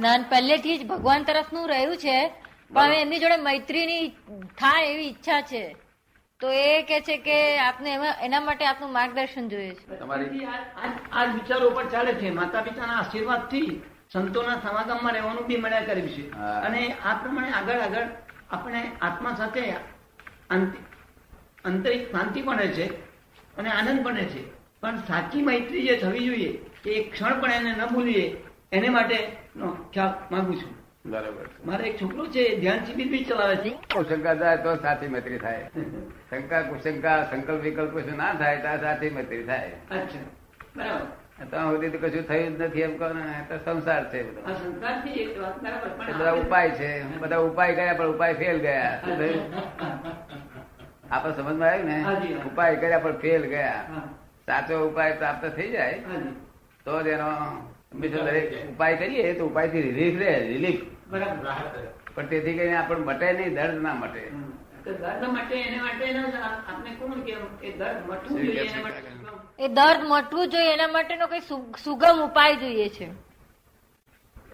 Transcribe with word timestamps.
નાન 0.00 0.22
પહેલેથી 0.22 0.78
જ 0.78 0.86
ભગવાન 0.86 1.22
તરફનું 1.22 1.68
રહ્યું 1.68 1.96
છે 1.96 2.28
પણ 2.74 2.82
હવે 2.82 3.00
એમની 3.00 3.18
જોડે 3.18 3.36
મૈત્રીની 3.36 4.08
થાય 4.58 4.84
એવી 4.84 5.02
ઈચ્છા 5.02 5.40
છે. 5.40 5.76
તો 6.40 6.50
એ 6.50 6.82
કે 6.82 7.00
છે 7.00 7.16
કે 7.16 7.58
આપને 7.58 7.98
એના 8.22 8.40
માટે 8.40 8.66
આપનું 8.66 8.92
માર્ગદર્શન 8.92 9.48
જોઈએ 9.48 9.74
છે. 9.74 9.96
તમારી 9.96 10.46
આ 11.12 11.24
વિચારો 11.24 11.70
ઉપર 11.70 11.84
ચાલે 11.84 12.12
છે. 12.12 12.30
માતા 12.30 12.60
પિતાના 12.60 12.92
આશીર્વાદથી 12.92 13.82
સંતોના 14.12 14.60
સમાગમમાં 14.60 15.12
રહેવાનું 15.12 15.46
બી 15.46 15.56
મળ્યા 15.56 15.80
કર્યું 15.80 16.08
છે. 16.08 16.30
અને 16.38 16.92
આ 17.04 17.14
પ્રમાણે 17.14 17.50
આગળ 17.50 17.80
આગળ 17.80 18.06
આપણે 18.50 18.90
આત્મા 19.02 19.34
સાથે 19.34 19.72
આંત- 20.50 20.78
આંતરિક 21.64 22.10
શાંતિ 22.12 22.42
પણ 22.42 22.58
રહે 22.58 22.68
છે 22.68 22.86
અને 23.56 23.70
આનંદ 23.70 24.04
પણ 24.04 24.16
રહે 24.16 24.24
છે. 24.24 24.50
પણ 24.80 24.96
સાચી 24.96 25.42
મૈત્રી 25.42 25.82
જે 25.82 25.96
થવી 25.96 26.24
જોઈએ 26.24 26.52
કે 26.84 26.90
એક 26.90 27.12
ક્ષણ 27.12 27.40
પણ 27.40 27.52
એને 27.52 27.70
ન 27.70 27.84
ભૂલીએ. 27.86 28.36
એને 28.76 28.88
માટે 28.96 29.18
ખ્યાલ 29.92 30.12
માંગુ 30.32 30.54
છું. 30.60 30.72
બરાબર 31.12 31.46
મારે 31.68 31.82
એક 31.88 31.96
છોકરો 32.02 32.22
છે 32.34 32.42
ધ્યાન 32.60 32.84
શિબિર 32.86 33.08
બી 33.12 33.24
ચલાવે 33.30 33.56
છે. 33.64 33.70
કુશંકા 33.94 34.36
થાય 34.42 34.58
તો 34.66 34.70
સાથી 34.84 35.10
મૈત્રી 35.14 35.40
થાય. 35.42 35.64
શંકા 36.30 36.62
કુશંકા 36.70 37.18
સંકલ્પ 37.30 37.60
વિકલ્પ 37.66 37.92
કશું 37.98 38.16
ના 38.22 38.32
થાય 38.40 38.56
તો 38.64 38.70
સાથી 38.84 39.12
મૈત્રી 39.16 39.44
થાય. 39.50 39.70
અચ્છા 39.98 40.24
બરાબર. 40.76 41.06
ત્યાં 41.50 41.66
સુધી 41.70 41.92
તો 41.94 41.98
કશું 42.02 42.24
થયું 42.28 42.56
જ 42.58 42.62
નથી 42.62 42.84
એમ 42.86 42.92
કહો 42.98 43.08
ને 43.18 43.24
તો 43.48 43.54
સંસાર 43.64 44.02
છે 44.10 44.18
બધો. 44.22 44.40
ઉપાય 46.42 46.70
છે. 46.80 46.90
બધા 47.22 47.42
ઉપાય 47.50 47.72
કર્યા 47.78 47.98
પણ 48.00 48.10
ઉપાય 48.14 48.34
ફેલ 48.40 48.58
ગયા. 48.66 48.94
આપણે 51.10 51.32
સમજમાં 51.36 51.68
આવ્યું 51.68 51.88
ને 51.90 51.96
ઉપાય 52.50 52.74
કર્યા 52.82 53.04
પણ 53.04 53.18
ફેલ 53.26 53.42
ગયા. 53.54 53.80
સાચો 54.46 54.74
ઉપાય 54.88 55.12
પ્રાપ્ત 55.20 55.44
થઈ 55.56 55.70
જાય 55.76 55.96
તો 56.86 56.92
જ 57.02 57.06
એનો 57.16 57.30
ઉપાય 57.94 58.96
કરીએ 58.96 59.32
તો 59.32 59.46
ઉપાયથી 59.46 59.82
રિલીફ 59.82 60.18
રે 60.18 60.38
રિલીફ 60.48 60.80
પણ 62.14 62.26
તેથી 62.26 62.54
કરીને 62.54 62.76
આપણે 62.76 62.96
મટે 62.96 63.32
નહીં 63.32 63.54
દર્દ 63.54 63.82
ના 63.82 63.94
મટે. 63.94 64.30
દર્દ 64.84 65.32
માટે 65.32 65.54
એને 65.60 65.80
માટે 65.82 66.04
એના 66.04 66.30
જ 66.30 66.34
આ- 66.34 66.74
આપણે 66.74 66.90
કોણ 66.94 67.20
કે 67.20 67.32
એ 67.66 67.72
દર્દ 67.72 68.10
મટવું 68.10 68.40
જોઈએ 68.40 68.60
એના 68.60 68.82
માટે 68.82 69.00
શું? 69.00 69.40
એ 69.58 69.68
દર્દ 69.68 70.00
મટવું 70.08 70.48
જોઈએ 70.48 70.72
એના 70.72 70.88
માટેનો 70.88 71.26
કઈ 71.26 71.40
સુગમ 71.84 72.24
ઉપાય 72.24 72.56
જોઈએ 72.56 72.88
છે. 72.88 73.08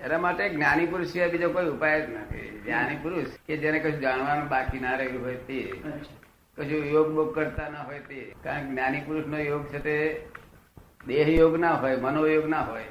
એના 0.05 0.19
માટે 0.19 0.49
જ્ઞાની 0.49 0.87
પુરુષ 0.87 1.07
સિવાય 1.07 1.31
બીજો 1.31 1.51
કોઈ 1.51 1.65
ઉપાય 1.67 2.07
જ 2.07 2.11
નથી. 2.11 2.63
જ્ઞાની 2.65 2.97
પુરુષ 2.97 3.27
કે 3.47 3.57
જેને 3.57 3.79
કશું 3.79 4.01
જાણવાનું 4.01 4.49
બાકી 4.49 4.79
ના 4.79 4.95
રહેલું 4.95 5.25
હોય 5.25 5.35
તે. 5.35 5.73
કશું 6.59 6.87
યોગ 6.87 7.13
બોગ 7.13 7.35
કરતા 7.35 7.69
ના 7.69 7.83
હોય 7.83 7.99
તે. 7.99 8.35
કારણ 8.45 8.65
કે 8.65 8.71
જ્ઞાની 8.71 9.01
પુરુષ 9.01 9.27
નો 9.27 9.39
યોગ 9.39 9.67
છે 9.67 9.79
તે 9.79 9.97
દેહ 11.07 11.29
યોગ 11.29 11.57
ના 11.57 11.75
હોય 11.75 11.97
મનોયોગ 11.97 12.47
ના 12.49 12.61
હોય 12.61 12.85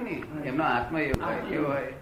ને? 0.00 0.22
એમનો 0.44 0.64
આત્મયોગ 0.64 1.22
હોય 1.22 1.36
કેવો 1.48 1.68
હોય. 1.68 1.92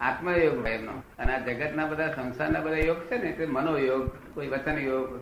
આત્મયોગ 0.00 0.60
હોય 0.60 0.70
એમનો. 0.70 0.92
અને 1.18 1.34
આ 1.34 1.38
જગતના 1.38 1.86
બધા 1.86 2.12
સંસારના 2.12 2.60
બધા 2.60 2.76
યોગ 2.76 2.96
છે 2.96 3.16
ને 3.22 3.32
તે 3.32 3.46
મનોયોગ 3.46 4.10
કોઈ 4.34 4.46
વચન 4.46 4.78
યોગ 4.78 5.20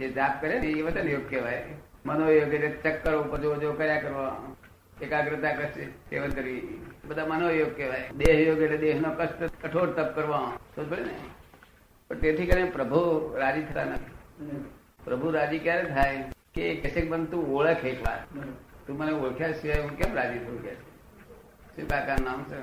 જે 0.00 0.08
જાપ 0.08 0.40
કરે 0.40 0.58
ને 0.60 0.66
એ 0.66 0.82
વચન 0.82 1.08
યોગ 1.08 1.30
કહેવાય. 1.30 1.64
મનોયોગ 2.06 2.54
એટલે 2.54 2.68
ચક્કર 2.68 3.14
ઉપર 3.16 3.38
જો 3.38 3.72
કર્યા 3.72 4.00
કરવા 4.00 4.36
એકાગ્રતા 5.02 5.54
કરશે 5.54 5.84
સેવન 5.84 6.30
કરવી 6.30 6.80
બધા 7.08 7.26
મનોયોગ 7.26 7.76
કહેવાય. 7.76 8.10
દેહ 8.16 8.48
યોગ 8.48 8.58
એટલે 8.58 8.76
દેહનો 8.76 9.10
કષ્ટ 9.10 9.66
કઠોર 9.66 9.86
તપ 9.86 10.14
કરવા. 10.14 10.52
સમજ 10.76 11.00
ને? 11.00 11.14
પણ 12.08 12.16
તેથી 12.16 12.46
કરીને 12.46 12.70
પ્રભુ 12.70 13.34
રાજી 13.36 13.62
થતા 13.62 13.84
નથી. 13.84 14.64
પ્રભુ 15.04 15.30
રાજી 15.30 15.58
ક્યારે 15.58 15.84
થાય? 15.84 16.24
કે 16.54 16.74
કશેક 16.74 17.10
બનતું 17.10 17.54
ઓળખ 17.54 17.84
એક 17.84 18.00
વાર 18.06 18.20
તું 18.86 18.96
મને 18.98 19.12
ઓળખ્યા 19.12 19.58
સિવાય 19.60 19.82
હું 19.82 19.96
કેમ 19.98 20.14
રાજી 20.20 20.40
થયું 20.44 20.62
કે 20.64 20.72
શું 21.76 21.88
કાકા 21.88 22.16
નામ 22.26 22.40
છે? 22.50 22.58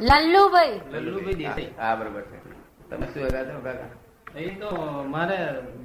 લલ્લુભાઈ. 0.00 0.80
લલ્લુભાઈ 0.92 1.34
દેસાઈ. 1.42 1.70
હા 1.78 1.94
બરોબર 1.94 2.22
છે. 2.30 2.38
તમે 2.90 3.06
શું 3.14 3.26
હતા 3.26 3.44
છો 3.48 3.60
કાકા? 3.66 3.90
એ 4.36 4.48
તો 4.60 4.70
મારે 5.14 5.38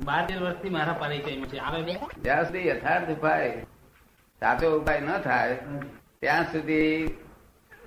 બાર 0.05 0.21
તેર 0.27 0.37
વર્ષથી 0.43 0.69
મારા 0.75 0.93
પરિચયમાં 1.01 1.49
છે. 1.51 1.57
આવે 1.57 1.79
જ્યાં 2.23 2.45
સુધી 2.45 2.67
યથાર્થ 2.67 3.09
ઉપાય 3.15 3.49
સાચો 4.41 4.77
ઉપાય 4.81 5.01
ન 5.01 5.09
થાય 5.27 5.55
ત્યાં 6.21 6.45
સુધી 6.51 7.15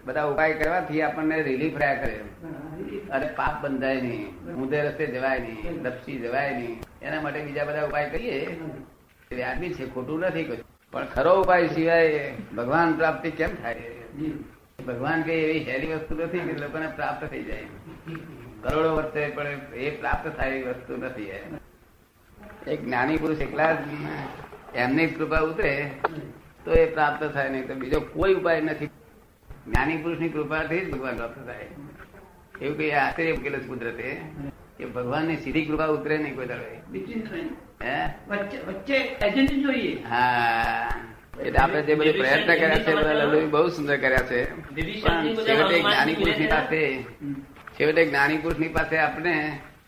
બધા 0.07 0.25
ઉપાય 0.33 0.55
કરવાથી 0.61 1.03
આપણને 1.03 1.43
રિલીફ 1.49 1.77
રહ્યા 1.83 2.01
કરે. 2.03 2.17
અરે 3.17 3.27
પાપ 3.39 3.55
બંધાય 3.63 4.01
નહીં 4.01 4.55
ઊંધે 4.59 4.83
રસ્તે 4.89 5.07
જવાય 5.07 5.39
નહીં 5.47 5.83
લપસી 5.85 6.19
જવાય 6.25 6.53
નહીં. 6.59 6.77
એના 7.03 7.21
માટે 7.25 7.41
બીજા 7.47 7.65
બધા 7.65 7.87
ઉપાય 7.91 8.11
કરીએ. 8.11 8.39
એ 9.31 9.35
વ્યાજબી 9.35 9.75
છે 9.75 9.85
ખોટું 9.95 10.21
નથી 10.21 10.45
કશું. 10.45 10.72
પણ 10.93 11.07
ખરો 11.15 11.33
ઉપાય 11.43 11.69
સિવાય 11.69 12.35
ભગવાન 12.57 12.95
પ્રાપ્તિ 12.97 13.31
કેમ 13.31 13.53
થાય? 13.63 13.83
ભગવાન 14.87 15.23
કઈ 15.23 15.39
એવી 15.45 15.63
હેરી 15.65 15.93
વસ્તુ 15.95 16.15
નથી 16.15 16.39
કે 16.39 16.53
લોકોને 16.53 16.89
પ્રાપ્ત 16.97 17.23
થઈ 17.31 17.43
જાય. 17.43 17.65
કરોડો 18.63 18.91
વર્ષે 18.97 19.29
પણ 19.29 19.61
એ 19.75 19.91
પ્રાપ્ત 19.91 20.29
થાય 20.37 20.51
એવી 20.51 20.63
વસ્તુ 20.63 20.97
નથી 20.97 21.31
એક 22.67 22.85
જ્ઞાની 22.85 23.17
પુરુષ 23.17 23.41
એકલા 23.41 23.77
એમની 24.75 25.07
કૃપા 25.07 25.41
ઉતરે 25.41 25.73
તો 26.65 26.71
એ 26.73 26.87
પ્રાપ્ત 26.87 27.25
થાય 27.35 27.49
નહીં 27.49 27.67
તો 27.69 27.75
બીજો 27.75 28.01
કોઈ 28.01 28.35
ઉપાય 28.35 28.61
નથી. 28.61 28.87
જ્ઞાની 29.67 29.97
પુરુષની 29.97 30.29
કૃપાથી 30.29 30.81
જ 30.81 30.93
ભગવાન 30.93 31.17
પ્રાપ્ત 31.17 31.47
થાય. 31.47 31.67
એવું 32.61 32.79
કઈ 32.79 32.91
આશ્ચર્ય 32.91 33.33
મૂકેલું 33.33 33.69
કુદરતે? 33.69 34.11
કે 34.79 34.85
ભગવાનની 34.85 35.37
સીધી 35.37 35.65
કૃપા 35.67 35.87
ઉતરે 35.87 36.19
નહીં 36.19 36.37
કોઈ 36.37 36.47
દાડો 36.47 36.67
વચ્ચે 38.29 38.59
વચ્ચે 38.59 38.97
એજન્ટ 39.27 39.53
જોઈએ. 39.53 39.95
હા. 40.03 40.89
એટલે 41.41 41.59
આપણે 41.59 41.83
જે 41.83 41.95
બધું 41.95 42.13
પ્રયત્ન 42.13 42.55
કર્યા 42.55 42.79
છે 42.79 42.95
બધા 42.95 43.13
લલ્લુએ 43.13 43.47
બહુ 43.47 43.69
સુંદર 43.69 43.97
કર્યા 43.97 44.29
છે. 44.31 44.41
પણ 44.45 45.35
છેવટે 45.35 45.81
જ્ઞાની 45.81 46.15
પુરુષની 46.15 46.47
પાસે 46.47 46.83
છેવટે 47.79 48.07
જ્ઞાની 48.07 48.39
પુરુષની 48.39 48.69
પાસે 48.69 48.97
આપણે 48.99 49.35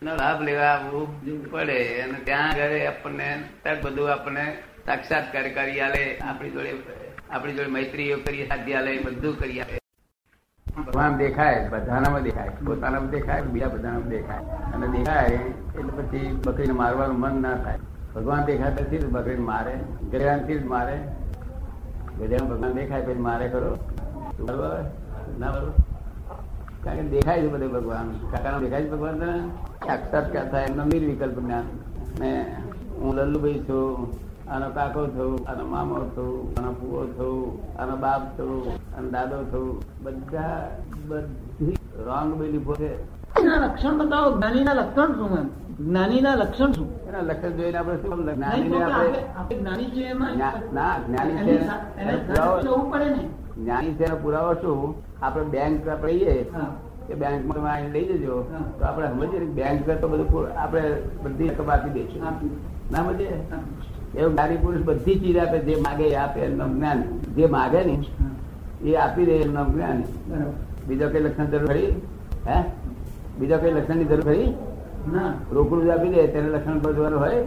લાભ 0.02 0.42
લેવા 0.42 0.64
આવવું 0.64 1.50
પડે. 1.50 2.00
અને 2.02 2.18
ત્યાં 2.24 2.50
આગળ 2.50 2.86
આપણને 2.86 3.28
બધું 3.82 4.12
આપણને 4.12 4.46
સાક્ષાત્કાર 4.86 5.46
કરી 5.50 5.80
આલે 5.80 6.02
આપણી 6.18 6.50
જોડે 6.50 6.74
આપણી 7.30 7.52
જોડે 7.52 7.70
મૈત્રીઓ 7.70 8.18
કરી 8.18 8.46
સાધી 8.46 8.74
આલે 8.74 8.98
બધું 8.98 9.38
કરી 9.38 9.60
આપે 9.60 9.83
ભગવાન 10.66 11.18
દેખાય 11.18 11.58
બધાનામાં 11.66 12.24
દેખાય 12.24 12.52
પોતાનામાં 12.60 13.10
દેખાય 13.10 13.42
બીજા 13.46 13.70
બધાનામાં 13.70 14.10
દેખાય 14.10 14.42
અને 14.70 14.86
દેખાય 14.88 15.38
એટલે 15.70 15.92
પછી 15.98 16.30
બકરીને 16.40 16.74
મારવાનું 16.74 17.18
મન 17.20 17.36
ના 17.38 17.56
થાય 17.58 17.80
ભગવાન 18.14 18.42
દેખાતાથી 18.44 19.00
જ 19.00 19.06
બકરીને 19.08 19.44
મારે 19.44 19.74
ગજરાનથી 20.10 20.56
જ 20.56 20.64
મારે 20.66 20.96
ગજરાન 22.18 22.44
ભગવાન 22.44 22.74
દેખાય 22.74 23.04
પછી 23.04 23.24
મારે 23.26 23.46
ખરો 23.48 23.70
બરોબર 24.40 24.82
ના 25.38 25.52
બરોબર 25.54 25.72
કારણ 26.82 26.98
કે 27.00 27.12
દેખાય 27.14 27.40
છે 27.40 27.52
બધે 27.54 27.68
ભગવાન 27.68 28.08
કાકાનો 28.26 28.58
દેખાય 28.64 28.84
છે 28.84 28.92
ભગવાન 28.94 29.16
તને 29.16 29.32
સાક્ષાત્કાર 29.80 30.46
થાય 30.50 30.70
એમનો 30.70 30.84
નિર્વિકલ્પ 30.86 31.38
જ્ઞાન 31.38 31.66
ને 32.18 32.32
હું 32.96 33.10
લલ્લુભાઈ 33.18 33.62
છું 33.66 34.10
આનો 34.48 34.66
કાકો 34.72 35.06
થયું 35.12 35.38
આનો 35.44 35.64
મામો 35.68 36.02
થયું 36.10 36.42
આનો 36.56 36.74
ફુવો 36.74 37.06
થયું 37.12 37.78
આનો 37.78 37.94
બાપ 37.98 38.26
થયું 38.36 38.83
આનો 38.96 39.08
દાદો 39.10 39.36
થવું 39.50 39.82
બધા 40.02 40.70
બધી 41.08 41.76
રોંગ 42.06 42.34
બિલીફો 42.34 42.74
છે 42.74 42.90
લક્ષણ 43.42 43.98
બતાવો. 43.98 44.36
જ્ઞાનીના 44.36 44.72
લક્ષણ 44.72 45.12
શું 45.12 45.38
એમ? 45.38 45.48
જ્ઞાનીના 45.80 46.34
લક્ષણ 46.34 46.72
શું? 46.72 46.88
એના 47.08 47.20
લક્ષણ 47.20 47.56
જોઈને 47.56 47.78
આપણે 47.78 47.96
શું 47.96 48.34
જ્ઞાની 48.34 48.82
આપણે 48.82 49.56
જ્ઞાની 49.58 49.84
છે 49.84 50.12
ના 50.72 50.98
જ્ઞાની 50.98 51.36
છે. 51.36 51.54
ને. 52.98 53.28
જ્ઞાની 53.56 53.94
છે 53.94 54.06
પુરાવો 54.22 54.54
શું? 54.54 54.94
આપણે 55.22 55.44
બેંક 55.44 55.88
જઈએ 56.04 56.34
કે 57.06 57.14
બેંકમાં 57.14 57.72
આઈને 57.72 57.90
લઈ 57.90 58.04
જજો. 58.04 58.36
તો 58.78 58.84
આપણે 58.86 59.08
સમજીએ 59.08 59.40
ને 59.40 59.46
બેંક 59.46 60.00
તો 60.00 60.08
બધું 60.08 60.58
આપણે 60.58 60.82
બધી 61.24 61.48
રકમ 61.48 61.70
આપી 61.70 61.90
દઈશું 61.90 62.22
ના 62.92 63.02
સમજીએ. 63.02 63.32
એવું 64.16 64.34
નારી 64.34 64.56
પુરુષ 64.56 64.82
બધી 64.82 65.20
ચીજ 65.20 65.36
આપે 65.38 65.58
જે 65.58 65.80
માગે 65.80 66.16
આપે 66.16 66.40
એમનું 66.40 66.76
જ્ઞાન. 66.76 67.02
જે 67.36 67.46
માગે 67.46 67.84
ને 67.84 67.94
એ 68.84 68.96
આપી 68.96 69.26
દે 69.26 69.34
એમનું 69.40 69.72
જ્ઞાન. 69.72 69.98
બીજા 70.88 71.08
કઈ 71.08 71.20
લક્ષણ 71.20 71.46
જરૂર 71.46 71.66
ખરી? 71.66 71.90
હે? 72.48 72.58
બીજા 73.38 73.58
કઈ 73.58 73.70
લક્ષણની 73.70 74.04
જરૂર 74.04 74.24
ખરી? 74.24 74.48
ના. 75.12 75.30
રોકડું 75.52 75.92
આપી 75.92 76.12
દે 76.14 76.26
તેને 76.28 76.48
લક્ષણ 76.48 76.78
બધવાનું 76.78 77.20
હોય? 77.20 77.40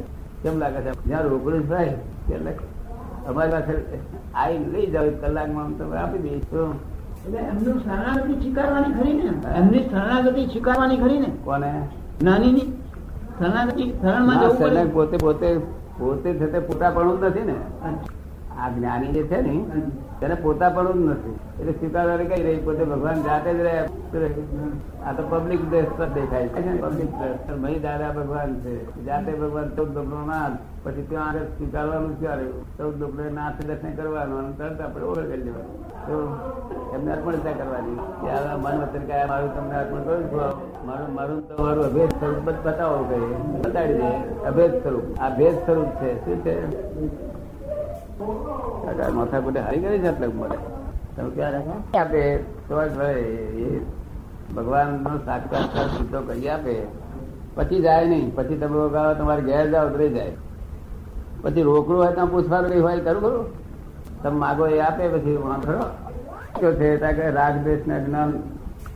કેમ 0.44 0.60
લાગે 0.60 0.80
છે? 0.82 0.92
જ્યાં 1.06 1.26
રોકડું 1.26 1.70
થાય 1.70 1.94
એટલે 2.30 2.52
અમારી 3.28 3.52
પાસે 3.52 3.74
આઈ 4.34 4.60
લઈ 4.74 4.88
જાવ 4.92 5.08
કલાકમાં 5.22 5.78
તમે 5.78 5.98
આપી 5.98 6.22
દઈશું 6.26 6.74
એટલે 7.26 7.40
એમની 7.52 7.78
શરણાગતિ 7.86 8.34
સ્વીકારવાની 8.42 8.94
ખરી 8.98 9.14
ને? 9.14 9.32
એમની 9.56 9.84
શરણાગતિ 9.90 10.48
સ્વીકારવાની 10.48 10.98
ખરી 10.98 11.20
ને? 11.20 11.30
કોને? 11.46 11.72
નાનીની 12.24 12.68
શરણાગતિ 13.40 13.84
શરણમાં 14.02 14.38
જવું 14.42 14.92
પોતે 14.92 15.18
પોતે 15.18 15.50
પોતે 16.00 16.30
છે 16.40 16.52
તે 16.52 16.60
પોતાપણું 16.68 17.18
નથી 17.22 17.46
ને. 17.46 17.56
આ 18.60 18.70
જ્ઞાની 18.70 19.12
જે 19.12 19.24
છે 19.24 19.42
ને 19.42 19.54
તેને 20.20 20.36
પોતા 20.36 20.70
પણ 20.70 20.92
જ 20.92 20.98
નથી. 20.98 21.34
એટલે 21.60 21.72
સ્વીકારવાની 21.72 22.26
કઈ 22.26 22.44
રહી 22.44 22.62
પોતે 22.66 22.84
ભગવાન 22.84 23.24
જાતે 23.24 23.54
જ 23.54 23.60
રહ્યા 23.60 23.86
આ 25.06 25.12
તો 25.12 25.24
પબ્લિક 25.30 25.62
દેશ 25.70 25.86
પર 25.98 26.08
દેખાય 26.10 26.48
છે. 26.48 26.82
પબ્લિક 26.82 27.12
ભાઈ 27.62 27.80
દાદા 27.80 28.12
ભગવાન 28.12 28.56
છે. 28.56 29.06
જાતે 29.06 29.32
ભગવાન 29.34 29.70
ચૌદ 29.70 29.94
ડોકરો 29.94 30.26
નાથ. 30.26 30.58
પછી 30.84 31.04
ત્યાં 31.10 31.30
આગળ 31.30 31.40
સ્વીકારવાનું 31.40 32.20
ક્યાં 32.20 32.36
રહ્યું 32.36 32.78
ચૌદ 32.78 33.00
ડોકરો 33.00 33.30
નાથ 33.34 33.66
દર્શન 33.66 33.92
કરવાનું 33.92 34.40
અને 34.40 34.52
તરત 34.58 34.82
આપણે 34.82 35.04
ઓળખ 35.04 35.20
લેવાનું 35.20 35.88
તો 36.08 36.16
એમને 36.96 37.12
અર્પણતા 37.12 37.52
કરવાની? 37.52 37.96
કે 37.96 38.28
આ 38.30 38.58
મન 38.58 38.76
વચન 38.82 39.06
કયા 39.06 39.28
મારું 39.28 39.56
તમને 39.56 39.76
અર્પણ 39.76 40.04
કરું 40.04 40.24
છું? 40.32 40.88
મારું 40.88 41.16
મારું 41.16 41.40
તમારું 41.48 41.86
અભેદ 41.86 42.10
સ્વરૂપ 42.10 42.68
બતાવો 42.68 43.04
કહીએ 43.04 43.62
બતાડી 43.62 43.94
દે. 43.94 44.12
અભેદ 44.46 44.72
સ્વરૂપ. 44.84 45.20
આ 45.20 45.30
ભેદ 45.30 45.56
સ્વરૂપ 45.66 45.90
છે. 46.04 46.12
શું 46.26 46.38
છે? 46.44 46.56
માથા 49.16 49.40
કુટે 49.40 49.60
હારી 49.60 49.80
કરી 49.80 50.00
છે 50.00 50.08
એટલે 50.08 50.28
મળે 50.28 50.58
તમે 51.16 51.30
ક્યાં 51.30 52.00
આપે 52.00 52.22
તો 52.38 52.76
જ 52.88 52.98
ભગવાન 54.56 54.90
નો 55.04 55.14
સાક્ષાત્કાર 55.26 55.88
સીધો 55.88 56.20
કરી 56.22 56.50
આપે. 56.50 56.76
પછી 57.56 57.82
જાય 57.82 58.06
નહીં. 58.08 58.36
પછી 58.36 58.58
તમે 58.58 58.78
વગાડો, 58.80 59.14
તમારે 59.14 59.42
ઘેર 59.42 59.66
જાઓ 59.72 59.88
રહી 59.88 60.10
જાય. 60.10 60.34
પછી 61.42 61.62
રોકડું 61.62 61.98
હોય 61.98 62.12
તો 62.12 62.26
પૂછવાનું 62.26 62.70
નહીં 62.70 62.84
હોય 62.84 63.00
કરું 63.00 63.22
ખરું? 63.22 63.46
તમે 64.24 64.38
માગો 64.38 64.68
એ 64.68 64.80
આપે, 64.80 65.04
પછી 65.08 65.36
વાંધો 65.36 65.78
શું 66.60 66.74
છે 66.80 66.98
કે 66.98 67.30
રાગ 67.30 67.56
ના 67.88 68.00
જ્ઞાન 68.00 68.32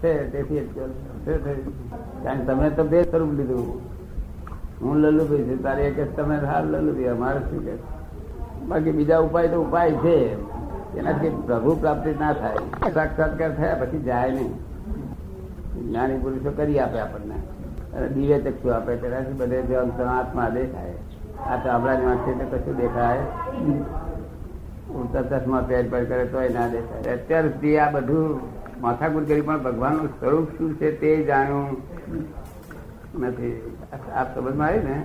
છે, 0.01 0.12
તેથી 0.31 0.60
જ? 0.60 0.77
કારણ 2.24 2.39
કે 2.39 2.45
તમે 2.45 2.69
તો 2.69 2.84
બે 2.84 3.04
સ્વરૂપ 3.04 3.31
લીધું. 3.34 3.81
હું 4.81 4.95
લલ્લુભાઈ 4.98 5.44
છું, 5.44 5.60
તારે 5.63 5.81
એક 5.86 6.16
તમે, 6.16 6.36
હાલ 6.36 6.66
લલ્લુભાઈ 6.66 7.06
અમારે 7.16 7.39
શું 7.39 7.66
કે? 7.66 7.75
બાકી 8.68 8.92
બીજા 8.92 9.19
ઉપાય 9.19 9.48
તો 9.48 9.62
ઉપાય 9.62 9.92
છે. 9.92 10.18
એનાથી 10.98 11.30
પ્રભુ 11.30 11.75
પ્રાપ્તિ 11.75 12.12
ના 12.19 12.34
થાય. 12.34 12.56
સાક્ષાત્કાર 12.94 13.56
થયા 13.56 13.75
પછી 13.75 14.00
જાય 14.00 14.31
નહીં. 14.31 14.54
જ્ઞાની 15.90 16.18
પુરુષો 16.18 16.52
કરી 16.52 16.80
આપે 16.80 17.00
આપણને. 17.00 17.36
અને 17.98 18.08
દિવ્ય 18.08 18.40
ચક્ષુ 18.40 18.69
આપે. 18.69 18.96
તેનાથી 18.96 19.34
બધે 19.34 19.75
આત્મા 20.04 20.50
દેખાય. 20.50 20.94
આ 21.42 21.58
ચામડાની 21.58 22.06
વાંચે 22.06 22.31
તો 22.31 22.58
કશું 22.58 22.75
દેખાય 22.78 23.19
ઉડતા 24.92 25.22
ચશ્મા 25.22 25.62
પહેર 25.62 25.90
પહેર 25.90 26.06
કરે 26.06 26.25
તોય 26.25 26.50
ના 26.50 26.68
દેખાય. 26.68 27.13
અત્યાર 27.13 27.48
સુધી 27.48 27.78
આ 27.78 27.92
બધું 27.92 28.40
માથાકૂટ 28.81 29.28
કરી 29.28 29.42
પણ 29.42 29.63
ભગવાનનું 29.63 30.08
સ્વરૂપ 30.08 30.58
શું 30.58 30.74
છે 30.74 30.92
તે 31.00 31.24
જાણ્યું 31.24 31.78
નથી. 33.19 33.78
આપ 34.16 34.36
સમજમાં 34.36 34.68
આવી 34.68 34.80
ને. 34.80 35.04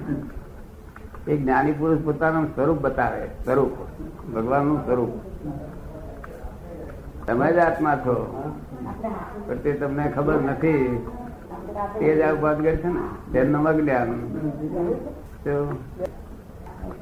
એક 1.28 1.42
જ્ઞાની 1.42 1.72
પુરુષ 1.72 1.98
પોતાનું 2.04 2.54
સ્વરૂપ 2.54 2.80
બતાવે 2.80 3.26
સ્વરૂપ. 3.44 3.72
ભગવાનનું 4.34 4.84
સ્વરૂપ. 4.84 5.08
તમે 7.26 7.52
જ 7.52 7.58
આત્મા 7.58 7.96
છો. 7.96 8.44
પણ 9.46 9.56
તે 9.56 9.72
તમને 9.72 10.12
ખબર 10.16 10.40
નથી. 10.40 11.06
તે 11.98 12.16
જ 12.16 12.20
આવું 12.20 12.40
કરે 12.40 12.76
છે 12.76 12.86
ને? 12.86 13.32
તેમનું 13.32 13.68
અજ્ઞાન? 13.68 14.12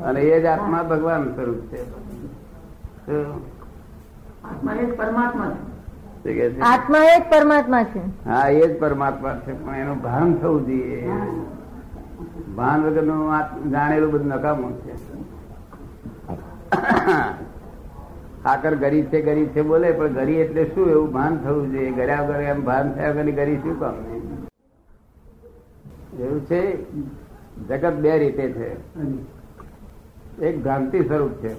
અને 0.00 0.21
એ 0.21 0.43
જ 0.43 0.44
આત્મા 0.44 0.82
ભગવાન 0.82 1.35
સ્વરૂપ 1.35 1.56
છે. 1.56 1.91
શું? 3.06 3.37
આત્મા 4.44 4.73
એ 4.73 4.87
જ 4.87 4.97
પરમાત્મા 4.97 5.50
છે. 5.50 5.75
છે? 6.50 6.61
આત્મા 6.61 6.99
એ 6.99 7.20
જ 7.20 7.23
પરમાત્મા 7.31 7.85
છે. 7.85 8.25
હા 8.25 8.49
એ 8.49 8.67
જ 8.67 8.81
પરમાત્મા 8.81 9.35
છે 9.35 9.65
પણ 9.65 9.77
એનું 9.77 10.03
ભાન 10.03 10.35
થવું 10.35 10.67
જોઈએ. 10.67 11.12
ભાન 12.56 12.83
વગરનું 12.83 13.71
જાણેલું 13.71 14.11
બધું 14.11 14.27
નકામું 14.27 14.75
છે. 14.81 14.95
ખાકર 18.43 18.75
ગરીબ 18.75 19.05
છે 19.05 19.23
ગરીબ 19.23 19.49
છે 19.49 19.62
બોલે, 19.62 19.93
પણ 19.93 20.12
ગરી 20.12 20.35
એટલે 20.35 20.65
શું 20.65 20.91
એવું 20.91 21.12
ભાન 21.12 21.37
થવું 21.37 21.73
જોઈએ? 21.73 21.91
ગર્યા 21.91 22.23
વગર 22.23 22.41
એમ 22.41 22.65
ભાન 22.65 22.93
થયા 22.93 23.11
વગર 23.11 23.31
ગરી 23.31 23.56
શું 23.56 23.79
કામ? 23.79 23.95
એવું 26.19 26.47
છે? 26.47 26.91
જગત 27.69 27.93
બે 27.93 28.19
રીતે 28.19 28.53
છે. 28.53 28.69
એક 30.47 30.62
ભ્રાંતિ 30.62 31.05
સ્વરૂપ 31.05 31.33
છે. 31.33 31.55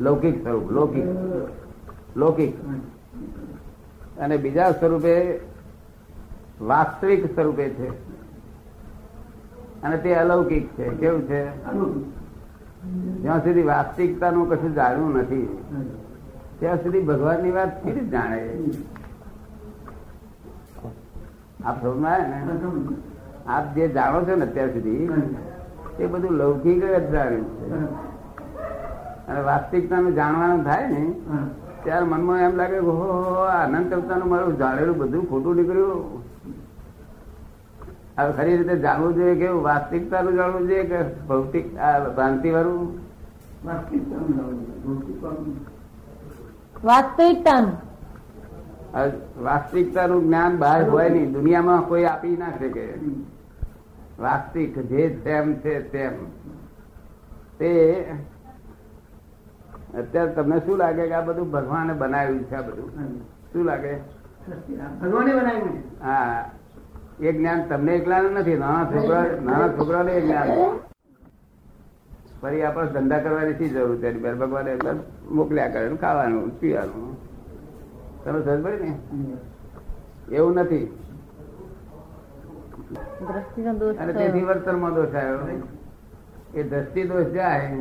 લૌકિક 0.00 0.42
સ્વરૂપ, 0.42 0.70
લૌકિક. 0.70 1.04
લૌકિક. 2.16 2.54
અને 4.18 4.36
બીજા 4.36 4.72
સ્વરૂપે 4.72 5.40
વાસ્તવિક 6.60 7.34
સ્વરૂપે 7.34 7.68
છે. 7.68 8.11
અને 9.82 9.96
તે 9.98 10.10
અલૌકિક 10.14 10.64
છે. 10.76 10.84
કેવું 11.00 11.22
છે? 11.28 11.40
જ્યાં 13.22 13.42
સુધી 13.44 13.62
વાસ્તવિકતાનું 13.62 14.48
કશું 14.50 14.72
જાણવું 14.74 15.12
નથી, 15.16 15.48
ત્યાં 16.58 16.82
સુધી 16.82 17.02
ભગવાનની 17.02 17.52
વાત 17.52 17.72
કેવી 17.84 18.08
જાણે? 18.08 18.40
આપ 21.64 21.78
આપ 23.46 23.64
જે 23.74 23.84
જાણો 23.88 24.18
છો 24.22 24.34
ને 24.36 24.44
અત્યાર 24.44 24.70
સુધી, 24.70 25.04
એ 25.98 26.04
બધું 26.06 26.32
લૌકિક 26.32 26.76
જ 26.82 26.84
જાણ્યું 27.12 27.46
છે. 27.50 27.66
અને 29.28 29.40
વાસ્તવિકતાનું 29.42 30.12
જાણવાનું 30.14 30.62
થાય 30.64 30.86
ને, 30.88 31.02
ત્યારે 31.84 32.06
મનમાં 32.06 32.38
એમ 32.40 32.54
લાગે 32.56 32.78
કે 32.78 32.86
હો 32.90 33.06
આનંદ 33.52 33.86
કરતા 33.90 34.14
અનંત 34.14 34.26
મારું 34.26 34.54
જાણેલું 34.58 34.96
બધું 34.98 35.22
ખોટું 35.28 35.52
નીકળ્યું. 35.56 36.00
હવે 38.18 38.32
ખરી 38.32 38.56
રીતે 38.56 38.76
જાણવું 38.78 39.14
જોઈએ 39.14 39.36
કે 39.40 39.48
વાસ્તવિકતાનું 39.66 40.34
જાણવું 40.34 40.68
જોઈએ 40.68 40.84
કે 40.84 40.98
ભૌતિક 41.28 41.66
ભ્રાંતિ 42.16 42.50
વાળું 42.50 42.82
વાસ્તવિકતાનું 46.84 47.76
વાસ્તવિકતાનું. 49.44 50.20
જ્ઞાન 50.26 50.58
બહાર 50.58 50.80
હોય 50.90 51.08
નહીં. 51.08 51.32
દુનિયામાં 51.32 51.82
કોઈ 51.88 52.04
આપી 52.04 52.36
ના 52.36 52.52
શકે. 52.58 52.86
વાસ્તવિક 54.18 54.74
જે 54.90 55.02
તેમ 55.24 55.54
છે 55.54 55.74
તેમ. 55.92 56.14
તે 57.58 57.70
અત્યારે 59.98 60.32
તમને 60.32 60.58
શું 60.60 60.76
લાગે 60.78 61.04
કે 61.08 61.14
આ 61.14 61.20
બધું 61.20 61.50
ભગવાને 61.50 61.92
બનાવ્યું 61.92 62.42
છે 62.44 62.54
આ 62.54 62.62
બધું? 62.62 62.90
શું 63.52 63.64
લાગે? 63.64 63.94
ભગવાને 65.02 65.32
બનાવ્યું 65.32 65.76
હા. 66.02 66.42
એ 67.20 67.32
જ્ઞાન 67.32 67.68
તમને 67.68 67.92
એકલા 67.92 68.22
નથી 68.22 68.56
નાના 68.56 68.84
છોકરા 68.84 69.24
નાના 69.44 69.68
છોકરાને 69.68 70.12
એ 70.12 70.20
જ્ઞાન. 70.20 70.48
ફરી 72.42 72.62
આપણે 72.62 72.86
ધંધા 72.86 73.18
કરવાની 73.18 73.54
શી 73.54 73.68
જરૂર 73.68 73.96
છે? 73.96 74.18
ભગવાને 74.18 74.76
મોકલ્યા 75.30 75.68
કરે 75.68 75.96
ખાવાનું 75.96 76.60
પીવાનું. 76.60 77.16
તમે 78.24 78.42
સમજ 78.42 78.80
ને? 78.80 78.98
એવું 80.34 80.54
નથી. 80.54 80.98
દોષ 83.78 83.96
અને. 83.98 84.12
તેથી 84.12 84.42
વર્તનમાં 84.42 84.94
દોષ 84.94 85.14
આવ્યો 85.14 85.62
એ 86.54 86.62
દ્રષ્ટિ 86.62 87.02
દોષ 87.02 87.26
જાય 87.26 87.76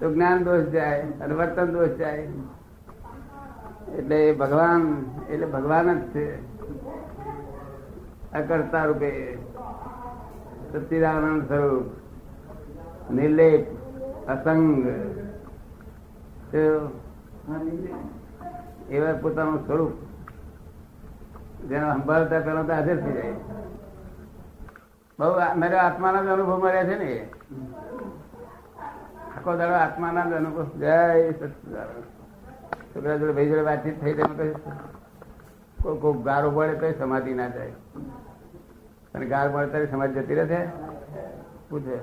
તો 0.00 0.14
જ્ઞાન 0.14 0.44
દોષ 0.44 0.60
જાય 0.60 1.00
અને 1.00 1.34
વર્તન 1.34 1.66
દોષ 1.66 1.88
જાય. 1.88 2.28
એટલે 3.98 4.32
ભગવાન 4.32 5.04
એટલે 5.30 5.46
ભગવાન 5.46 5.98
જ 5.98 6.02
છે. 6.02 6.47
અકર્તા 8.34 8.84
રૂપે 8.84 9.10
સચ્ચિદાનંદ 10.72 11.42
સ્વરૂપ, 11.48 11.86
નિર્લેપ, 13.10 13.64
અસંગ. 14.28 14.86
એવા 18.90 19.12
પોતાનું 19.22 19.66
સ્વરૂપ 19.66 19.94
જેને 21.68 21.86
સંભાળતા 21.92 22.40
પેલા 22.40 22.62
તો 22.62 22.72
હાજર 22.72 22.96
થઈ 22.96 23.12
જાય. 23.12 23.34
બહુ 25.18 25.32
મારે 25.60 25.76
આત્માના 25.78 26.22
જ 26.22 26.28
અનુભવ 26.28 26.58
મળ્યા 26.62 26.84
છે 26.84 26.96
ને 26.98 27.10
આખો 29.36 29.56
દાડો 29.56 29.74
આત્માના 29.74 30.30
જ 30.30 30.32
અનુભવ. 30.32 30.66
જય 30.78 31.32
સચિદાનંદ 31.32 32.04
છોકરા 32.94 33.16
જોડે 33.16 33.32
ભાઈ 33.32 33.48
જોડે 33.48 33.64
વાતચીત 33.70 34.00
થઈ 34.00 34.14
તેમાં 34.14 34.36
કઈ 34.36 34.54
કોઈ 35.82 35.98
કોઈ 35.98 36.22
ગારો 36.22 36.50
પડે 36.50 36.92
તો 36.92 36.98
સમાધિ 36.98 37.34
ના 37.34 37.48
જાય 37.48 37.72
અને 39.14 39.26
ગાર 39.26 39.46
પડે 39.48 39.66
ત્યારે 39.66 39.86
સમાધિ 39.86 40.20
જતી 40.20 40.34
રહે 40.34 40.60
પૂછે. 41.70 41.96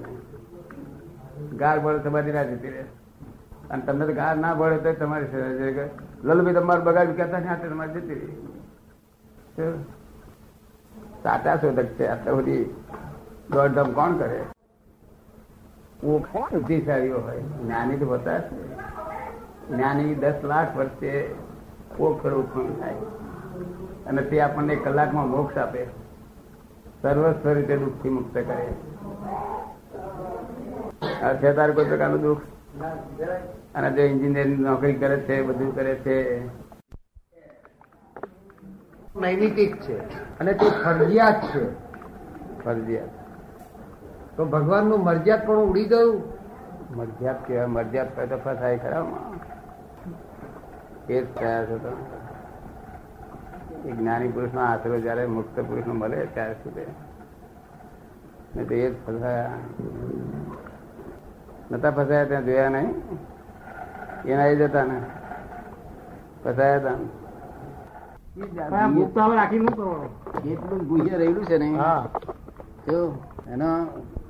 ગાર 1.57 1.79
પડે 1.79 1.99
સમાધિ 2.03 2.31
ના 2.31 2.43
જતી 2.43 2.69
રહે 2.69 2.83
અને 3.71 3.81
તમને 3.85 4.05
તો 4.07 4.13
ગાર 4.13 4.33
ના 4.37 4.53
પડે 4.53 4.77
તો 4.77 5.05
તમારી. 5.05 5.27
લલભાઈ 6.23 6.53
તમારું 6.53 6.85
બગાડ 6.85 7.15
કહેતા 7.17 7.39
ને 7.39 7.47
આટલે 7.47 7.69
તમારે 7.69 7.91
જતી 7.93 8.17
રહી? 8.19 9.73
સાચા 11.23 11.55
શોધક 11.55 11.89
છે 11.97 12.07
આટલા 12.07 12.33
બધી 12.33 12.63
દોડધામ 13.51 13.91
કોણ 13.91 14.17
કરે 14.17 14.39
બુદ્ધિશાળીઓ 16.03 17.19
હોય 17.19 17.41
જ્ઞાની 17.41 17.97
તો 17.97 18.17
જ 18.17 18.27
છે. 18.27 18.57
જ્ઞાની 19.69 20.15
દસ 20.15 20.43
લાખ 20.43 20.71
વર્ષે 20.77 21.11
ઓળખર 21.99 22.33
ઉત્પન્ન 22.33 22.73
થાય 22.79 23.24
અને 24.07 24.21
તે 24.21 24.41
આપણને 24.41 24.75
કલાકમાં 24.75 25.29
મોક્ષ 25.29 25.57
આપે. 25.57 25.85
સર્વસ્વ 27.01 27.49
રીતે 27.49 27.77
દુઃખથી 27.77 28.09
મુક્ત 28.09 28.33
કરે. 28.33 28.73
તારે 31.51 31.73
કોઈ 31.73 31.85
પ્રકારનું 31.85 32.21
દુઃખ? 32.21 32.41
અને 33.75 33.91
જે 33.91 34.01
એન્જિનિયરિંગ 34.01 34.59
નોકરી 34.59 34.93
કરે 34.93 35.17
છે 35.17 35.41
બધું 35.41 35.75
કરે 35.75 35.95
છે. 35.95 36.47
નૈમિતિક 39.15 39.81
છે. 39.81 39.97
અને 40.39 40.53
તે 40.53 40.65
ફરજિયાત 40.83 41.43
છે. 41.43 41.63
ફરજિયાત. 42.63 43.09
તો 44.37 44.45
ભગવાનનું 44.45 45.03
મરજિયાત 45.03 45.47
પણ 45.47 45.55
ઉડી 45.55 45.85
ગયું? 45.85 46.23
મરજિયાત 46.97 47.47
કેવાય 47.47 47.65
મરજિયાત 47.65 48.29
તો 48.29 48.37
ફસાય 48.37 48.77
ખરા 48.77 49.05
એ 51.09 51.21
જ 51.21 51.33
થયા 51.35 51.65
છે 51.65 51.77
તો 51.77 51.97
જ્ઞાની 53.91 54.27
પુરુષનો 54.27 54.61
આશરો 54.61 54.99
જયારે 54.99 55.25
મુક્ત 55.25 55.59
પુરુષનો 55.59 55.93
મળે 55.93 56.25
ત્યારે 56.25 56.53
સુધી 56.53 56.93
ને 58.55 58.63
તો 58.65 58.73
એ 58.73 58.89
જ 58.89 58.95
ફસાયા. 59.05 59.57
નતા 61.71 61.91
ફસાયા 61.91 62.25
ત્યાં 62.25 62.45
જોયા 62.45 62.69
નહીં. 62.69 62.95
એના 64.25 64.45
એ 64.45 64.55
જતા 64.55 64.83
ને. 64.83 64.97
ફસાયા 66.43 66.79
હતા 66.79 66.97
એટલું 70.43 70.87
ગુહ્ય 70.87 71.17
રહેલું 71.17 71.45
છે 71.45 71.57
ને 71.57 71.77
હા. 71.77 72.09
જો 72.87 72.99
એનો 73.47 73.87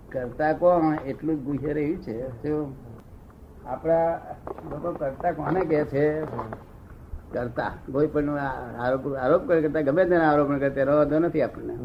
કરતા 0.09 0.53
કોણ 0.53 0.95
એટલું 1.05 1.35
જ 1.35 1.43
ગુહ્ય 1.43 1.74
રહ્યું 1.74 2.01
છે. 2.01 2.15
જો 2.43 2.67
આપણા 3.65 4.17
લોકો 4.71 4.91
કરતા 4.91 5.31
કોને 5.31 5.59
કે 5.62 5.85
છે? 5.85 6.05
કરતા. 7.36 7.72
કોઈ 7.88 8.10
પણ 8.10 8.30
આરોપ 8.80 9.04
આરોપ 9.18 9.42
કરતા 9.48 9.82
ગમે 9.84 10.04
તેને 10.06 10.25
આરોપ 10.25 10.48
કરતા 10.51 10.75
તેનો 10.75 10.94
વાંધો 10.98 11.18
નથી 11.22 11.44
આપણને. 11.44 11.75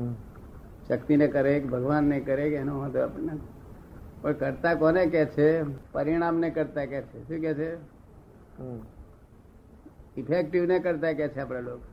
શક્તિને 0.89 1.27
કરે 1.29 1.53
કે 1.57 1.69
ભગવાનને 1.69 2.17
કરે 2.23 2.45
કે 2.49 2.59
એનો 2.59 2.75
વાંધો 2.81 3.01
આપણને 3.03 3.35
પણ 4.23 4.37
કરતા 4.43 4.75
કોને 4.77 5.03
કે 5.09 5.23
છે? 5.29 5.49
પરિણામને 5.93 6.49
કરતા 6.53 6.87
કે 6.87 7.01
છે. 7.05 7.19
શું 7.21 7.41
કે 7.41 7.53
છે? 7.55 7.69
ઇફેક્ટિવ 10.17 10.63
ને 10.65 10.77
કરતા 10.81 11.15
કે 11.15 11.27
છે 11.29 11.41
આપણા 11.41 11.67
લોકો. 11.67 11.87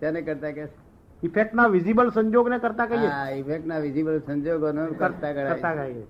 તેને 0.00 0.20
કરતા 0.22 0.52
કે 0.52 0.64
છે? 0.64 0.76
ઇફેક્ટ 1.22 1.54
ના 1.54 1.68
વિઝિબલ 1.68 2.10
સંજોગ 2.12 2.46
ને 2.48 2.58
કરતા 2.60 2.86
કહીએ. 2.88 3.12
હા 3.12 3.30
ઇફેક્ટ 3.40 3.66
ના 3.66 3.80
વિઝિબલ 3.80 4.20
સંજોગોનો 4.22 4.84
કરતા 4.96 5.32
કરતા 5.34 5.60
કહીએ. 5.60 6.04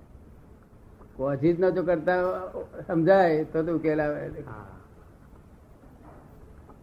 કોઝિજ 1.16 1.54
નો 1.56 1.68
જો 1.70 1.82
કરતા 1.84 2.20
સમજાય 2.86 3.44
તો 3.46 3.58
તું 3.64 3.78
હા. 4.38 4.81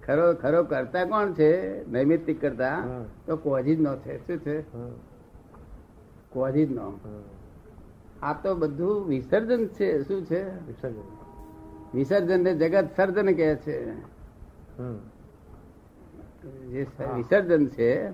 ખરો 0.09 0.33
ખરો 0.33 0.63
કરતા 0.63 1.05
કોણ 1.05 1.33
છે? 1.33 1.51
નૈમિત્તિક 1.91 2.41
કરતા? 2.41 2.85
તો 3.25 3.37
તો 3.37 3.75
જ 3.75 3.79
નો 3.79 3.95
છે. 3.95 4.27
શું 4.27 4.37
છે? 4.37 4.73
હમ. 4.73 4.91
જ 6.65 6.71
નો. 6.71 6.99
આ 8.21 8.33
તો 8.33 8.55
બધું 8.55 9.07
વિસર્જન 9.07 9.67
છે. 9.67 10.03
શું 10.03 10.25
છે? 10.25 10.67
વિસર્જન. 10.67 11.01
વિસર્જન 11.93 12.43
ને 12.43 12.53
જગત 12.53 12.87
સર્જન 12.95 13.25
કહે 13.25 13.55
છે. 13.55 13.93
જે 16.67 16.87
વિસર્જન 17.15 17.67
છે 17.67 18.07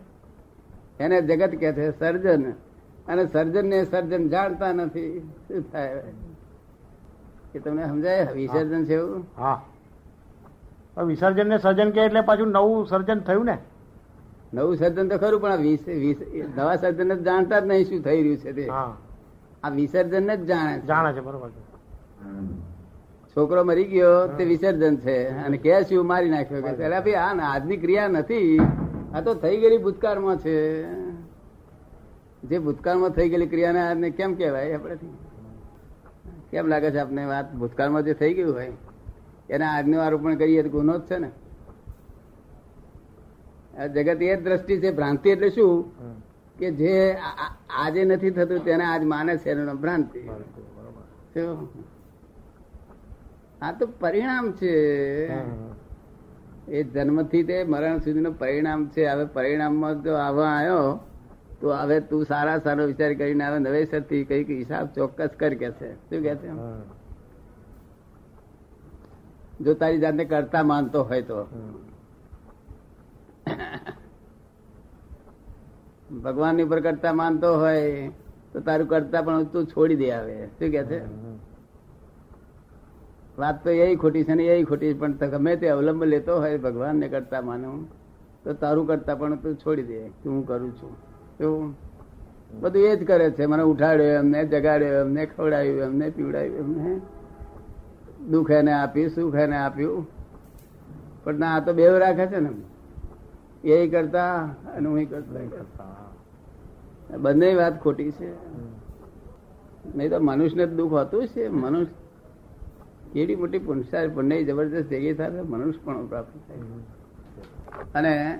એને 0.99 1.21
જગત 1.21 1.49
કે 1.49 1.73
છે 1.73 1.99
સર્જન. 1.99 2.51
અને 3.07 3.27
સર્જન 3.27 3.67
ને 3.67 3.85
સર્જન 3.85 4.29
જાણતા 4.29 4.73
નથી. 4.73 5.19
શું 5.19 5.71
થાય? 5.71 6.03
કે 7.53 7.59
તમને 7.59 7.87
સમજાય? 7.87 8.27
વિસર્જન 8.33 8.85
છે 8.85 8.93
એવું? 8.93 9.25
હા. 9.37 9.65
વિસર્જન 11.03 11.49
ને 11.49 11.57
સર્જન 11.57 11.91
કે 11.91 12.01
એટલે 12.01 12.21
પાછું 12.21 12.47
નવું 12.47 12.87
સર્જન 12.87 13.19
થયું 13.19 13.45
ને? 13.45 13.57
નવું 14.53 14.75
સર્જન 14.75 15.07
તો 15.07 15.17
ખરું 15.17 15.41
પણ 15.41 15.57
વિસ- 15.57 15.93
વિસ- 15.93 16.43
નવા 16.57 16.75
સર્જન 16.75 17.13
જ 17.13 17.23
જાણતા 17.23 17.59
જ 17.59 17.65
નહીં 17.65 17.85
શું 17.85 18.01
થઈ 18.01 18.21
રહ્યું 18.21 18.37
છે 18.37 18.53
તે. 18.53 18.69
આ 19.63 19.69
વિસર્જન 19.69 20.35
જ 20.35 20.45
જાણે 20.45 20.79
જાણે 20.79 21.13
છે 21.13 21.19
બરોબર 21.19 21.49
છોકરો 23.35 23.63
મરી 23.63 23.83
ગયો 23.83 24.27
તે 24.27 24.43
વિસર્જન 24.45 24.95
છે. 24.97 25.27
અને 25.29 25.57
કે 25.57 25.81
શું 25.81 26.07
મારી 26.07 26.29
નાખ્યો 26.29 26.61
કે 26.61 26.67
પેલા 26.77 26.99
ભાઈ 26.99 27.13
આ 27.13 27.35
આજની 27.53 27.77
ક્રિયા 27.77 28.07
નથી. 28.07 28.59
આ 29.13 29.21
તો 29.21 29.33
થઈ 29.33 29.57
ગયેલી 29.57 29.77
ભૂતકાળમાં 29.77 30.37
છે. 30.37 30.83
જે 32.43 32.59
ભૂતકાળમાં 32.59 33.09
થઈ 33.09 33.29
ગયેલી 33.29 33.47
ક્રિયાને 33.47 33.87
આજને 33.87 34.09
કેમ 34.09 34.33
કહેવાય? 34.33 34.73
આપણે 34.73 34.97
કેમ 36.51 36.67
લાગે 36.67 36.91
છે 36.91 36.97
આપને 36.97 37.25
વાત? 37.25 37.53
ભૂતકાળમાં 37.53 38.03
જે 38.03 38.13
થઈ 38.13 38.33
ગયું 38.33 38.53
હોય. 38.53 38.71
એના 39.49 39.71
આજનું 39.77 39.99
આરોપણ 40.03 40.35
કરીએ 40.35 40.61
તો 40.63 40.69
ગુનો 40.69 40.97
જ 40.97 41.01
છે 41.01 41.17
ને. 41.19 41.29
આ 43.77 43.87
જગત 43.87 44.21
એ 44.21 44.35
દ્રષ્ટિ 44.37 44.79
છે 44.79 44.91
ભ્રાંતિ 44.91 45.29
એટલે 45.29 45.49
શું? 45.49 45.73
કે 46.59 46.67
જે 46.71 46.93
આજે 47.69 48.01
નથી 48.05 48.31
થતું 48.31 48.63
તેને 48.63 48.83
આજ 48.83 49.03
માને 49.03 49.33
છે 49.37 49.49
એનું 49.51 49.65
નામ 49.65 49.77
ભ્રાંતિ 49.77 50.21
આ 53.61 53.71
તો 53.71 53.85
પરિણામ 53.99 54.45
છે. 54.51 54.73
એ 56.67 56.83
જન્મથી 56.83 57.43
તે 57.43 57.57
મરણ 57.63 57.99
સુધીનું 57.99 58.35
પરિણામ 58.39 58.87
છે. 58.87 59.03
હવે 59.07 59.25
પરિણામમાં 59.25 60.03
જો 60.03 60.13
આવવા 60.17 60.51
આવ્યો 60.57 60.99
તો 61.61 61.67
હવે 61.71 61.97
તું 62.09 62.25
સારા 62.25 62.59
સારો 62.59 62.85
વિચાર 62.85 63.13
કરીને 63.13 63.43
હવે 63.47 63.59
નવેસરથી 63.59 64.23
કંઈક 64.25 64.49
હિસાબ 64.49 64.85
ચોક્કસ 64.95 65.33
કર 65.39 65.53
કે 65.53 65.69
છે. 65.71 65.89
શું 66.09 66.21
કે 66.23 66.35
છે. 66.35 66.49
જો 69.61 69.73
તારી 69.73 69.99
જાતને 69.99 70.25
કરતા 70.25 70.63
માનતો 70.63 71.03
હોય 71.03 71.21
તો. 71.21 71.47
ભગવાનની 76.23 76.63
ઉપર 76.63 76.79
કરતા 76.79 77.13
માનતો 77.13 77.49
હોય, 77.59 78.11
તો 78.53 78.59
તારું 78.59 78.87
કરતા 78.87 79.21
પણ 79.21 79.45
તું 79.45 79.67
છોડી 79.67 79.95
દે 79.95 80.11
આવે. 80.11 80.35
શું 80.59 80.71
કે 80.71 80.83
છે? 80.83 80.99
વાત 83.37 83.63
તો 83.63 83.69
એ 83.69 83.95
ખોટી 83.95 84.23
છે 84.23 84.33
ને 84.35 84.43
એ 84.43 84.63
ખોટી 84.63 84.93
છે, 84.93 84.99
પણ 84.99 85.13
ગમે 85.31 85.55
તે 85.55 85.69
અવલંબ 85.69 86.03
લેતો 86.03 86.33
હોય 86.39 86.57
ભગવાન 86.57 86.95
ને 86.97 87.07
કરતા 87.07 87.41
માનું 87.41 87.87
તો 88.43 88.53
તારું 88.53 88.87
કરતા 88.87 89.15
પણ 89.15 89.35
તું 89.43 89.55
છોડી 89.55 89.83
દે 89.83 89.99
કે 90.21 90.29
હું 90.29 90.45
કરું 90.47 90.71
છું. 90.77 90.93
બધું 92.61 92.81
એ 92.81 92.95
જ 92.95 93.05
કરે 93.05 93.31
છે. 93.31 93.45
મને 93.45 93.63
ઉઠાડ્યો, 93.63 94.19
એમને 94.21 94.39
જગાડ્યો, 94.45 95.01
એમને 95.05 95.25
ખવડાવ્યું, 95.25 95.83
એમને 95.83 96.09
પીવડાવ્યું, 96.09 96.59
એમને 96.59 97.01
દુઃખ 98.29 98.51
એને 98.51 98.73
આપ્યું 98.73 99.09
સુખ 99.09 99.35
એને 99.35 99.57
આપ્યું. 99.57 100.07
પણ 101.23 101.35
ના, 101.35 101.55
આ 101.55 101.59
તો 101.59 101.73
બેવ 101.73 101.97
રાખે 101.97 102.25
છે 102.25 102.39
ને. 102.39 102.49
એ 103.63 103.87
કરતા 103.87 104.35
અને 104.75 104.89
હું 104.89 105.09
કરતા 105.09 105.85
બંને 107.17 107.53
વાત 107.55 107.83
ખોટી 107.83 108.11
છે. 108.11 108.31
નહીં 109.95 110.09
તો 110.09 110.19
મનુષ્યને 110.19 110.65
દુઃખ 110.65 110.91
હોતું 110.91 111.27
છે 111.27 111.47
મનુષ્ય 111.47 111.93
કેવી 113.13 113.35
મોટી 113.35 113.59
પુનસાર 113.59 114.09
પુણ્ય 114.09 114.43
જબરદસ્ત 114.43 114.89
ભેગી 114.89 115.13
થાય 115.13 115.29
મનુષ્ય 115.29 115.79
પણ 115.83 116.07
પ્રાપ્ત 116.07 116.37
થાય. 116.47 116.57
અને 117.95 118.39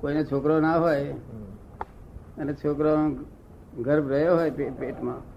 કોઈને 0.00 0.24
છોકરો 0.24 0.60
ના 0.60 0.76
હોય 0.76 1.12
અને 2.38 2.54
છોકરો 2.54 2.92
ગર્ભ 3.82 4.08
રહ્યો 4.08 4.36
હોય 4.36 4.50
પેટમાં 4.50 5.33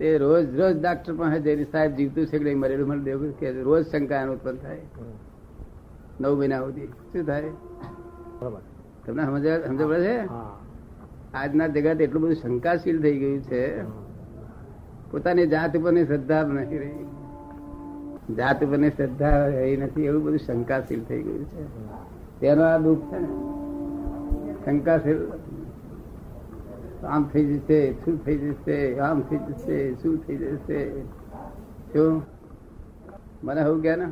તે 0.00 0.10
રોજ 0.18 0.44
રોજ 0.58 0.74
ડાક્ટર 0.80 1.12
પાસે 1.14 1.38
જઈને 1.40 1.64
સાહેબ 1.64 1.96
જીવતું 1.96 2.26
છે 2.26 2.38
કે 2.38 2.54
મરેલું. 2.54 2.86
મને 2.88 3.02
દેવું 3.02 3.38
કે 3.38 3.50
રોજ 3.62 3.82
શંકા 3.86 4.20
એનું 4.22 4.34
ઉત્પન્ન 4.34 4.56
થાય. 4.56 4.80
નવ 6.20 6.32
મહિના 6.38 6.60
સુધી. 6.60 6.88
શું 7.12 7.26
થાય? 7.26 7.50
તમને 9.06 9.22
સમજ 9.24 9.46
સમજ 9.66 9.82
પડે 9.82 10.00
છે? 10.04 10.16
આજના 11.34 11.66
જગત 11.66 12.00
એટલું 12.00 12.22
બધું 12.22 12.34
શંકાશીલ 12.34 13.02
થઈ 13.02 13.16
ગયું 13.18 13.40
છે. 13.42 13.62
પોતાની 15.10 15.46
જાત 15.46 15.76
ઉપરની 15.76 16.06
શ્રદ્ધા 16.06 16.42
નથી 16.42 16.78
રહી. 16.78 17.06
જાત 18.36 18.64
ઉપરની 18.64 18.90
શ્રદ્ધા 18.90 19.36
રહી 19.46 19.76
નથી 19.76 20.04
એવું 20.04 20.22
બધું 20.24 20.38
શંકાશીલ 20.38 21.02
થઈ 21.04 21.22
ગયું 21.22 21.44
છે. 21.44 21.62
તેનો 22.40 22.62
આ 22.62 22.78
દુઃખ 22.78 23.04
છે 23.10 23.18
ને 23.20 23.28
શંકાશીલ 24.64 25.18
આમ 27.06 27.28
થઈ 27.32 27.44
જશે, 27.56 27.92
શું 27.92 28.24
થઈ 28.24 28.38
જશે, 28.38 28.98
આમ 28.98 29.20
થઈ 29.20 29.36
જશે, 29.38 29.94
શું 29.94 30.18
થઈ 30.26 30.36
જશે? 30.36 31.02
શું 31.92 32.22
મને 33.44 33.62
હું 33.62 33.80
ગયા 33.80 33.96
ને, 33.96 34.06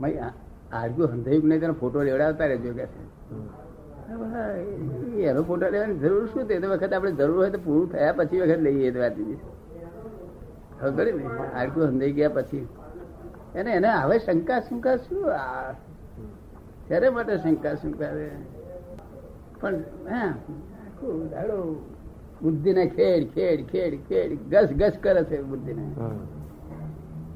ભાઈ 0.00 0.18
આજુ 0.72 1.06
હંધાયું 1.06 1.48
નહીં 1.48 1.60
તેનો 1.60 1.72
ફોટો 1.72 2.02
લેવડાવતા 2.02 2.46
રહેજો 2.46 2.72
કે 2.72 2.86
એનો 5.22 5.42
ફોટો 5.42 5.68
લેવાની 5.70 5.94
જરૂર 5.94 6.26
શું 6.26 6.48
તે? 6.48 6.58
વખત 6.58 6.92
આપણે 6.92 7.12
જરૂર 7.12 7.36
હોય 7.36 7.50
તો 7.50 7.58
પૂરું 7.64 7.92
થયા 7.92 8.12
પછી 8.12 8.40
વખત 8.40 8.60
લઈએ 8.60 8.90
તો 8.90 8.98
વાત 9.00 9.16
ખબર 10.80 11.06
ને? 11.14 11.24
આટલું 11.54 11.88
સમજાઈ 11.88 12.12
ગયા 12.12 12.28
પછી. 12.28 12.68
એને 13.54 13.70
એને 13.70 13.88
હવે 13.88 14.18
શંકા 14.18 14.60
શંકા 14.60 14.96
શું? 14.96 15.24
આ, 15.32 15.72
ત્યારે 16.88 17.08
માટે 17.10 17.36
શંકા 17.36 17.74
શંકા 17.74 18.10
પણ, 19.60 19.74
હા 20.10 20.34
દાડો 21.30 21.58
બુદ્ધિને 22.42 22.86
ખેડ 22.86 23.28
ખેડ 23.34 23.66
ખેડ 23.66 23.94
ખેડ 24.08 24.50
ગસ 24.50 24.68
ગસ 24.72 24.92
કરે 25.02 25.24
છે 25.24 25.42
બુદ્ધિને. 25.42 25.82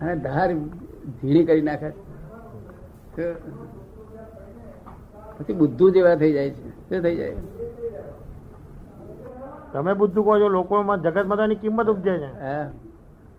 અને 0.01 0.17
ધાર 0.17 0.55
ઝીણી 1.23 1.45
કરી 1.45 1.63
નાખે. 1.63 1.91
પછી 5.39 5.53
બુદ્ધુ 5.53 5.91
જેવા 5.91 6.15
થઈ 6.15 6.33
જાય 6.33 6.51
છે. 6.51 6.71
શું 6.89 7.03
થઈ 7.03 7.17
જાય? 7.17 7.37
તમે 9.73 9.95
બુદ્ધુ 9.95 10.23
કહો 10.23 10.39
છો 10.41 10.49
લોકોમાં 10.49 11.03
જગત 11.03 11.27
માતાની 11.27 11.55
કિંમત 11.55 11.87
ઉપજે 11.87 12.19
છે. 12.19 12.41
હા. 12.41 12.71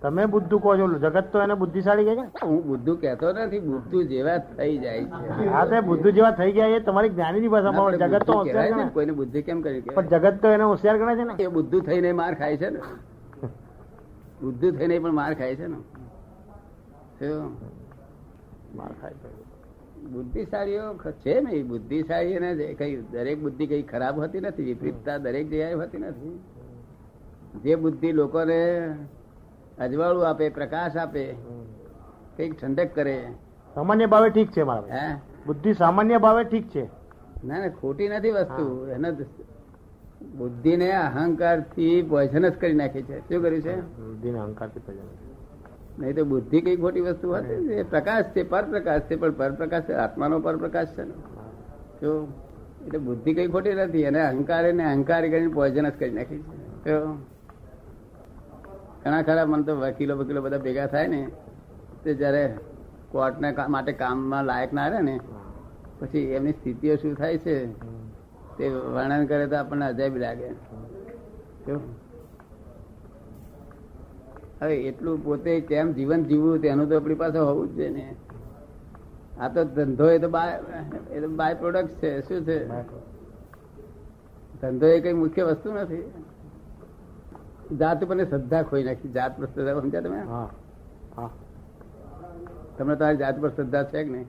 તમે 0.06 0.26
બુદ્ધુ 0.28 0.58
કહો 0.60 0.72
છો 0.78 0.86
જગત 1.04 1.32
તો 1.32 1.40
એને 1.42 1.56
બુદ્ધિશાળી 1.56 2.06
કહે 2.08 2.16
છે 2.16 2.46
હું 2.46 2.58
બુદ્ધુ 2.68 2.94
કહેતો 2.96 3.32
નથી 3.34 3.60
બુદ્ધુ 3.60 4.02
જેવા 4.04 4.38
થઈ 4.58 4.78
જાય 4.78 5.04
છે. 5.04 5.48
હા 5.50 5.66
તે 5.66 5.80
બુદ્ધુ 5.82 6.12
જેવા 6.12 6.32
થઈ 6.32 6.52
જાય 6.58 6.76
એ 6.76 6.84
તમારી 6.90 7.10
જ્ઞાનીની 7.10 7.48
ભાષામાં 7.48 7.98
જગત 8.02 8.24
તો 8.26 8.34
હોશિયાર 8.34 8.70
ગણે 8.74 8.86
કોઈને 8.98 9.14
બુદ્ધિ 9.20 9.42
કેમ 9.42 9.62
કરી 9.62 9.82
પણ 9.82 10.12
જગત 10.12 10.36
તો 10.42 10.52
એને 10.58 10.64
હોશિયાર 10.64 10.98
ગણે 10.98 11.16
છે 11.16 11.24
ને? 11.24 11.34
એ 11.40 11.48
બુદ્ધુ 11.48 11.82
થઈને 11.82 12.12
માર 12.12 12.34
ખાય 12.36 12.58
છે 12.58 12.70
ને. 12.70 12.80
બુદ્ધુ 14.42 14.72
થઈને 14.72 14.96
પણ 15.00 15.14
માર 15.14 15.34
ખાય 15.34 15.56
છે 15.56 15.68
ને. 15.68 15.80
માર 18.76 18.92
ખાય 19.02 19.16
છે. 19.22 19.30
બુદ્ધિશાળીઓ 20.14 20.86
છે 21.24 21.42
ને 21.42 21.52
એ 21.52 21.64
બુદ્ધિશાળી 21.64 22.40
ને 22.40 22.50
કઈ 22.74 22.94
દરેક 23.12 23.38
બુદ્ધિ 23.42 23.68
કઈ 23.68 23.84
ખરાબ 23.84 24.16
હોતી 24.20 24.40
નથી 24.40 24.64
વિપરીતતા 24.64 25.18
દરેક 25.18 25.46
જગ્યાએ 25.50 25.74
હોતી 25.74 25.98
નથી. 25.98 26.40
જે 27.64 27.76
બુદ્ધિ 27.76 28.12
લોકોને 28.12 28.60
અજવાળું 29.80 30.28
આપે 30.30 30.50
પ્રકાશ 30.50 30.98
આપે 30.98 31.24
કંઈક 32.38 32.62
ઠંડક 32.62 32.96
કરે. 32.96 33.18
સામાન્ય 33.76 34.06
ભાવે 34.06 34.30
ઠીક 34.30 34.52
છે 34.52 34.64
મારા 34.64 34.96
હે? 34.96 35.16
બુદ્ધિ 35.46 35.74
સામાન્ય 35.74 36.18
ભાવે 36.18 36.44
ઠીક 36.44 36.70
છે. 36.70 36.84
ના 37.46 37.60
ના 37.60 37.70
ખોટી 37.70 38.10
નથી 38.10 38.32
વસ્તુ. 38.32 38.88
એને 38.88 39.12
બુદ્ધિને 40.38 40.92
અહંકારથી 40.92 42.02
જ 42.02 42.50
કરી 42.50 42.74
નાખી 42.74 43.02
છે. 43.02 43.20
શું 43.20 43.42
કર્યું 43.42 43.62
છે? 43.62 43.76
બુદ્ધિને 43.82 44.40
અહંકારથી 44.40 44.80
પેદા 44.80 45.04
નહીં 46.00 46.16
તો 46.16 46.26
બુદ્ધિ 46.26 46.62
કઈ 46.62 46.76
ખોટી 46.76 47.02
વસ્તુ 47.02 47.34
હતી 47.34 47.74
એ 47.74 47.84
પ્રકાશ 47.84 48.26
છે 48.26 48.44
પરપ્રકાશ 48.44 49.02
છે 49.02 49.16
પણ 49.16 49.32
પરપ્રકાશ 49.32 49.84
છે 49.84 49.94
આત્માનો 49.94 50.40
પરપ્રકાશ 50.40 50.88
છે 50.88 51.04
ને. 51.04 51.14
જો 52.02 52.28
એટલે 52.86 53.00
બુદ્ધિ 53.00 53.34
કઈ 53.34 53.48
ખોટી 53.48 53.74
નથી. 53.74 54.06
અને 54.06 54.22
અહંકાર 54.22 54.66
એને 54.66 54.84
અહંકારી 54.86 55.30
કરીને 55.30 55.54
પોઈઝનસ 55.54 55.94
કરી 56.00 56.12
નાખી 56.12 56.38
છે. 56.38 56.90
જો. 56.90 57.18
ઘણા 59.06 59.22
ખરા 59.22 59.46
મને 59.46 59.64
તો 59.64 59.74
વકીલો 59.76 60.18
વકીલો 60.18 60.42
બધા 60.42 60.58
ભેગા 60.58 60.86
થાય 60.88 61.08
ને 61.08 61.22
તે 62.04 62.14
જયારે 62.14 62.44
કોર્ટને 63.12 63.52
માટે 63.70 63.92
કામમાં 63.94 64.46
લાયક 64.46 64.74
ના 64.74 64.88
રહે 64.88 65.02
ને 65.02 65.20
પછી 66.00 66.24
એમની 66.32 66.52
સ્થિતિઓ 66.52 66.96
શું 66.96 67.14
થાય 67.16 67.38
છે 67.38 67.56
તે 68.58 68.70
વર્ણન 68.70 69.26
કરે 69.26 69.48
તો 69.48 69.56
આપણને 69.56 69.86
અજાયબ 69.86 70.18
લાગે. 70.18 70.50
હવે 74.62 74.76
એટલું 74.76 75.24
પોતે 75.24 75.60
કેમ 75.62 75.94
જીવન 75.94 76.24
જીવવું 76.24 76.62
તેનું 76.62 76.90
તો 76.90 76.96
આપણી 76.96 77.16
પાસે 77.16 77.38
હોવું 77.38 77.68
જ 77.68 77.78
છે 77.78 77.90
ને. 77.90 78.06
આ 79.40 79.48
તો 79.48 79.64
ધંધો 79.66 80.10
એ 80.10 80.20
તો 80.20 80.30
બાય 80.30 80.60
એ 81.12 81.20
તો 81.20 81.28
બાય 81.28 81.54
પ્રોડક્ટ 81.54 81.98
છે 82.02 82.22
શું 82.22 82.46
છે? 82.46 82.58
ધંધો 84.62 84.88
એ 84.88 85.02
કઈ 85.02 85.14
મુખ્ય 85.14 85.44
વસ્તુ 85.44 85.70
નથી. 85.72 86.06
જાત 87.72 88.04
ઉપર 88.04 88.24
શ્રદ્ધા 88.24 88.64
ખોઈ 88.64 88.84
નાખી. 88.84 89.10
જાત 89.10 89.40
પર 89.40 89.46
શ્રદ્ધા 89.46 89.82
સમજ્યા 89.82 90.02
તમે? 90.02 90.22
તમને 92.78 92.96
તમારી 92.96 93.18
જાત 93.18 93.42
પર 93.42 93.50
શ્રદ્ધા 93.50 93.84
છે 93.84 94.04
કે 94.04 94.10
નહીં? 94.10 94.26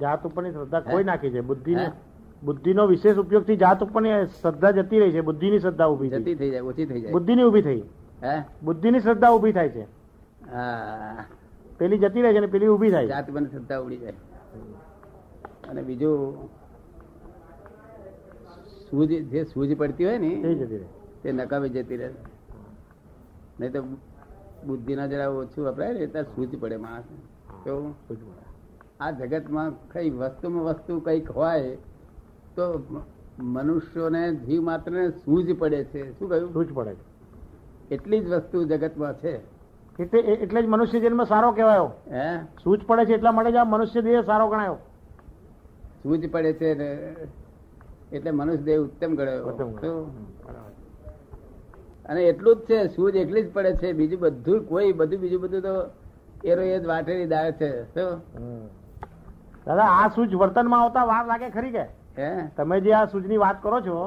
જાત 0.00 0.26
ઉપરની 0.26 0.52
શ્રદ્ધા 0.52 0.80
ખોઈ 0.80 1.04
નાખી 1.04 1.30
છે. 1.30 1.40
બુદ્ધિને? 1.40 1.90
બુદ્ધિનો 2.42 2.86
વિશેષ 2.86 3.16
ઉપયોગથી 3.16 3.56
જાત 3.56 3.82
ઉપરની 3.82 4.26
શ્રદ્ધા 4.26 4.70
જતી 4.70 5.00
રહી 5.00 5.12
છે. 5.12 5.20
બુદ્ધિની 5.20 5.58
શ્રદ્ધા 5.58 5.86
ઊભી 5.86 6.08
જતી 6.08 6.34
થઈ 6.34 6.50
જાય 6.50 6.60
ઓછી 6.60 6.86
થઈ 6.86 7.00
જાય. 7.00 7.12
બુદ્ધિની 7.12 7.42
ઊભી 7.42 7.62
થઈ. 7.62 7.82
હે? 8.22 8.42
બુદ્ધિની 8.62 9.00
શ્રદ્ધા 9.00 9.30
ઊભી 9.30 9.52
થાય 9.52 9.68
છે. 9.68 9.82
હા. 10.50 11.24
પેલી 11.78 11.98
જતી 11.98 12.22
રહે 12.22 12.32
છે 12.32 12.38
અને 12.38 12.46
પેલી 12.46 12.66
ઊભી 12.66 12.90
થાય 12.90 13.06
જાત 13.06 13.30
પર 13.30 13.44
શ્રદ્ધા 13.44 13.78
ઉડી 13.78 13.96
જાય. 13.96 14.12
અને 15.68 15.82
બીજું 15.82 16.48
સૂજ 18.90 19.08
જે 19.08 19.44
સૂજ 19.44 19.76
પડતી 19.76 20.04
હોય 20.04 20.18
ને 20.18 20.54
જતી 20.54 20.76
રહે. 20.76 20.86
તે 21.22 21.32
નકામી 21.32 21.68
જતી 21.68 21.96
રહે. 21.96 22.10
નહીં 23.60 23.72
તો 23.72 23.82
બુદ્ધિના 24.66 25.06
જરા 25.06 25.28
ઓછું 25.28 25.66
વપરાય 25.66 25.92
ને 25.92 26.06
ત્યાં 26.06 26.24
સૂજ 26.24 26.58
પડે 26.60 26.76
માણસ 26.76 27.04
તો 27.64 27.94
આ 29.00 29.10
જગતમાં 29.10 29.72
કઈ 29.92 30.10
વસ્તુમાં 30.10 30.64
વસ્તુ 30.64 31.00
કંઈક 31.00 31.30
હોય 31.30 31.76
તો 32.56 32.64
મનુષ્યોને 33.38 34.34
જીવ 34.34 34.62
માત્ર 34.62 35.10
સૂજ 35.10 35.58
પડે 35.58 35.84
છે. 35.84 36.18
શું 36.18 36.28
કહ્યું? 36.28 36.52
સૂજ 36.52 36.68
પડે 36.74 36.96
એટલી 37.90 38.20
જ 38.20 38.28
વસ્તુ 38.28 38.64
જગતમાં 38.64 39.14
છે. 39.14 39.38
છે 39.38 40.02
એટલે 40.02 40.20
એટલે 40.20 40.62
જ 40.62 40.66
મનુષ્ય 40.66 41.00
જન્મ 41.00 41.24
સારો 41.24 41.52
કહેવાયો. 41.52 41.90
હે? 42.12 42.26
સૂજ 42.62 42.80
પડે 42.86 43.04
છે 43.04 43.14
એટલા 43.14 43.32
માટે 43.32 43.52
જ 43.52 43.56
આ 43.56 43.64
મનુષ્ય 43.64 44.02
દેહ 44.02 44.22
સારો 44.22 44.48
ગણાયો. 44.48 44.76
સૂજ 46.02 46.30
પડે 46.30 46.52
છે 46.52 46.68
એટલે 48.12 48.30
મનુષ્ય 48.30 48.62
દેહ 48.62 48.78
ઉત્તમ 48.80 49.14
ગણાયો? 49.14 49.46
અને 52.10 52.20
એટલું 52.24 52.58
જ 52.58 52.66
છે 52.66 52.78
સૂજ 52.88 53.16
એટલી 53.16 53.42
જ 53.42 53.50
પડે 53.50 53.72
છે 53.76 53.92
બીજું 53.92 54.20
બધું 54.20 54.64
કોઈ 54.66 54.92
બધું 54.92 55.20
બીજું 55.20 55.40
બધું 55.40 55.62
તો 55.62 55.74
એરો 56.44 56.62
એ 56.64 56.78
જ 56.78 56.86
વાટેલી 56.86 57.26
દાળ 57.26 57.52
છે 57.54 57.68
દાદા 59.66 59.88
આ 59.94 60.08
સૂચ 60.10 60.32
વર્તનમાં 60.34 60.82
આવતા 60.82 61.06
વાર 61.06 61.24
લાગે 61.26 61.48
ખરી 61.50 61.72
કે? 61.72 61.84
હે? 62.16 62.30
તમે 62.56 62.80
જે 62.80 62.94
આ 62.94 63.06
સૂચની 63.06 63.38
વાત 63.38 63.62
કરો 63.62 63.80
છો 63.80 63.98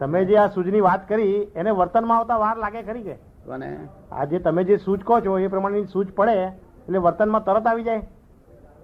તમે 0.00 0.24
જે 0.24 0.38
આ 0.38 0.48
સૂચની 0.48 0.80
વાત 0.80 1.06
કરી 1.08 1.36
એને 1.54 1.70
વર્તનમાં 1.72 2.18
આવતા 2.18 2.38
વાર 2.38 2.56
લાગે 2.56 2.82
ખરી 2.82 3.02
કે? 3.02 3.16
કોને? 3.46 3.70
આ 4.12 4.24
જે 4.24 4.38
તમે 4.40 4.64
જે 4.64 4.78
સૂજ 4.78 5.00
કહો 5.02 5.20
છો 5.20 5.38
એ 5.38 5.48
પ્રમાણેની 5.48 5.86
સૂજ 5.86 6.12
પડે 6.12 6.36
એટલે 6.40 6.98
વર્તનમાં 6.98 7.44
તરત 7.44 7.66
આવી 7.66 7.84
જાય. 7.84 8.02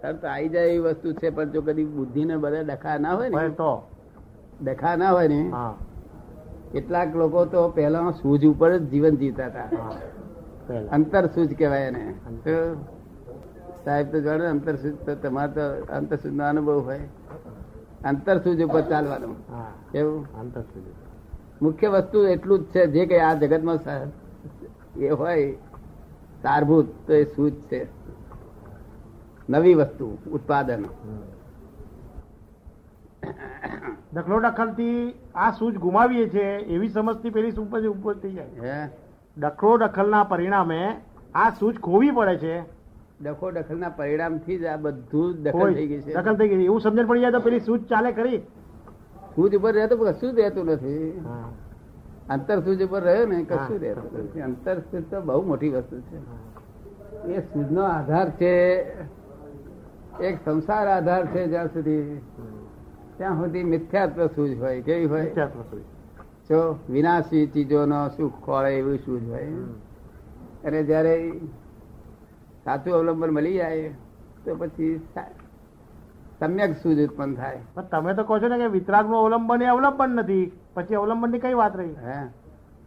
તરત 0.02 0.24
આવી 0.24 0.48
જાય 0.48 0.68
એવી 0.68 0.84
વસ્તુ 0.86 1.14
છે 1.14 1.30
પણ 1.30 1.50
જો 1.50 1.62
કદી 1.62 1.84
બુદ્ધિ 1.92 2.24
ને 2.24 2.36
બધા 2.38 2.62
ડખા 2.62 2.98
ના 2.98 3.14
હોય 3.14 3.30
હોય 3.30 3.48
ને 3.48 3.54
તો. 3.54 3.72
ડખા 4.60 4.96
ના 4.96 5.10
હોય 5.10 5.28
ને 5.28 5.40
હા. 5.50 5.74
કેટલાક 6.72 7.16
લોકો 7.16 7.44
તો 7.46 7.60
પહેલા 7.68 8.10
સૂજ 8.12 8.42
ઉપર 8.46 8.70
જ 8.76 8.82
જીવન 8.90 9.14
જીવતા 9.16 9.46
હતા. 9.46 9.68
અંતર 10.90 11.24
સૂજ 11.26 11.50
કહેવાય 11.58 11.86
એને. 11.86 12.04
સાહેબ 13.84 14.06
તો 14.12 14.20
જાણે 14.20 14.46
અંતર 14.46 14.74
સૂજ 14.76 14.94
તો 15.06 15.14
તમારે 15.14 15.52
તો 15.52 15.64
અંતર 15.92 16.16
સૂજ 16.16 16.32
નો 16.32 16.44
અનુભવ 16.44 16.78
હોય. 16.80 17.04
અંતર 18.04 18.36
સૂજ 18.38 18.62
ઉપર 18.62 18.82
ચાલવાનું. 18.82 19.36
કેવું 19.92 20.20
અંતર 20.40 20.62
સુધી 20.62 20.96
મુખ્ય 21.62 21.88
વસ્તુ 21.88 22.18
એટલું 22.26 22.58
જ 22.60 22.64
છે 22.64 22.82
જે 22.86 23.06
કઈ 23.06 23.18
આ 23.20 23.34
જગતમાં 23.34 23.78
એ 24.98 25.08
હોય 25.10 25.52
સારભૂત 26.42 26.88
તો 27.06 27.12
એ 27.14 27.24
સૂજ 27.24 27.54
છે. 27.70 27.80
નવી 29.48 29.74
વસ્તુ 29.74 30.06
ઉત્પાદન. 30.32 30.84
દખલો 34.12 34.40
દખલથી 34.40 35.14
આ 35.34 35.52
સૂચ 35.52 35.74
ગુમાવીએ 35.74 36.28
છીએ 36.28 36.58
એવી 36.58 36.88
સમજથી 36.88 37.30
પેલી 37.30 37.52
સૂચ 37.52 37.68
પછી 37.70 37.86
ઉપર 37.86 38.14
થઈ 38.14 38.32
જાય. 38.32 38.48
હે? 38.62 38.90
દખલો 39.36 39.78
દખલના 39.78 40.24
પરિણામે 40.24 40.96
આ 41.34 41.50
સૂઝ 41.50 41.78
ખોવી 41.80 42.10
પડે 42.10 42.36
છે. 42.36 42.64
ડખો 43.22 43.52
પરિણામથી 43.96 44.58
જ 44.58 44.64
આ 44.64 44.76
બધું 44.76 45.42
દખલ 45.42 45.74
થઈ 45.74 45.86
ગઈ 45.86 46.02
છે. 46.02 46.14
દખલ 46.14 46.36
થઈ 46.36 46.48
ગઈ 46.48 46.64
એવું 46.64 46.80
સમજણ 46.80 47.06
પડી 47.06 47.20
જાય 47.20 47.30
તો 47.30 47.40
પેલી 47.40 47.60
સૂચ 47.60 47.80
ચાલે 47.88 48.12
કરી 48.12 48.42
સૂજ 49.34 49.56
ઉપર 49.56 49.72
રહેતો 49.74 49.96
કશું 49.96 50.34
જ 50.34 50.40
રહેતું 50.40 50.66
નથી. 50.66 51.12
અંતર 52.30 52.60
સૂજ 52.60 52.82
ઉપર 52.82 53.02
રહ્યો 53.02 53.26
ને 53.26 53.44
કશું 53.44 53.78
રહેતું 53.78 54.24
નથી. 54.24 54.40
અંતર 54.40 54.78
સૂજ 54.78 55.02
તો 55.10 55.20
બહુ 55.20 55.42
મોટી 55.42 55.68
વસ્તુ 55.68 56.00
છે. 56.00 56.18
એ 57.34 57.40
સૂજનો 57.40 57.82
આધાર 57.82 58.30
છે 58.30 58.80
એક 60.20 60.38
સંસાર 60.44 60.86
આધાર 60.88 61.26
છે 61.26 61.48
જ્યાં 61.48 61.68
સુધી 61.68 62.20
ત્યાં 63.20 63.36
સુધી 63.36 63.64
મિથ્યાત્વ 63.64 64.26
સૂજ 64.26 64.58
હોય? 64.58 64.80
કેવી 64.80 65.04
હોય? 65.04 65.22
મિથ્યાત્વ. 65.22 65.78
જો 66.50 66.78
વિનાશી 66.90 67.46
ચીજોનો 67.46 68.08
સુખ 68.08 68.44
ખોળે 68.44 68.78
એવું 68.78 68.98
સૂજ 68.98 69.28
હોય? 69.28 69.46
અને 70.64 70.82
જયારે 70.82 71.14
સાચું 72.64 72.94
અવલંબન 72.94 73.30
મળી 73.30 73.54
જાય 73.54 73.88
તો 74.44 74.54
પછી 74.54 75.00
સમ્યક 76.38 76.76
સૂજ 76.76 76.98
ઉત્પન્ન 77.00 77.34
થાય. 77.34 77.58
પણ 77.74 77.82
તમે 77.82 78.14
તો 78.14 78.24
કહો 78.24 78.38
છો 78.38 78.48
ને 78.48 78.58
કે 78.58 78.66
વિતરાગનું 78.66 79.18
અવલંબન 79.18 79.62
એ 79.62 79.66
અવલંબન 79.66 80.10
નથી. 80.10 80.52
પછી 80.74 80.94
અવલંબનની 80.94 81.38
કઈ 81.38 81.54
વાત 81.54 81.76
રહી? 81.76 81.96
હે? 82.04 82.20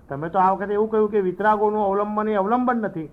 તમે 0.10 0.30
તો 0.30 0.40
આ 0.40 0.52
વખતે 0.52 0.74
એવું 0.74 0.90
કહ્યું 0.92 1.12
કે 1.12 1.22
વિતરાગોનું 1.22 1.86
અવલંબન 1.86 2.30
એ 2.30 2.34
અવલંબન 2.36 2.78
નથી. 2.78 3.10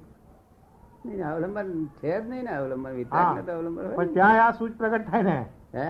અવલંબન 1.22 1.84
છે 1.84 2.20
જ 2.20 2.28
નહીં 2.28 2.44
ને 2.44 2.56
અવલંબન 2.56 2.90
વિતરાગ 2.90 3.46
તો 3.46 3.52
અવલંબન 3.52 3.94
પણ 3.94 4.06
ત્યાં 4.06 4.46
આ 4.46 4.50
સૂચ 4.50 4.72
પ્રગટ 4.78 5.10
થાય 5.10 5.22
ને. 5.22 5.46
હે? 5.74 5.88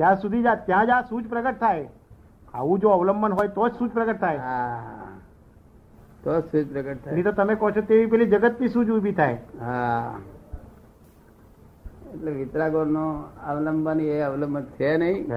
ત્યાં 0.00 0.20
સુધી 0.20 0.42
જ 0.42 0.46
ત્યાં 0.66 0.86
જ 0.86 0.90
આ 0.90 1.00
પ્રગટ 1.30 1.60
થાય. 1.60 1.88
આવું 2.54 2.78
જો 2.78 2.88
અવલંબન 2.88 3.32
હોય 3.32 3.48
તો 3.48 3.68
જ 3.68 3.72
સૂચ 3.72 3.90
પ્રગટ 3.92 4.20
થાય. 4.20 4.36
હા. 4.36 4.78
તો 6.24 6.40
જ 6.40 6.44
સૂજ 6.44 6.72
પ્રગટ 6.72 7.12
નહીં 7.12 7.24
તો 7.24 7.32
તમે 7.32 7.54
કહો 7.54 7.70
છો 7.70 7.80
તેવી 7.80 8.06
પેલી 8.06 8.26
જગતની 8.26 8.68
સૂચ 8.68 8.88
ઊભી 8.90 9.12
થાય. 9.12 9.38
હા. 9.60 10.16
એટલે 12.14 12.30
વિતરાગો 12.30 12.84
નો 12.84 13.04
અવલંબન 13.48 14.00
એ 14.00 14.20
અવલંબન 14.20 14.62
છે 14.62 14.96
નહીં. 14.96 15.28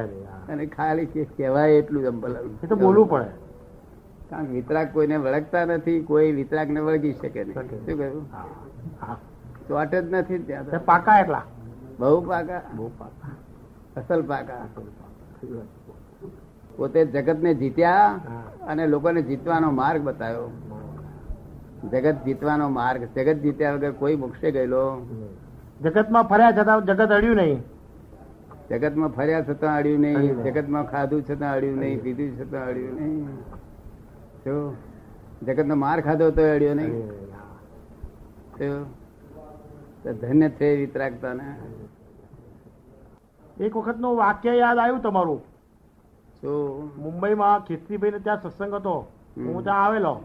અને 0.48 0.66
ખાલી 0.66 1.06
કહેવાય 1.06 1.72
એટલું 1.72 2.04
જ 2.04 2.06
અવલંબન 2.06 2.58
એ 2.64 2.68
તો 2.68 2.76
બોલવું 2.76 3.10
પડે. 3.10 3.30
કારણ 4.30 4.46
કે 4.46 4.52
વિતરાગ 4.52 4.94
કોઈને 4.94 5.18
વળગતા 5.18 5.66
નથી 5.66 6.02
કોઈ 6.02 6.32
વિતરાગ 6.32 6.70
ને 6.70 6.80
વળગી 6.80 7.14
શકે 7.14 7.44
નહીં. 7.44 7.70
શું 7.86 7.98
કહ્યું. 7.98 8.30
ચોટ 9.68 9.96
જ 9.96 10.14
નથી 10.14 10.38
ત્યાં 10.38 10.86
પાકા 10.86 11.20
એટલા 11.20 11.44
બહુ 12.00 12.22
પાકા. 12.22 12.62
બહુ 12.76 12.92
પાકા. 12.98 13.43
અસલ 13.98 14.22
પાકા. 14.22 14.66
પોતે 16.78 17.00
જગત 17.06 17.40
ને 17.44 17.52
જીત્યા 17.54 18.06
અને 18.68 18.84
લોકોને 18.88 19.22
જીતવાનો 19.22 19.72
માર્ગ 19.72 20.02
બતાવ્યો. 20.02 20.48
જગત 21.92 22.18
જીતવાનો 22.26 22.70
માર્ગ 22.70 23.02
જગત 23.16 23.38
જીત્યા 23.38 23.74
વગર 23.74 23.92
કોઈ 23.92 24.16
મોક્ષે 24.16 24.52
ગયેલો. 24.52 24.86
જગતમાં 25.82 26.24
ફર્યા 26.24 26.52
છતાં 26.52 26.86
જગત 26.86 27.12
અડ્યું 27.18 27.36
નહીં. 27.36 27.60
જગતમાં 28.72 29.10
ફર્યા 29.10 29.42
છતાં 29.42 29.78
અડ્યું 29.78 30.00
નહીં. 30.00 30.44
જગતમાં 30.44 30.90
ખાધું 30.92 31.22
છતાં 31.30 31.52
અડ્યું 31.54 31.78
નહીં. 31.78 32.02
પીધું 32.02 32.32
છતાં 32.40 32.66
અડ્યું 32.68 32.96
નહીં. 33.02 33.28
જો 34.46 34.56
જગતનો 35.48 35.76
માર 35.76 36.00
ખાધો 36.02 36.32
તો 36.32 36.44
અડ્યો 36.56 36.74
નહીં. 36.74 36.96
ધન્ય 40.22 40.50
છે 40.50 40.68
વિતરાગતાને. 40.76 41.48
એક 43.60 43.78
વખતનું 43.78 44.18
વાક્ય 44.18 44.56
યાદ 44.58 44.78
આવ્યું 44.78 45.02
તમારું? 45.02 45.42
મુંબઈમાં 46.98 47.60
ખીસ્તીભાઈ 47.60 48.12
ત્યાં 48.12 48.42
સત્સંગ 48.42 48.74
હતો. 48.74 48.96
હું 49.38 49.64
ત્યાં 49.64 49.86
આવેલો. 49.86 50.22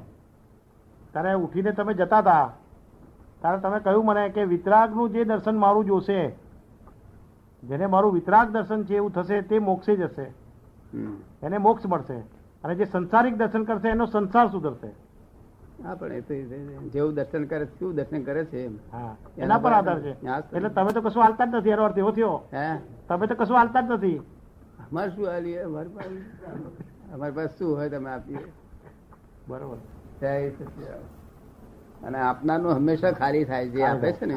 ત્યારે 1.12 1.32
ઉઠીને 1.34 1.72
તમે 1.72 1.94
જતા 1.94 2.18
હતા. 2.18 2.52
ત્યારે 3.40 3.58
તમે 3.58 3.80
કહ્યું 3.80 4.04
મને 4.04 4.28
કે 4.28 4.44
વિતરાગનું 4.44 5.10
જે 5.10 5.24
દર્શન 5.24 5.56
મારું 5.56 5.84
જોશે 5.84 6.30
જેને 7.62 7.86
મારું 7.86 8.12
વિતરાગ 8.12 8.50
દર્શન 8.50 8.84
છે 8.84 8.96
એવું 8.96 9.12
થશે 9.12 9.40
તે 9.42 9.58
મોક્ષે 9.58 9.96
જશે. 9.96 10.26
એને 11.42 11.58
મોક્ષ 11.58 11.86
મળશે. 11.86 12.18
અને 12.64 12.74
જે 12.74 12.84
સંસારિક 12.84 13.36
દર્શન 13.36 13.64
કરશે 13.64 13.88
એનો 13.88 14.06
સંસાર 14.06 14.48
સુધરશે. 14.48 14.90
હા 15.84 15.94
પણ 15.94 16.12
એ 16.12 16.20
તો 16.20 16.34
જેવું 16.92 17.14
દર્શન 17.14 17.44
કરે 17.50 17.66
છે 17.66 17.74
કેવું 17.78 17.94
દર્શન 17.98 18.22
કરે 18.28 18.42
છે 18.52 18.60
એના 19.36 19.58
પર 19.58 19.72
આધાર 19.72 19.98
છે. 20.00 20.12
એટલે 20.56 20.70
તમે 20.76 20.90
તો 20.92 21.00
કશું 21.02 21.22
હાલતા 21.22 21.46
જ 21.46 21.54
નથી 21.56 21.74
એનો 21.76 21.84
અર્થ 21.88 21.98
એવો 21.98 22.10
થયો. 22.16 22.34
હે? 22.52 22.66
તમે 23.08 23.26
તો 23.26 23.34
કશું 23.34 23.56
હાલતા 23.58 23.82
જ 23.82 23.90
નથી. 23.96 24.18
અમારે 24.86 25.10
શું 25.14 25.26
હાલીએ 25.32 25.60
અમારી 25.68 25.94
પાસે 25.96 26.16
અમારી 27.14 27.36
પાસે 27.38 27.54
શું 27.58 27.70
હોય 27.76 27.88
તમે 27.94 28.10
આપીએ? 28.10 28.42
બરોબર. 29.48 29.78
અને 32.06 32.18
આપનારનું 32.18 32.72
હંમેશા 32.78 33.12
ખાલી 33.20 33.44
થાય 33.44 33.68
જે 33.74 33.80
આપે 33.84 34.08
છે 34.18 34.26
ને 34.26 34.36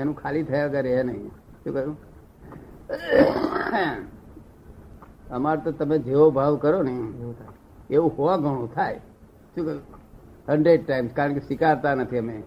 એનું 0.00 0.14
ખાલી 0.22 0.44
થયા 0.50 0.68
કરે 0.74 0.90
એ 1.00 1.02
નહીં? 1.02 1.30
શું 1.64 1.72
કહ્યું? 1.74 1.96
અમાર 5.30 5.56
તો 5.64 5.70
તમે 5.72 5.96
જેવો 6.08 6.30
ભાવ 6.38 6.56
કરો 6.64 6.82
ને 6.88 6.94
એવું 6.94 7.36
એવું 7.90 8.10
હોવા 8.18 8.38
ઘણું 8.44 8.72
થાય. 8.74 9.00
શું 9.54 9.64
કહ્યું? 9.66 9.93
હંડ્રેડ 10.48 10.86
ટાઈમ્સ 10.86 11.12
કારણ 11.12 11.32
કે 11.32 11.40
સ્વીકારતા 11.40 11.94
નથી 11.94 12.18
અમે. 12.18 12.42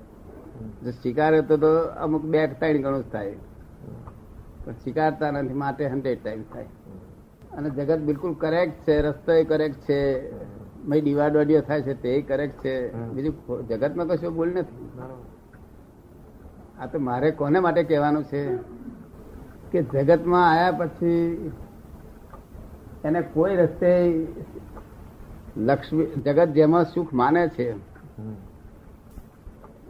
જો 0.84 0.92
સ્વીકારે 0.92 1.42
તો 1.42 1.58
અમુક 2.00 2.24
બે 2.24 2.48
ત્રણ 2.48 2.82
ગણું 2.82 3.04
જ 3.04 3.12
થાય. 3.12 3.32
પણ 4.66 4.72
સ્વીકારતા 4.72 5.32
નથી 5.32 5.54
માટે 5.54 5.88
હંડ્રેડ 5.88 6.24
ટાઈમ્સ 6.24 6.46
થાય. 6.54 6.66
અને 7.58 7.70
જગત 7.70 7.98
બિલકુલ 7.98 8.34
કરેક્ટ 8.34 8.88
છે 8.88 9.02
રસ્તો 9.02 9.32
એ 9.32 9.44
કરેક્ટ 9.44 9.80
છે. 9.80 10.32
ભાઈ 10.88 11.02
ડિવાડવાડીઓ 11.02 11.62
થાય 11.62 11.82
છે 11.82 11.94
તે 12.02 12.22
કરેક્ટ 12.22 12.58
છે. 12.64 12.76
બીજું 12.94 13.68
જગતમાં 13.68 14.08
કશું 14.08 14.36
ભૂલ 14.36 14.50
નથી. 14.50 14.90
આ 16.80 16.86
તો 16.86 17.00
મારે 17.00 17.32
કોને 17.32 17.60
માટે 17.60 17.84
કહેવાનું 17.84 18.24
છે? 18.24 18.58
કે 19.72 19.84
જગતમાં 19.84 20.52
આયા 20.52 20.72
પછી 20.72 21.52
એને 23.06 23.22
કોઈ 23.22 23.56
રસ્તે 23.56 23.92
લક્ષ્મી 25.58 26.08
જગત 26.26 26.50
જેમાં 26.58 26.86
સુખ 26.94 27.12
માને 27.14 27.44
છે. 27.56 27.76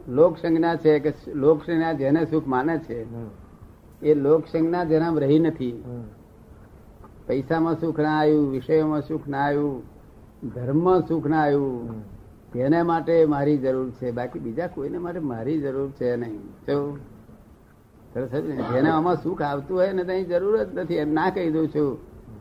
લોક 0.08 0.38
સંજ્ઞા 0.38 0.76
છે 0.76 0.92
કે 1.00 1.10
લોક 1.34 1.64
સંજ્ઞા 1.64 1.92
જેને 2.00 2.20
સુખ 2.30 2.46
માને 2.46 2.78
છે 2.86 3.06
એ 4.02 4.14
લોક 4.14 4.46
સંજ્ઞા 4.52 4.84
જેના 4.84 5.12
રહી 5.24 5.38
નથી. 5.38 5.76
પૈસામાં 7.26 7.76
સુખ 7.80 7.98
ના 7.98 8.16
આવ્યું 8.20 8.50
વિષયોમાં 8.52 9.02
સુખ 9.02 9.26
ના 9.28 9.44
આવ્યું 9.46 9.82
ધર્મમાં 10.54 11.06
સુખ 11.08 11.26
ના 11.26 11.42
આવ્યું. 11.42 12.02
તેને 12.52 12.82
માટે 12.82 13.14
મારી 13.26 13.58
જરૂર 13.58 13.90
છે. 13.90 14.10
બાકી 14.10 14.38
બીજા 14.38 14.68
કોઈને 14.74 14.98
માટે 14.98 15.20
મારી 15.20 15.60
જરૂર 15.60 15.90
છે 16.00 16.16
નહીં. 16.16 16.42
સરસ 18.12 18.30
જેને 18.72 18.88
આમાં 18.90 19.16
સુખ 19.22 19.42
આવતું 19.42 19.76
હોય 19.76 19.92
ને 19.92 20.04
તો 20.04 20.12
અહીં 20.12 20.28
જરૂર 20.28 20.54
જ 20.64 20.68
નથી. 20.74 21.00
એમ 21.02 21.12
ના 21.12 21.30
કહી 21.30 21.50
દઉં 21.50 21.68
છું 21.74 21.98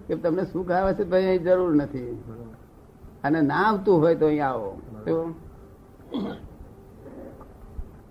કે 0.08 0.16
તમને 0.16 0.44
સુખ 0.54 0.72
આવે 0.72 0.92
છે 0.98 1.04
તો 1.10 1.16
અહીં 1.16 1.44
જરૂર 1.44 1.76
નથી. 1.76 2.12
અને 3.28 3.42
ના 3.42 3.62
આવતું 3.68 3.96
હોય 4.02 4.16
તો 4.16 4.26
અહીંયા 4.26 4.48
આવો. 4.48 4.72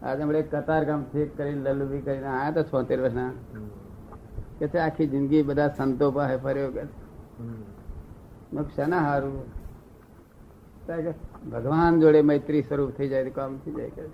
આજે 0.02 0.22
હમણાં 0.22 0.42
કતાર 0.42 0.60
કતારગામથી 0.62 1.26
કરીને 1.36 1.62
લલ્લુભી 1.66 2.00
કરીને 2.00 2.26
આયા 2.26 2.50
તો 2.50 2.62
છોતેર 2.62 2.98
વર્ષના. 3.00 3.32
કે 4.58 4.68
છે 4.68 4.78
આખી 4.78 5.06
જિંદગી 5.06 5.42
બધા 5.42 5.68
સંતો 5.68 6.10
પાસે 6.10 6.36
ફર્યો 6.36 6.70
કે 6.70 6.84
શેના 8.76 9.00
હારું? 9.00 9.36
કે 10.86 11.12
ભગવાન 11.50 12.00
જોડે 12.00 12.20
મૈત્રી 12.22 12.62
સ્વરૂપ 12.62 12.90
થઈ 12.90 13.08
જાય 13.08 13.24
તો 13.24 13.30
કામ 13.30 13.58
થઈ 13.64 13.72
જાય 13.72 13.90
કે. 13.90 14.04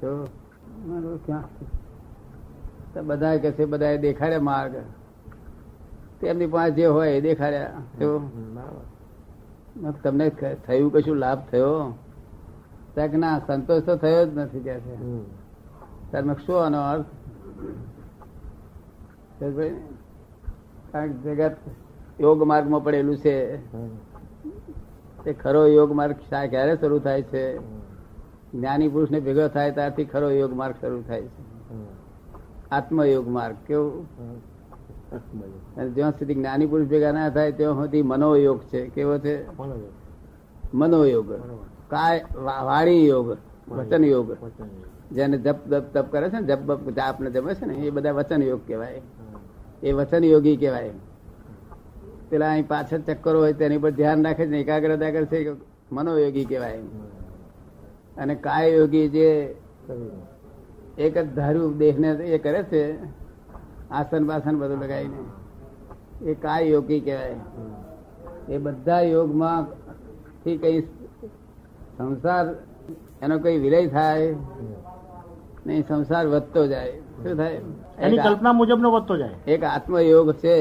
તો 0.00 0.10
મારું 0.86 1.26
ક્યાં? 1.26 1.44
તો 2.94 3.02
બધા 3.02 3.36
કે 3.36 3.50
છે 3.52 3.64
બધા 3.64 3.96
દેખાડ્યા 3.96 4.40
માર્ગ. 4.40 4.74
તેમની 6.20 6.46
પાસે 6.46 6.70
જે 6.72 6.86
હોય 6.86 7.10
એ 7.12 7.20
દેખાડ્યા 7.20 7.70
તો 7.98 8.08
હમ. 8.16 8.26
બરોબર 8.54 8.56
મેં 8.56 8.60
કીધું, 8.60 8.86
તમને 10.02 10.26
થયું 10.66 10.92
કશું 10.92 11.16
લાભ 11.16 11.40
થયો 11.50 11.94
ત્યાં 12.94 13.20
ના 13.20 13.38
સંતોષ 13.38 13.82
તો 13.82 13.96
થયો 13.96 14.26
જ 14.26 14.38
નથી 14.38 14.60
કે 14.60 14.74
છે. 14.80 14.94
ત્યારે 16.10 16.34
શું 16.46 16.58
આનો 16.64 16.80
અર્થ 16.82 17.10
કારણ 20.92 21.12
કે 21.12 21.18
જગત 21.24 21.56
યોગ 22.20 22.42
માર્ગમાં 22.42 22.84
પડેલું 22.84 23.16
છે. 23.16 23.36
તે 25.24 25.32
ખરો 25.32 25.66
યોગ 25.66 25.90
માર્ગ 25.92 26.16
ક્યારે 26.30 26.76
શરૂ 26.76 26.98
થાય 26.98 27.22
છે 27.22 27.58
જ્ઞાની 27.58 28.88
પુરુષ 28.88 29.10
ને 29.10 29.20
ભેગો 29.20 29.48
થાય 29.48 29.70
ત્યારથી 29.72 30.04
ખરો 30.04 30.30
યોગ 30.30 30.52
માર્ગ 30.52 30.74
શરૂ 30.80 31.02
થાય 31.02 31.22
છે. 31.22 31.42
આત્મયોગ 32.70 33.28
માર્ગ 33.28 33.56
કેવું. 33.66 34.06
અને 35.76 35.90
જ્યાં 35.90 36.12
સુધી 36.12 36.34
જ્ઞાની 36.34 36.66
પુરુષ 36.66 36.88
ભેગા 36.88 37.12
ના 37.12 37.30
થાય 37.30 37.52
ત્યાં 37.52 37.74
સુધી 37.74 38.02
મનોયોગ 38.02 38.60
છે. 38.62 38.88
કેવો 38.88 39.18
છે? 39.18 39.34
મનોયોગ. 40.74 41.30
કાય 41.90 42.24
વાણી 42.42 43.06
યોગ 43.06 43.36
વચન 43.68 44.04
યોગ. 44.04 44.36
જેને 45.12 45.38
જપ 45.38 45.58
તપ 45.70 45.84
તપ 45.92 46.12
કરે 46.12 46.28
છે 46.28 46.38
ને 46.40 46.46
જપ 46.46 46.58
બપ 46.58 46.90
જાપ 46.90 47.20
ને 47.20 47.30
જમે 47.30 47.54
છે 47.54 47.66
ને 47.66 47.74
એ 47.74 47.90
બધા 47.90 48.12
વચન 48.12 48.42
યોગ 48.42 48.60
કહેવાય. 48.66 49.00
એ 49.82 49.92
વચન 49.92 50.24
યોગી 50.24 50.56
કહેવાય 50.56 50.90
પેલા 52.30 52.50
અહીં 52.50 52.68
પાછળ 52.68 52.98
ચક્કરો 52.98 53.38
હોય 53.38 53.52
તેની 53.52 53.78
પર 53.78 53.90
ધ્યાન 53.90 54.24
રાખે 54.24 54.46
છે 54.46 54.60
એકાગ્રતા 54.60 55.10
કરે 55.10 55.26
છે 55.26 55.52
મનોયોગી 55.92 56.44
કહેવાય 56.44 56.78
અને 58.16 58.34
કાય 58.34 58.68
યોગી 58.68 59.08
જે 59.08 59.56
એક 60.98 61.18
જ 61.18 61.34
ધાર્યું 61.34 61.78
દેહને 61.78 62.08
એ 62.08 62.38
કરે 62.38 62.62
છે 62.62 62.82
આસન 63.92 64.26
બાસન 64.26 64.58
બધું 64.58 64.78
લગાવીને. 64.78 65.20
એ 66.30 66.34
કાય 66.34 66.62
યોગી 66.62 67.00
કહેવાય. 67.00 67.36
એ 68.48 68.58
બધા 68.58 69.00
યોગમાં 69.00 69.64
થી 70.44 70.56
કઈ 70.58 70.80
સંસાર 71.98 72.46
એનો 73.22 73.38
કઈ 73.38 73.58
વિલય 73.58 73.86
થાય 73.86 74.34
નહીં 75.66 75.86
સંસાર 75.88 76.26
વધતો 76.26 76.66
જાય. 76.66 76.92
શું 76.92 77.36
થાય? 77.36 77.60
એની 77.98 78.18
કલ્પના 78.18 78.52
મુજબનો 78.52 78.92
વધતો 78.92 79.16
જાય. 79.16 79.34
એક 79.46 79.64
આત્મયોગ 79.64 80.32
છે. 80.32 80.56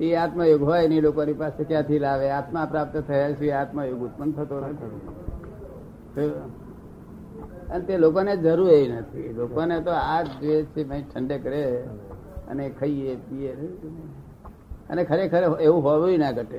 એ 0.00 0.14
આત્મયોગ 0.14 0.62
હોય 0.62 0.84
એની 0.84 1.00
લોકોની 1.00 1.32
પાસે 1.32 1.64
ક્યાંથી 1.64 1.98
લાવે? 1.98 2.30
આત્મા 2.30 2.64
પ્રાપ્ત 2.64 2.96
થયા 2.98 3.32
છે 3.32 3.50
આત્મયોગ 3.50 4.02
ઉત્પન્ન 4.02 4.32
થતો 4.32 4.60
નથી. 4.60 6.22
અને 7.72 7.84
તે 7.84 7.98
લોકોને 7.98 8.36
જરૂર 8.36 8.70
એ 8.70 8.88
નથી. 8.88 9.32
લોકોને 9.32 9.80
તો 9.80 9.90
આ 9.90 10.22
જ 10.22 10.26
છે 10.26 10.62
ઠંડે 11.14 11.36
રહે. 11.36 11.82
અને 12.50 12.64
ખાઈએ, 12.78 13.12
પીએ 13.26 13.52
અને 14.90 15.02
ખરેખર 15.04 15.42
એવું 15.60 15.80
હોવું 15.86 16.18
ના 16.18 16.32
ઘટે 16.32 16.58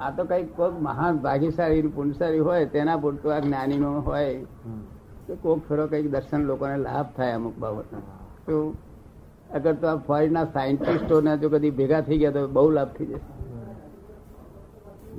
આ 0.00 0.10
તો 0.10 0.22
કંઈક 0.24 0.48
કોઈક 0.56 0.74
મહાન 0.82 1.12
ભાગ્યશાળી 1.18 1.92
પુણ્યશાળી 1.96 2.44
હોય, 2.46 2.64
તેના 2.66 2.96
પૂરતું 2.96 3.30
આ 3.34 3.40
જ્ઞાની 3.40 3.80
નો 3.84 3.90
હોય 4.00 4.32
હમ. 4.64 4.82
કે 5.26 5.34
કોક 5.42 5.60
ફેરો 5.68 5.84
કંઈક 5.86 6.06
દર્શન 6.10 6.40
લોકોને 6.48 6.76
લાભ 6.78 7.08
થાય 7.16 7.32
અમુક 7.32 7.56
બાબત 7.58 7.94
તો 8.46 8.54
અગર 9.54 9.74
તો 9.74 9.86
આ 9.88 9.98
ફોરેનના 10.06 10.46
સાયન્ટિસ્ટોને 10.54 11.32
જો 11.38 11.48
કદી 11.48 11.72
ભેગા 11.78 12.02
થઈ 12.08 12.18
ગયા 12.18 12.36
તો 12.36 12.42
બહુ 12.48 12.68
લાભ 12.70 12.90
થઈ 12.96 13.06
જશે 13.06 13.32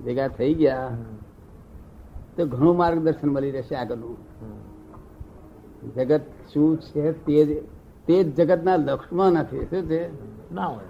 ભેગા 0.06 0.30
થઈ 0.38 0.54
ગયા, 0.54 0.90
તો 2.36 2.42
ઘણું 2.46 2.76
માર્ગદર્શન 2.78 3.30
મળી 3.30 3.54
રહેશે 3.58 3.76
આગળનું. 3.76 4.18
જગત 5.86 6.22
શું 6.54 6.78
છે 6.82 7.12
તે 7.12 7.46
જ 7.46 7.64
તે 8.08 8.24
જ 8.24 8.36
જગતના 8.36 8.76
લક્ષમાં 8.76 9.32
નથી. 9.32 9.60
શું 9.60 9.84
છે? 9.84 10.02
ના 10.54 10.66
હોય. 10.66 10.86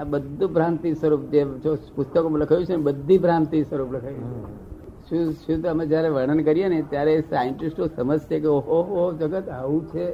આ 0.00 0.04
બધું 0.04 0.52
ભ્રાંતિ 0.52 0.94
સ્વરૂપ 0.94 1.20
જે 1.20 1.44
જો 1.44 1.76
પુસ્તકોમાં 1.94 2.40
લખાયું 2.40 2.66
છે 2.66 2.76
ને 2.76 2.82
બધી 2.82 3.18
ભ્રાંતિ 3.18 3.62
સ્વરૂપ 3.62 3.92
લખાયું 3.92 4.64
શું 5.08 5.32
શું 5.32 5.70
અમે 5.70 5.86
જયારે 5.86 6.08
વર્ણન 6.08 6.42
કરીએ 6.42 6.68
ને 6.68 6.82
ત્યારે 6.82 7.20
સાયન્ટિસ્ટો 7.20 7.86
સમજશે 7.86 8.40
કે 8.40 8.46
ઓહો 8.46 8.76
ઓહો, 8.80 9.12
જગત 9.12 9.48
આવું 9.48 9.88
છે. 9.88 10.06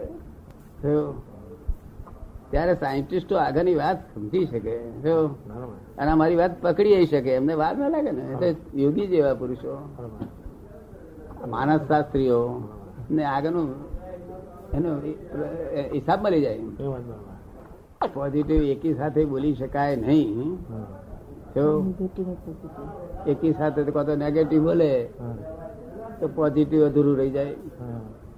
ત્યારે 2.51 2.75
સાયન્ટિસ્ટો 2.75 3.37
આગળની 3.37 3.75
વાત 3.75 4.15
સમજી 4.15 4.47
શકે. 4.47 4.77
જો 4.91 5.37
અને 5.99 6.11
અમારી 6.11 6.37
વાત 6.37 6.63
પકડી 6.63 7.07
શકે. 7.07 7.31
એમને 7.31 7.55
વાત 7.55 7.79
ના 7.79 7.89
લાગે 7.89 8.11
ને. 8.11 8.23
એટલે 8.33 8.57
યોગી 8.75 9.07
જેવા 9.07 9.35
પુરુષો. 9.35 9.73
માનસ 11.49 11.81
શાસ્ત્રીઓ 11.89 12.63
ને 13.11 13.25
આગળનું 13.25 13.75
એનો 14.75 14.99
હિસાબ 15.93 16.23
મળી 16.23 16.41
જાય. 16.41 16.61
પોઝિટિવ 18.15 18.63
એકી 18.63 18.95
સાથે 18.95 19.25
બોલી 19.25 19.55
શકાય 19.55 19.97
નહીં. 19.97 20.59
હમ. 21.57 21.93
એકી 23.27 23.53
સાથે 23.53 23.83
કહો 23.85 24.05
તો 24.05 24.15
નેગેટિવ 24.17 24.63
બોલે 24.63 25.09
તો 26.21 26.29
પોઝિટિવ 26.35 26.87
અધૂરું 26.87 27.17
રહી 27.17 27.31
જાય. 27.31 27.57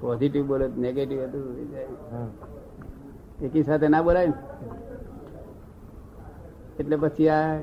પોઝિટિવ 0.01 0.47
બોલે 0.47 0.69
નેગેટિવ 0.77 1.23
અધૂરું 1.23 1.57
રહી 1.57 1.67
જાય. 1.67 1.87
એકી 3.43 3.63
સાથે 3.63 3.89
ના 3.89 4.03
બોલાય? 4.03 4.27
ને 4.27 4.33
એટલે 6.81 6.97
પછી 6.97 7.29
આ 7.29 7.57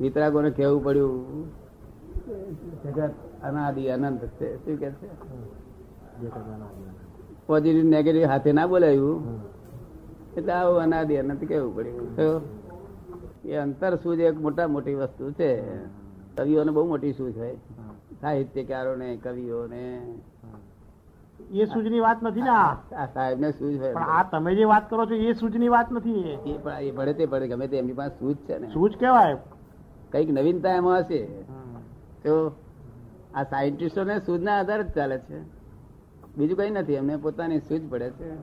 વિતરાગોને 0.00 0.50
કહેવું 0.50 0.84
પડ્યું. 0.84 1.46
જગત 2.84 3.10
અનાદિ 3.42 3.88
અનંત 3.88 4.24
છે. 4.24 4.56
શું 4.56 4.76
કે 4.76 4.90
છે. 4.90 5.06
પોઝિટિવ 7.46 7.84
નેગેટિવ 7.84 8.26
હાથે 8.26 8.52
ના 8.52 8.66
બોલાયું. 8.66 9.42
એટલે 10.36 10.52
આવું 10.52 10.80
અનાદિ 10.80 11.16
અનંત 11.16 11.44
કેવું 11.44 11.76
પડ્યું 11.76 12.42
એ 13.44 13.56
અંતર 13.56 13.96
સૂઝ 13.96 14.18
એક 14.18 14.40
મોટા 14.40 14.66
મોટી 14.66 14.94
વસ્તુ 14.94 15.32
છે. 15.32 15.76
કવિઓને 16.36 16.72
બહુ 16.72 16.86
મોટી 16.86 17.12
સૂઝ 17.12 17.38
હોય 17.38 17.52
હા. 17.52 17.90
સાહિત્યકારોને 18.20 19.16
કવિઓને. 19.16 20.14
એ 21.50 21.64
સૂઝની 21.64 22.00
વાત 22.00 22.22
નથી 22.22 22.42
ને 22.42 22.48
આ? 22.48 22.74
ને 22.74 23.06
સાહેબને 23.14 23.50
સૂઝ 23.50 23.78
પણ 23.78 23.84
હોય 23.84 23.94
આ 23.94 24.22
તમે 24.22 24.54
જે 24.54 24.64
વાત 24.64 24.90
કરો 24.90 25.06
છો 25.06 25.14
એ 25.14 25.32
સૂઝની 25.32 25.68
વાત 25.68 25.92
નથી 25.92 26.20
એ. 26.20 26.34
એ 26.34 26.58
પણ 26.58 26.80
એ 26.80 26.90
ભળે 26.90 27.12
તે 27.12 27.26
ભળે 27.26 27.48
ગમે 27.48 27.66
તે 27.66 27.78
એમની 27.78 27.92
પાસે 27.92 28.18
સૂઝ 28.18 28.36
છે 28.36 28.58
ને. 28.58 28.68
સૂઝ 28.68 28.96
કહેવાય. 28.96 29.34
કંઈક 30.12 30.30
નવીનતા 30.30 30.70
એમાં 30.70 30.98
હશે. 30.98 31.26
તો 32.24 32.56
આ 33.34 33.42
સાયન્ટિસ્ટોને 33.42 34.18
સૂઝના 34.18 34.58
આધારે 34.58 34.82
જ 34.82 34.94
ચાલે 34.94 35.18
છે. 35.18 35.61
બીજું 36.36 36.58
કઈ 36.58 36.70
નથી 36.70 36.92
એમને 36.92 37.16
પોતાની 37.16 37.58
સૂઝ 37.58 37.80
પડે 37.90 38.10
છે. 38.10 38.34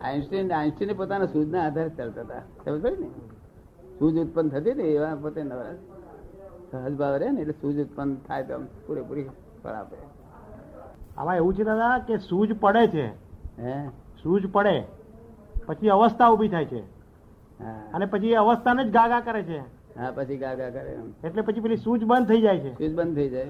આઈન્સ્ટીન 0.00 0.52
આઈન્સ્ટીન 0.52 0.96
પોતાના 0.96 1.26
સૂઝના 1.26 1.66
આધારે 1.66 1.88
ચાલતા 1.88 2.20
હતા. 2.20 2.38
સમજ 2.64 3.00
ને? 3.00 3.06
સૂઝ 3.98 4.18
ઉત્પન્ન 4.18 4.48
થતી 4.48 4.74
ને 4.74 4.82
એવા 4.82 5.14
પોતે 5.14 5.42
નવરા 5.42 5.74
સહજ 6.70 6.96
ભાવ 6.96 7.16
રહે 7.16 7.30
ને 7.30 7.40
એટલે 7.40 7.52
સૂઝ 7.52 7.76
ઉત્પન્ન 7.76 8.14
થાય 8.14 8.42
તો 8.42 8.58
પૂરેપૂરી 8.58 9.24
ફળ 9.64 9.70
આપે. 9.70 9.96
આમાં 11.16 11.36
એવું 11.36 11.54
છે 11.54 11.64
દાદા 11.64 11.98
કે 11.98 12.16
સૂઝ 12.16 12.48
પડે 12.60 12.86
છે. 12.86 13.06
હે? 13.58 13.88
સૂઝ 14.22 14.50
પડે 14.52 14.84
પછી 15.66 15.88
અવસ્થા 15.88 16.28
ઊભી 16.28 16.48
થાય 16.48 16.64
છે. 16.64 16.80
અને 17.92 18.06
પછી 18.06 18.30
એ 18.30 18.34
અવસ્થાને 18.34 18.84
જ 18.84 18.92
ગાગા 18.92 19.20
કરે 19.20 19.42
છે. 19.42 19.73
હા 19.98 20.10
પછી 20.10 20.36
ગાગા 20.36 20.70
કરે 20.70 20.92
એટલે 21.24 21.42
પછી 21.42 21.60
પેલી 21.60 21.76
સૂઝ 21.76 22.04
બંધ 22.04 22.28
થઈ 22.28 22.40
જાય 22.40 22.58
છે. 22.58 22.72
સૂઝ 22.78 22.94
બંધ 22.94 23.14
થઈ 23.14 23.28
જાય. 23.28 23.46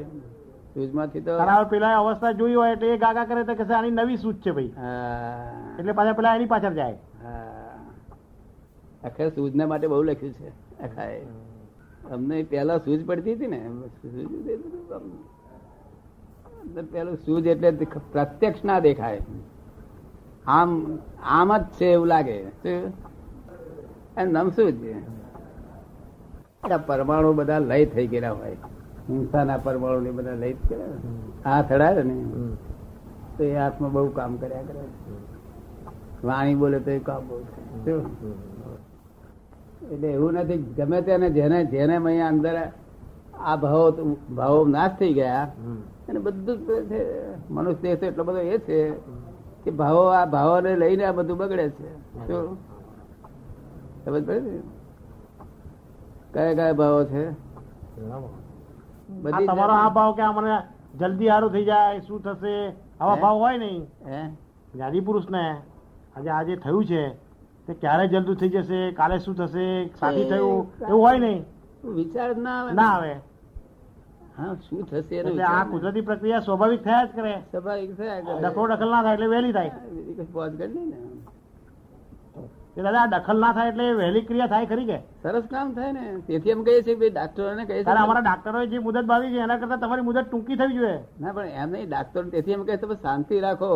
સૂઝમાંથી 0.74 1.20
તો 1.20 1.32
પેલા 1.70 1.94
અવસ્થા 1.98 2.32
જોઈ 2.32 2.54
હોય 2.54 2.72
એટલે 2.72 2.88
એ 2.94 2.96
ગાગા 2.98 3.24
કરે 3.24 3.44
તો 3.44 3.54
કે 3.54 3.64
આની 3.74 3.90
નવી 3.90 4.16
સૂઝ 4.16 4.36
છે 4.36 4.50
ભાઈ. 4.50 4.72
એટલે 5.78 5.92
પાછા 5.92 6.12
પેલા 6.12 6.34
એની 6.36 6.46
પાછળ 6.46 6.74
જાય. 6.74 6.98
આખા 9.04 9.28
સૂઝના 9.28 9.66
માટે 9.66 9.86
બહુ 9.86 10.02
લખ્યું 10.02 10.32
છે. 10.32 10.48
અમને 12.10 12.42
પેલા 12.42 12.78
સૂઝ 12.78 13.02
પડતી 13.06 13.34
હતી 13.34 13.46
ને 13.46 13.60
પેલું 16.92 17.16
સૂઝ 17.16 17.46
એટલે 17.46 17.70
પ્રત્યક્ષ 18.12 18.64
ના 18.64 18.78
દેખાય. 18.80 19.20
આમ 20.46 20.70
આમ 21.38 21.56
જ 21.58 21.60
છે 21.80 21.86
એવું 21.92 22.06
લાગે. 22.06 22.38
શું? 22.62 22.92
એમ 24.16 24.50
શું 24.50 24.72
છે? 24.80 24.94
પરમાણુ 26.88 27.32
બધા 27.32 27.58
લય 27.58 27.86
થઈ 27.86 28.06
ગયેલા 28.06 28.32
હોય. 28.32 28.56
હિંસાના 29.08 29.56
પરમાણુ 29.56 30.00
ને 30.00 30.10
બધા 30.10 30.34
લય 30.34 30.52
ગયેલા 30.52 30.98
હાથ 31.44 31.72
અડાડે 31.72 32.02
ને 32.02 32.16
તો 33.36 33.42
એ 33.44 33.54
હાથમાં 33.54 33.92
બહુ 33.92 34.08
કામ 34.08 34.36
કર્યા 34.36 34.66
કરે. 34.68 34.82
વાણી 36.24 36.54
બોલે 36.54 36.78
તો 36.78 36.90
એ 36.90 36.98
કામ 36.98 37.22
બહુ 37.28 37.36
એટલે 39.92 40.08
એવું 40.08 40.32
નથી 40.32 40.62
ગમે 40.76 40.98
તેને 41.02 41.30
જેને 41.30 41.58
જેને 41.64 41.94
અહીંયા 41.96 42.28
અંદર 42.28 42.56
આ 43.40 43.56
ભાવો 43.56 43.86
ભાવો 44.30 44.58
નાશ 44.66 44.94
થઈ 44.98 45.14
ગયા 45.14 45.46
અને 46.08 46.18
બધું 46.18 46.58
મનુષ્ય 47.50 47.96
દેહ 48.00 48.08
એટલો 48.08 48.24
બધો 48.24 48.40
એ 48.54 48.58
છે 48.58 48.78
કે 49.64 49.70
ભાવો 49.70 50.04
આ 50.18 50.26
ભાવોને 50.26 50.70
લઈને 50.76 51.04
આ 51.04 51.12
બધું 51.12 51.36
બગડે 51.38 51.66
છે. 51.70 51.88
સમજ 54.04 54.24
પડે 54.26 54.40
ને? 54.40 54.54
કયા 56.34 56.54
કયા 56.58 56.78
ભાવો 56.80 57.02
છે? 57.12 57.24
બધી 59.24 59.46
તમારો 59.50 59.74
આ 59.80 59.90
ભાવ 59.96 60.10
કે 60.18 60.24
મને 60.36 60.56
જલ્દી 61.00 61.28
સારું 61.32 61.52
થઈ 61.54 61.66
જાય 61.70 62.00
શું 62.06 62.22
થશે 62.24 62.54
આવા 63.00 63.20
ભાવ 63.24 63.36
હોય 63.42 63.58
નહીં. 63.58 63.82
જ્ઞાની 64.74 65.04
પુરુષ 65.08 65.28
ને 65.34 65.44
આજે 66.16 66.30
આજે 66.38 66.54
થયું 66.64 66.84
છે 66.90 67.02
તે 67.66 67.72
ક્યારે 67.82 68.08
જલ્દી 68.12 68.36
થઈ 68.40 68.52
જશે 68.56 68.80
કાલે 68.98 69.16
શું 69.26 69.34
થશે 69.38 69.66
સાથી 70.00 70.26
થયું 70.32 70.66
એવું 70.88 71.00
હોય 71.04 71.18
નહીં. 71.18 71.40
વિચાર 71.98 72.30
ના 72.36 72.58
આવે. 72.58 72.72
ના 72.80 72.92
આવે. 72.94 73.12
હા 74.36 74.54
શું 74.66 74.82
થશે 74.90 75.16
આ 75.48 75.64
કુદરતી 75.72 76.06
પ્રક્રિયા 76.08 76.44
સ્વાભાવિક 76.46 76.82
થયા 76.86 77.04
જ 77.06 77.10
કરે. 77.16 77.34
સ્વાભાવિક 77.50 77.90
થયા. 77.98 78.40
ડખો 78.42 78.68
દખલ 78.70 78.90
ના 78.90 79.02
થાય 79.02 79.14
એટલે 79.14 79.28
વહેલી 79.34 79.52
થાય. 79.52 79.72
પહોંચ 80.32 80.52
કરી 80.58 80.86
ને. 80.90 80.96
કે 82.76 82.82
દાદા 82.82 83.06
દખલ 83.06 83.38
ના 83.38 83.52
થાય 83.52 83.68
એટલે 83.68 83.92
વહેલી 83.92 84.20
ક્રિયા 84.20 84.46
થાય 84.46 84.66
ખરી 84.66 84.86
કે? 84.86 84.98
સરસ 85.22 85.44
કામ 85.50 85.74
થાય 85.74 85.92
ને. 85.92 86.04
તેથી 86.26 86.50
એમ 86.50 86.62
કહીએ 86.62 86.82
છીએ 86.82 86.94
ભાઈ 86.94 87.10
ડાક્ટરોને 87.10 87.64
કહીએ 87.64 87.84
છીએ 87.84 87.98
અમારા 88.04 88.20
ડાક્ટરો 88.20 88.64
જે 88.66 88.78
મુદત 88.78 89.04
બાંધી 89.04 89.30
છે 89.30 89.38
એના 89.38 89.56
કરતા 89.56 89.76
તમારી 89.76 90.02
મુદત 90.02 90.18
ટૂંકી 90.18 90.56
થવી 90.56 90.78
જોઈએ. 90.78 90.96
ના 91.20 91.32
પણ 91.32 91.46
એમ 91.46 91.70
નહીં 91.70 91.88
ડાક્ટર 91.88 92.24
તેથી 92.28 92.52
એમ 92.52 92.64
કહે 92.64 92.76
તમે 92.76 92.94
શાંતિ 92.94 93.40
રાખો. 93.40 93.70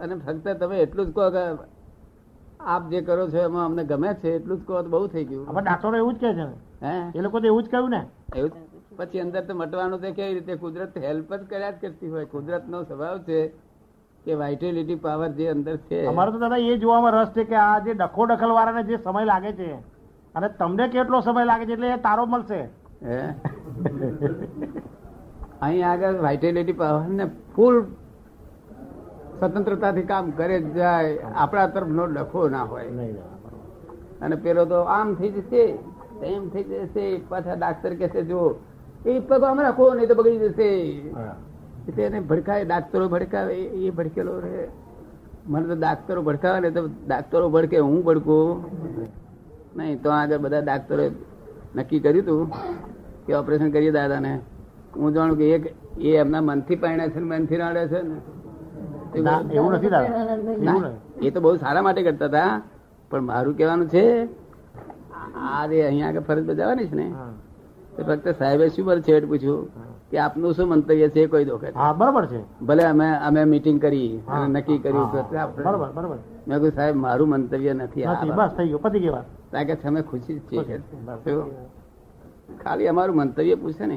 અને 0.00 0.14
ફક્ત 0.14 0.48
તમે 0.48 0.76
એટલું 0.78 1.06
જ 1.06 1.12
કહો 1.12 1.30
કે 1.30 1.44
આપ 2.60 2.90
જે 2.90 3.00
કરો 3.00 3.28
છો 3.30 3.38
એમાં 3.38 3.64
અમને 3.64 3.84
ગમે 3.84 4.14
છે 4.14 4.34
એટલું 4.34 4.60
જ 4.60 4.64
કહો 4.64 4.82
તો 4.82 4.88
બહુ 4.88 5.06
થઈ 5.06 5.24
ગયું. 5.24 5.48
આપણે 5.48 5.62
ડાક્ટરો 5.62 5.96
એવું 5.96 6.14
જ 6.14 6.18
કહે 6.20 6.34
છે. 6.34 6.46
હે? 6.82 7.18
એ 7.18 7.20
લોકો 7.20 7.40
તો 7.40 7.46
એવું 7.46 7.62
જ 7.62 7.68
કહ્યું 7.68 7.90
ને. 7.90 8.02
એવું 8.36 8.50
પછી 8.96 9.20
અંદર 9.20 9.40
તો 9.40 9.54
મટવાનું 9.54 10.00
તો 10.00 10.12
કેવી 10.12 10.34
રીતે? 10.34 10.54
કુદરત 10.54 10.98
હેલ્પ 10.98 11.34
જ 11.34 11.42
કર્યા 11.50 11.70
જ 11.70 11.74
કરતી 11.80 12.08
હોય. 12.08 12.24
કુદરતનો 12.24 12.82
સ્વભાવ 12.82 13.18
છે. 13.18 13.65
કે 14.26 14.34
વાઇટેલિટી 14.42 15.02
પાવર 15.02 15.28
જે 15.38 15.46
અંદર 15.54 15.76
છે. 15.88 15.98
અમારે 16.12 16.30
તો 16.32 16.38
દાદા 16.44 16.62
એ 16.70 16.78
જોવામાં 16.84 17.14
રસ 17.18 17.30
છે 17.36 17.44
કે 17.50 17.56
આ 17.64 17.76
જે 17.84 17.92
ડખો 18.00 18.22
ડખલ 18.30 18.52
વાળાને 18.58 18.82
જે 18.88 18.96
સમય 19.04 19.26
લાગે 19.32 19.52
છે 19.60 19.68
અને 20.34 20.48
તમને 20.60 20.84
કેટલો 20.94 21.20
સમય 21.28 21.44
લાગે 21.50 21.64
છે 21.68 21.74
એટલે 21.76 21.88
એ 21.92 22.00
તારો 22.06 22.24
મળશે. 22.32 22.60
અહીં 25.66 25.84
આગળ 25.90 26.18
વાઇટેલિટી 26.26 26.78
પાવર 26.82 27.02
ને 27.20 27.24
ફૂલ 27.54 27.76
સ્વતંત્રતાથી 29.38 30.08
કામ 30.10 30.24
કરે 30.38 30.56
જાય. 30.76 31.32
આપણા 31.42 31.72
તરફનો 31.74 32.04
ડખો 32.14 32.40
ના 32.54 32.66
હોય. 32.70 33.24
અને 34.24 34.36
પેલો 34.44 34.62
તો 34.72 34.78
આમ 34.98 35.08
થઈ 35.18 35.32
જશે 35.36 35.62
તેમ 36.20 36.42
થઈ 36.52 36.64
જશે 36.70 37.04
પાછા 37.30 37.56
ડાક્ટર 37.60 37.92
કહે 37.98 38.08
છે 38.14 38.22
જો 38.30 38.40
એ 39.04 39.20
પગ 39.28 39.42
આમ 39.48 39.58
રાખો 39.66 39.84
નહીં 39.94 40.08
તો 40.10 40.14
બગડી 40.20 40.40
જશે. 40.44 40.70
એટલે 41.88 42.02
એને 42.02 42.20
ભડકાય 42.20 42.64
ડાક્ટરો 42.64 43.08
ભડકાવે 43.08 43.54
એ- 43.54 43.90
ભડકેલો 43.90 44.38
રહે. 44.38 44.68
મને 45.46 45.74
તો 45.74 45.80
ડાક્ટરો 45.80 46.22
ભડકાવે 46.22 46.60
ને 46.60 46.70
તો 46.70 46.88
ડાક્ટરો 47.06 47.48
ભડકે 47.48 47.78
હું 47.78 48.04
ભડકું. 48.04 48.64
નહીં 49.76 50.02
તો 50.02 50.10
આગળ 50.10 50.38
બધા 50.38 50.60
ડાક્ટરો 50.60 51.04
નક્કી 51.76 52.00
કર્યું 52.00 52.24
હતું 52.24 52.50
કે 53.26 53.34
ઓપરેશન 53.34 53.70
કરીએ 53.70 53.90
દાદાને. 53.90 54.40
હું 54.96 55.12
જાણું 55.12 55.36
કે 55.36 55.50
એક 55.50 55.74
એ 56.00 56.16
એમના 56.16 56.40
મનથી 56.40 56.76
પાણ્યા 56.76 57.08
છે 57.08 57.20
ને 57.20 57.26
મનથી 57.26 57.56
રાડે 57.56 57.88
છે 57.88 58.02
ને. 58.02 58.14
એવું 59.54 59.72
નથી 59.72 59.86
એ 61.26 61.30
તો 61.30 61.40
બહુ 61.40 61.56
સારા 61.56 61.82
માટે 61.82 62.02
કરતા 62.02 62.24
હતા. 62.24 62.62
પણ 63.10 63.20
મારું 63.20 63.56
કહેવાનું 63.56 63.88
છે 63.88 64.28
આ 65.36 65.66
જે 65.66 65.82
અહીંયા 65.82 66.08
આગળ 66.08 66.20
ફરજ 66.20 66.46
બજાવવાની 66.46 66.86
છે 66.86 66.94
ને. 66.94 67.14
તો 67.96 68.04
ફક્ત 68.04 68.28
સાહેબે 68.38 68.68
શું 68.68 68.86
પર 68.86 69.00
છેવટ 69.00 69.28
પૂછ્યું? 69.28 69.85
કે 70.16 70.20
આપનું 70.24 70.54
શું 70.56 70.68
મંતવ્ય 70.68 71.08
છે 71.08 71.26
કોઈ 71.32 71.44
દો 71.44 71.56
હા 71.76 71.92
બરોબર 71.92 72.26
છે. 72.26 72.40
ભલે 72.66 72.84
અમે 72.84 73.08
અમે 73.28 73.40
મીટિંગ 73.44 73.80
કરી 73.80 74.20
અને 74.28 74.46
નક્કી 74.54 74.78
કર્યું 74.78 75.12
બરોબર 75.56 75.90
બરોબર. 75.96 76.18
મેં 76.48 76.56
કહ્યું 76.58 76.74
સાહેબ 76.74 76.96
મારું 76.96 77.28
મંતવ્ય 77.28 77.74
નથી 77.74 78.04
આ 78.04 78.12
નથી 78.12 78.30
વાત." 78.30 78.50
બસ 78.50 78.56
થઈ 78.56 78.68
ગયું 78.68 78.82
પતી 78.82 79.00
ગઈ 79.00 79.08
વાત. 79.08 79.26
કારણ 79.52 79.66
કે 79.66 79.88
અમે 79.88 80.02
ખુશી 80.02 80.38
છીએ? 80.52 80.80
ખાલી 82.64 82.88
અમારું 82.88 83.16
મંતવ્ય 83.16 83.54
પૂછે 83.54 83.86
ને 83.86 83.96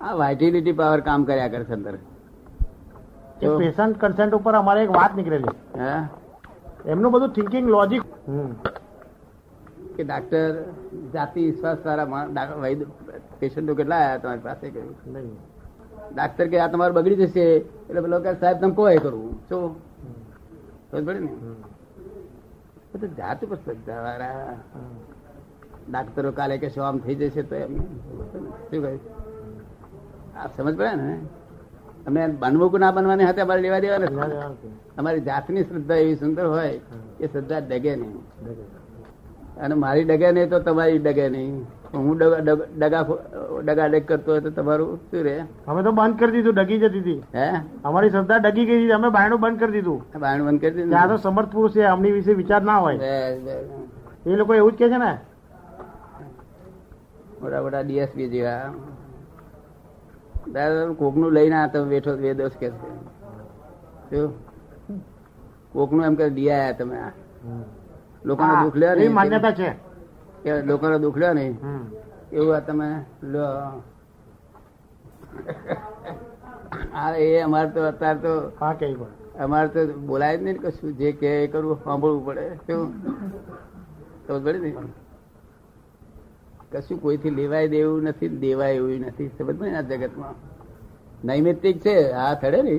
આ 0.00 0.12
વાઇટિલિટી 0.14 0.72
પાવર 0.72 1.00
કામ 1.00 1.24
કર્યા 1.24 1.48
કરે 1.48 1.64
છે 1.64 1.72
અંદર. 1.72 1.94
પેશન્ટ 3.58 3.96
કન્સેન્ટ 4.00 4.34
ઉપર 4.34 4.54
અમારે 4.54 4.82
એક 4.84 4.90
વાત 4.90 5.16
નીકળેલી. 5.16 5.56
હે? 5.78 5.92
એમનું 6.92 7.12
બધું 7.12 7.32
થિંકિંગ 7.32 7.68
લોજિક 7.68 8.02
કે 9.96 10.02
ડાક્ટર 10.04 10.52
જાતિ 11.12 11.40
વિશ્વાસ 11.50 11.78
વૈદ 12.62 12.80
પેશન્ટો 13.42 13.74
કેટલા 13.80 14.02
આવ્યા 14.02 14.22
તમારી 14.22 14.46
પાસે 14.48 14.66
કહ્યું 14.74 15.26
ડાક્ટર 16.16 16.46
કે 16.52 16.56
આ 16.62 16.70
તમારું 16.72 16.96
બગડી 16.98 17.20
જશે. 17.20 17.44
એટલે 17.88 18.00
પેલો 18.04 18.16
કે 18.24 18.30
સાહેબ 18.40 18.58
તમે 18.62 18.74
કોઈ 18.80 18.98
કરવું 19.04 19.34
છો? 19.50 19.58
પડે 20.90 21.20
ને? 21.24 21.32
તો 23.02 23.06
જાત 23.20 23.44
ઉપર 23.44 23.58
શ્રદ્ધા 23.64 24.00
વાળા. 24.06 24.56
ડાક્ટરો 25.90 26.32
કાલે 26.38 26.56
કે 26.62 26.68
શું 26.74 26.84
આમ 26.88 26.98
થઈ 27.04 27.16
જશે 27.20 27.42
તો 27.50 27.54
એમ. 27.64 27.72
શું 28.68 28.80
કહે? 28.84 28.92
આપ 30.36 30.50
સમજ 30.56 30.74
પડે 30.80 30.94
ને? 31.02 31.14
અમે 32.08 32.20
બનવું 32.42 32.68
કે 32.72 32.78
ના 32.84 32.92
બનવાની 32.96 33.26
હાથે 33.28 33.42
અમારે 33.46 33.62
લેવા 33.66 33.82
દેવા 33.84 34.00
નથી 34.02 34.72
અમારી 34.98 35.26
જાતની 35.28 35.64
શ્રદ્ધા 35.68 36.00
એવી 36.04 36.18
સુંદર 36.22 36.46
હોય 36.54 36.72
એ 37.20 37.26
શ્રદ્ધા 37.32 37.62
ડગે 37.70 37.92
નહીં. 38.00 38.16
અને 39.62 39.74
મારી 39.84 40.06
ડગે 40.10 40.28
નહીં 40.36 40.50
તો 40.52 40.58
તમારી 40.66 41.00
ડગે 41.06 41.26
નહીં. 41.36 41.54
હું 41.94 42.18
ડગા 42.18 43.86
ડગ- 43.86 44.00
કરતો 44.00 44.34
હતો 44.36 44.50
તમારું 44.50 44.96
શું 44.96 45.22
રે 45.22 45.44
અમે 45.66 45.82
તો 45.82 45.92
બંધ 45.92 46.18
કરી 46.18 46.32
દીધું 46.32 46.54
ડગી 46.54 46.78
જતી 46.78 47.00
હતી. 47.00 47.22
હે? 47.34 47.52
અમારી 47.84 48.10
શ્રદ્ધા 48.10 48.36
ડગી 48.36 48.66
ગઈ 48.66 48.76
હતી 48.76 48.92
અમે 48.92 49.08
બાયણું 49.08 49.40
બંધ 49.40 49.60
કરી 49.60 49.72
દીધું. 49.72 50.20
બાયણું 50.20 50.46
બંધ 50.46 50.60
કરી 50.60 50.70
દીધું? 50.70 50.90
ત્યાં 50.90 51.08
તો 51.08 51.16
સમર્થ 51.16 51.52
પુરુષ 51.52 51.72
છે 51.72 51.82
અમની 51.82 52.10
વિશે 52.10 52.32
વિચાર 52.32 52.62
ના 52.62 52.76
હોય. 52.76 52.98
એ 52.98 54.36
લોકો 54.36 54.54
એવું 54.54 54.72
જ 54.72 54.74
કે 54.74 54.88
છે 54.88 54.96
ને? 54.96 55.18
મોટા 57.42 57.62
મોટા 57.62 57.80
ડીએસપી 57.80 58.28
જેવા. 58.28 58.74
દાદા 60.52 60.92
કોકનું 60.92 61.32
લઈને 61.32 61.56
આ 61.56 61.66
તમે 61.66 61.84
બેઠો 61.84 62.12
વેદોસ 62.12 62.52
કે 62.58 62.70
છે. 62.70 62.96
શું? 64.10 64.32
કોકનું 65.72 66.04
એમ 66.04 66.14
કે 66.14 66.30
દિયા 66.30 66.72
તમે 66.72 66.98
લોકો 68.24 68.44
દુઃખ 68.62 68.76
લે 68.76 69.08
માન્યતા 69.08 69.50
છે. 69.50 69.91
કે 70.44 70.50
લોકોનો 70.68 70.96
દુઃખ 71.04 71.18
લ્યો 71.22 71.34
ને 71.38 71.46
એવું 72.32 72.52
આ 72.56 72.62
તમે 72.68 72.88
લો. 73.32 73.46
આ 77.02 77.10
એ 77.26 77.28
અમારે 77.46 77.70
તો 77.74 77.80
અત્યારે 77.90 78.20
તો 78.24 78.32
હા 78.60 78.72
કે 78.80 78.86
અમારે 79.46 79.68
તો 79.74 79.80
બોલાય 80.08 80.38
જ 80.38 80.42
નહીં 80.46 80.58
કશું. 80.64 80.96
જે 81.00 81.12
કે 81.20 81.30
કરવું 81.52 81.76
સાંભળવું 81.84 82.24
પડે. 82.26 82.44
શું? 82.66 82.80
ખબર 84.26 84.40
પડે 84.44 84.58
ને 84.64 84.70
કશું 86.72 87.00
કોઈથી 87.04 87.36
લેવાય 87.38 87.68
દેવું 87.74 88.08
નથી 88.08 88.32
દેવાય 88.44 88.74
એવું 88.80 89.06
નથી. 89.08 89.30
સમજ 89.38 89.56
ને 89.62 89.76
આ 89.78 89.86
જગતમાં? 89.90 90.34
નૈમિત્તિક 91.28 91.76
છે 91.84 91.96
આ 92.24 92.34
થડે 92.42 92.60
ને. 92.68 92.76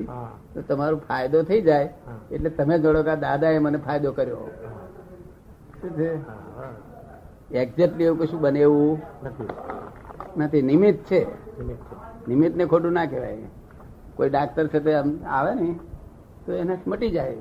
તો 0.54 0.58
તમારો 0.68 0.96
ફાયદો 1.08 1.38
થઈ 1.50 1.62
જાય. 1.68 1.88
એટલે 2.30 2.50
તમે 2.58 2.74
જોડો 2.86 3.00
કે 3.08 3.14
દાદાએ 3.26 3.58
મને 3.66 3.78
ફાયદો 3.86 4.10
કર્યો. 4.18 4.48
શું 5.80 5.92
છે? 5.98 6.10
એક્ઝેક્ટલી 7.58 8.04
એવું 8.04 8.18
કશું 8.18 8.40
બને 8.40 8.60
એવું 8.60 9.02
નથી. 9.24 10.62
નિમિત્ત 10.62 11.04
છે. 11.04 11.26
નિમિત્ત 12.28 12.56
ને 12.56 12.66
ખોટું 12.66 12.92
ના 12.92 13.06
કહેવાય. 13.06 13.36
કોઈ 14.14 14.28
ડાક્ટર 14.28 14.66
છે 14.66 14.80
તે 14.80 14.94
આવે 15.26 15.54
ને 15.54 15.78
તો 16.46 16.52
એને 16.52 16.78
મટી 16.86 17.10
જાય. 17.10 17.36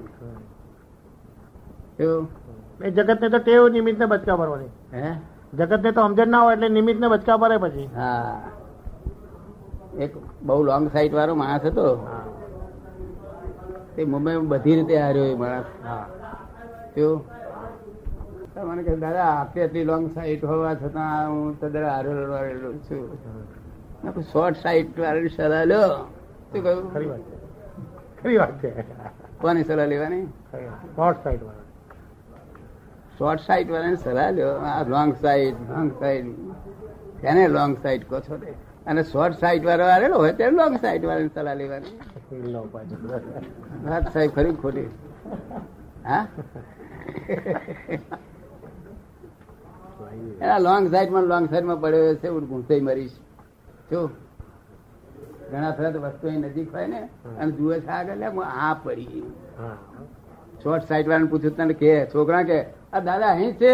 એ 2.83 2.91
જગત 2.91 3.21
ને 3.21 3.29
તો 3.29 3.37
ટેવ 3.37 3.69
નિમિત્ત 3.69 3.99
ને 3.99 4.05
બચકા 4.05 4.35
ભરવાની. 4.35 4.65
હે? 4.93 5.13
જગત 5.53 5.79
ને 5.83 5.91
તો 5.91 6.01
સમજણ 6.01 6.27
ના 6.27 6.41
હોય 6.41 6.53
એટલે 6.53 6.69
નિમિત્ત 6.69 6.99
ને 6.99 7.07
બચકા 7.07 7.37
ભરે 7.37 7.57
પછી. 7.57 7.89
હા. 7.95 8.41
એક 9.99 10.11
બહુ 10.43 10.63
લોંગ 10.63 10.91
સાઈટ 10.91 11.13
વાળો 11.13 11.35
માણસ 11.35 11.65
હતો. 11.65 11.95
હા. 11.95 12.21
તે 13.95 14.05
મુંબઈ 14.05 14.37
બધી 14.37 14.75
રીતે 14.75 14.97
હાર્યો 14.97 15.23
એ 15.23 15.35
માણસ. 15.35 15.63
હા. 15.87 16.07
કેવું 16.95 17.42
મને 18.55 18.81
કહે 18.83 18.95
દાદા 18.95 19.29
આપે 19.33 19.59
એટલી 19.61 19.83
લોંગ 19.83 20.05
સાઈટ 20.15 20.43
હોવા 20.45 20.73
છતાં 20.75 21.29
હું 21.29 21.59
તો 21.59 21.69
દાદા 21.69 21.93
હારેલો 21.93 22.69
છું. 22.87 23.05
શોર્ટ 24.31 24.57
સાઈટ 24.57 24.99
વાળી 24.99 25.29
સલાહ 25.29 25.63
લ્યો 25.71 25.89
શું 26.51 26.61
ખરી 26.61 26.61
કહ્યું 26.61 27.09
વાત 27.09 27.23
છે. 27.29 27.35
ખરી 28.21 28.37
વાત 28.37 28.55
છે. 28.61 28.71
કોની 29.41 29.63
સલાહ 29.63 29.87
લેવાની? 29.93 30.25
શોર્ટ 30.95 31.19
સાઈટ 31.23 31.43
વાળા 31.43 31.61
શોર્ટ 33.17 33.41
સાઈટ 33.47 33.69
વાળાની 33.71 33.97
સલાહ 33.97 34.29
લ્યો 34.31 34.51
આ 34.71 34.81
લોંગ 34.93 35.11
સાઈટ 35.21 35.57
લોંગ 35.69 35.89
સાઈટ 35.99 37.23
એને 37.23 37.43
લોંગ 37.47 37.73
સાઈટ 37.83 38.03
કહો 38.09 38.17
છો 38.19 38.35
અને 38.87 39.01
શોર્ટ 39.03 39.35
સાઈટ 39.39 39.65
વાળો 39.65 39.85
હારેલો 39.93 40.17
હોય 40.17 40.33
ત્યારે 40.33 40.55
લોંગ 40.55 40.73
સાઈટ 40.81 41.05
વાળાની 41.09 41.33
સલાહ 41.33 41.55
લેવાની. 41.55 41.95
વાત 43.85 44.05
સાહેબ 44.13 44.31
ખરી 44.35 44.55
ખોટી? 44.61 44.89
હા? 46.05 46.23
એના 50.41 50.59
લોંગ 50.67 50.85
સાઈડમાં 50.93 51.25
લોંગ 51.31 51.45
સાઈડમાં 51.49 51.79
પડ્યો 51.83 52.15
છે 52.21 52.27
હું 52.33 52.43
ઘૂંસાઈ 52.51 52.85
મરીશ. 52.87 53.17
જો 53.91 54.01
ઘણા 55.51 55.73
ફેર 55.77 55.93
વસ્તુ 56.05 56.25
એ 56.27 56.37
નજીક 56.37 56.69
હોય 56.75 56.87
ને 56.93 57.01
અને 57.39 57.51
જુએ 57.57 57.75
છે 57.85 57.91
આગળ 57.97 58.23
હું 58.35 58.45
આ 58.65 58.73
પડી 58.83 59.23
શોર્ટ 60.63 60.83
સાઈડ 60.89 61.07
વાળાને 61.09 61.31
પૂછ્યું 61.31 61.55
તને 61.57 61.75
કે 61.81 61.91
છોકરા 62.13 62.43
કે 62.49 62.59
આ 62.93 63.01
દાદા 63.09 63.31
અહીં 63.35 63.53
છે? 63.61 63.73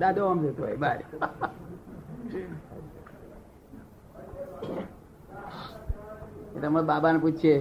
દાદો 0.00 0.20
આમ 0.26 0.38
જતો 0.44 0.62
હોય 0.62 0.76
બાર. 0.76 0.98
એટલે 6.54 6.66
અમે 6.66 6.80
બાબાને 6.90 7.18
પૂછીએ. 7.18 7.56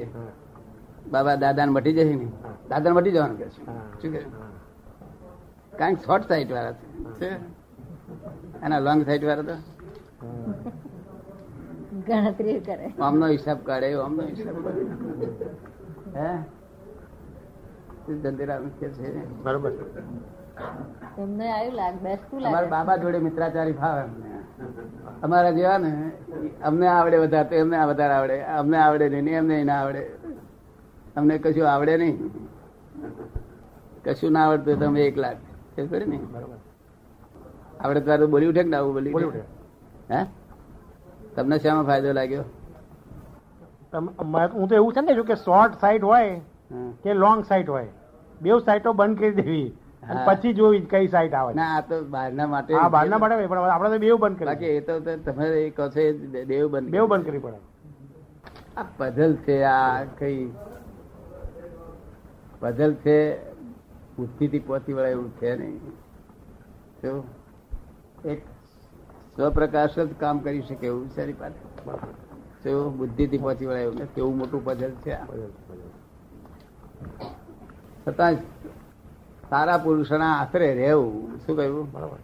બાબા 1.11 1.35
દાદાને 1.43 1.71
મટી 1.71 1.93
જશે 1.93 2.15
ને 2.15 2.27
દાદાને 2.69 2.95
મટી 2.97 3.15
જવાનું 3.15 3.37
કે 3.37 3.45
છે. 3.45 3.61
શું 4.01 4.11
કે. 4.13 4.21
કારણ 5.79 5.95
કે 5.95 6.01
શોર્ટ 6.05 6.25
સાઈડ 6.27 6.51
વાળા 6.51 6.75
છે? 7.19 7.29
એના 8.65 8.79
લોંગ 8.79 9.05
સાઈડ 9.05 9.25
વાળા 9.25 9.43
તો? 9.43 9.57
ગણતરી 12.07 12.59
કરે. 12.59 12.87
આમનો 13.01 13.25
હિસાબ 13.27 13.59
કાઢે 13.63 13.93
આમનો 14.05 14.23
હિસાબ 14.23 14.55
હે? 16.15 16.31
ધંધેરામ 18.23 18.69
કે 18.79 18.87
છે? 18.89 19.09
બરોબર. 19.43 19.71
એમને 21.17 21.45
આવ્યું 21.51 21.75
લાગ 21.75 21.95
બેસતું 22.03 22.45
અમારા 22.45 22.73
બાબા 22.75 22.97
જોડે 22.97 23.19
મિત્રાચારી 23.19 23.73
ફાવે 23.73 24.01
અમને. 24.01 24.29
અમારા 25.23 25.51
જેવા 25.51 25.77
ને 25.77 25.91
અમને 26.63 26.87
આવડે 26.87 27.17
વધારે 27.17 27.49
તો 27.49 27.55
એમને 27.55 27.85
વધારે 27.85 28.13
આવડે. 28.13 28.37
અમને 28.59 28.77
આવડે 28.77 29.09
નહીં 29.09 29.25
ને 29.25 29.31
એમને 29.31 29.63
ના 29.63 29.79
આવડે. 29.83 30.03
અમને 31.15 31.37
કશું 31.37 31.69
આવડે 31.69 31.97
નહીં. 31.97 32.17
કશું 34.05 34.31
ના 34.33 34.45
આવડતું 34.47 34.79
તમે 34.79 35.01
એક 35.05 35.17
લાખ. 35.17 35.41
ને 35.77 36.17
બરોબર. 36.33 36.60
આવડે 37.83 38.01
તારું 38.07 38.29
બોલી 38.35 38.47
ઉઠે 38.53 38.63
કે 38.63 38.69
ના 38.69 38.83
બોલી 38.83 39.13
ઉઠે. 39.13 39.43
હે? 40.13 40.21
તમને 41.35 41.59
શામાં 41.65 41.85
ફાયદો 41.85 42.13
લાગ્યો? 42.19 42.43
હું 43.93 44.67
તો 44.69 44.75
એવું 44.75 44.93
છે 44.93 45.01
ને 45.01 45.21
કે 45.29 45.35
શોર્ટ 45.45 45.79
સાઈટ 45.81 46.03
હોય 46.03 46.39
કે 47.03 47.13
લોંગ 47.13 47.45
સાઈટ 47.51 47.69
હોય. 47.69 47.87
બે 48.41 48.59
સાઈટો 48.65 48.93
બંધ 48.93 49.17
કરી 49.19 49.33
દેવી. 49.39 49.67
પછી 50.27 50.53
જોવી 50.53 50.79
કઈ 50.91 51.07
સાઈટ 51.07 51.33
આવે. 51.39 51.51
ના 51.53 51.67
આ 51.77 51.81
તો 51.89 51.97
બહારના 52.13 52.47
માટે 52.53 52.73
હા 52.75 52.89
બહારના 52.95 53.17
માટે 53.23 53.47
પણ 53.47 53.73
આપણે 53.73 53.89
તો 53.89 53.99
બેવ 54.05 54.15
બંધ 54.23 54.37
કરી 54.37 54.47
બાકી 54.51 54.71
એ 54.77 54.81
તો 54.87 54.93
તમે 55.25 55.49
એ 55.57 55.69
કહો 55.79 55.87
છો 55.95 56.07
દેવ 56.51 56.63
બંધ 56.71 56.89
બેવ 56.95 57.05
બંધ 57.11 57.25
કરવી 57.25 57.43
પડે. 57.45 57.59
આ 58.77 58.85
પઝલ 58.97 59.33
છે 59.45 59.57
આ 59.73 60.03
કઈ 60.19 60.39
પઝલ 62.61 62.93
છે 63.05 63.17
બુદ્ધિથી 64.17 64.59
પહોંચી 64.71 64.93
વળે 64.97 65.11
એવું 65.11 65.29
છે 65.41 65.55
નહીં. 65.55 65.77
જો. 67.03 67.13
એક 68.25 68.45
સ્વપ્રકાશ 69.35 69.99
જ 69.99 70.09
કામ 70.19 70.39
કરી 70.39 70.61
શકે 70.61 70.87
એવું 70.87 71.01
વિચારી 71.01 71.33
પાસે 71.33 71.89
બુદ્ધિ 72.73 72.97
બુદ્ધિથી 72.97 73.37
પહોંચી 73.37 73.65
વળે 73.65 73.83
એવું 73.83 74.15
કેવું 74.15 74.37
મોટું 74.37 74.65
પઝલ 74.65 74.91
છે 74.91 75.11
આ? 75.11 75.25
છતાં 78.07 78.33
સારા 79.49 79.77
પુરુષના 79.77 80.33
આશરે 80.33 80.73
રહેવું. 80.73 81.39
શું 81.45 81.57
કહ્યું? 81.57 81.91
બરાબર. 81.91 82.17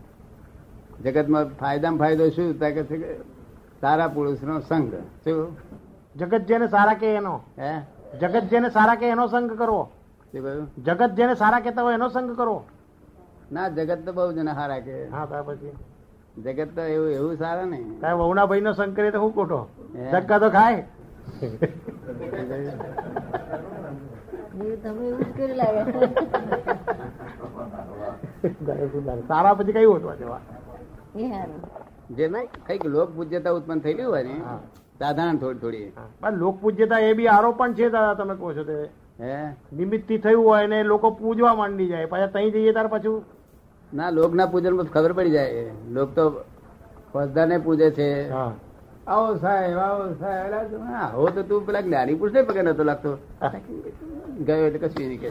જગતમાં 1.03 1.45
ફાયદામાં 1.45 1.99
ફાયદો 1.99 2.29
શું? 2.29 2.60
કે 2.60 2.83
છે 2.83 2.97
કે 2.97 3.15
સારા 3.81 4.07
પુરુષનો 4.07 4.60
સંગ. 4.60 4.93
શું? 4.93 5.57
જગત 6.15 6.41
જેને 6.41 6.67
સારા 6.67 6.93
કે 6.93 7.15
એનો. 7.15 7.41
હે? 7.60 7.81
જગત 8.17 8.43
જેને 8.43 8.69
સારા 8.69 8.95
કે 8.95 9.10
એનો 9.10 9.27
સંગ 9.27 9.57
કરવો 9.57 9.89
શું 10.31 10.43
કહ્યું? 10.43 10.83
જગત 10.83 11.12
જેને 11.12 11.36
સારા 11.36 11.60
કહેતા 11.60 11.81
હોય 11.81 11.93
એનો 11.93 12.10
સંગ 12.10 12.38
કરવો 12.38 12.65
ના 13.51 13.69
જગત 13.69 14.05
તો 14.05 14.12
બહુ 14.13 14.31
જણા 14.31 14.53
હારા 14.53 14.79
કે. 14.79 14.95
હા 15.07 15.25
તા 15.25 15.41
પછી. 15.41 15.71
જગત 16.43 16.69
તો 16.75 16.81
એવું 16.81 17.10
એવું 17.12 17.36
સારા 17.38 17.65
ને. 17.65 17.79
કાંઈ 18.01 18.17
વહુના 18.17 18.45
ભાઈ 18.45 18.62
નો 18.62 18.73
શંકર 18.73 19.12
તો 19.12 19.19
હું 19.19 19.33
ખોટો. 19.36 19.60
ધક્કા 20.12 20.39
તો 20.39 20.49
ખાય. 20.49 20.83
સારા 29.27 29.53
પછી 29.53 29.73
કઈ 29.73 29.86
ઓટવા 29.86 30.15
જવા 30.15 30.39
જે 32.17 32.28
નહીં 32.28 32.47
કંઈક 32.67 32.86
લોક 32.86 33.09
પૂજ્યતા 33.15 33.51
ઉત્પન્ન 33.51 33.80
થયેલી 33.80 34.03
હોય 34.03 34.24
ને 34.24 34.36
સાધારણ 34.99 35.38
થોડી 35.38 35.59
થોડી. 35.59 35.91
પણ 36.22 36.38
લોક 36.38 36.61
પૂજ્યતા 36.61 36.99
એ 36.99 37.13
બી 37.13 37.28
આરોપણ 37.28 37.74
છે 37.74 37.89
દાદા 37.89 38.13
તમે 38.13 38.36
કહો 38.36 38.53
છો 38.53 38.63
તે. 38.63 38.78
હે? 39.19 39.34
નિમિત્તથી 39.74 40.17
થયું 40.17 40.45
હોય 40.45 40.67
ને 40.67 40.84
લોકો 40.84 41.11
પૂજવા 41.11 41.55
માંડી 41.55 41.88
જાય. 41.88 42.05
પાછા 42.05 42.28
તઈ 42.36 42.51
જઈએ 42.51 42.72
ત્યાર 42.72 42.88
પાછું 42.88 43.17
ના 43.93 44.09
લોક 44.09 44.33
ના 44.33 44.45
પૂજનમાં 44.45 44.85
ખબર 44.85 45.13
પડી 45.13 45.31
જાય. 45.31 45.71
લોક 45.91 46.09
તો 46.15 46.45
ને 47.45 47.57
પૂજે 47.57 47.91
છે. 47.91 48.29
આવો 49.07 49.35
સાહેબ 49.35 49.77
આવો 49.77 50.13
સાહેબ. 50.19 50.53
આવો 50.95 51.27
તો 51.35 51.41
તું 51.43 51.65
પેલા 51.65 51.81
જ્ઞાની 51.81 52.15
પૂછ 52.15 52.31
પગે 52.47 52.61
નતો 52.61 52.83
લાગતો. 52.83 53.17
ગયો 54.45 54.65
એટલે 54.67 54.79
કશું 54.79 55.07
નહીં 55.07 55.19
કે 55.21 55.27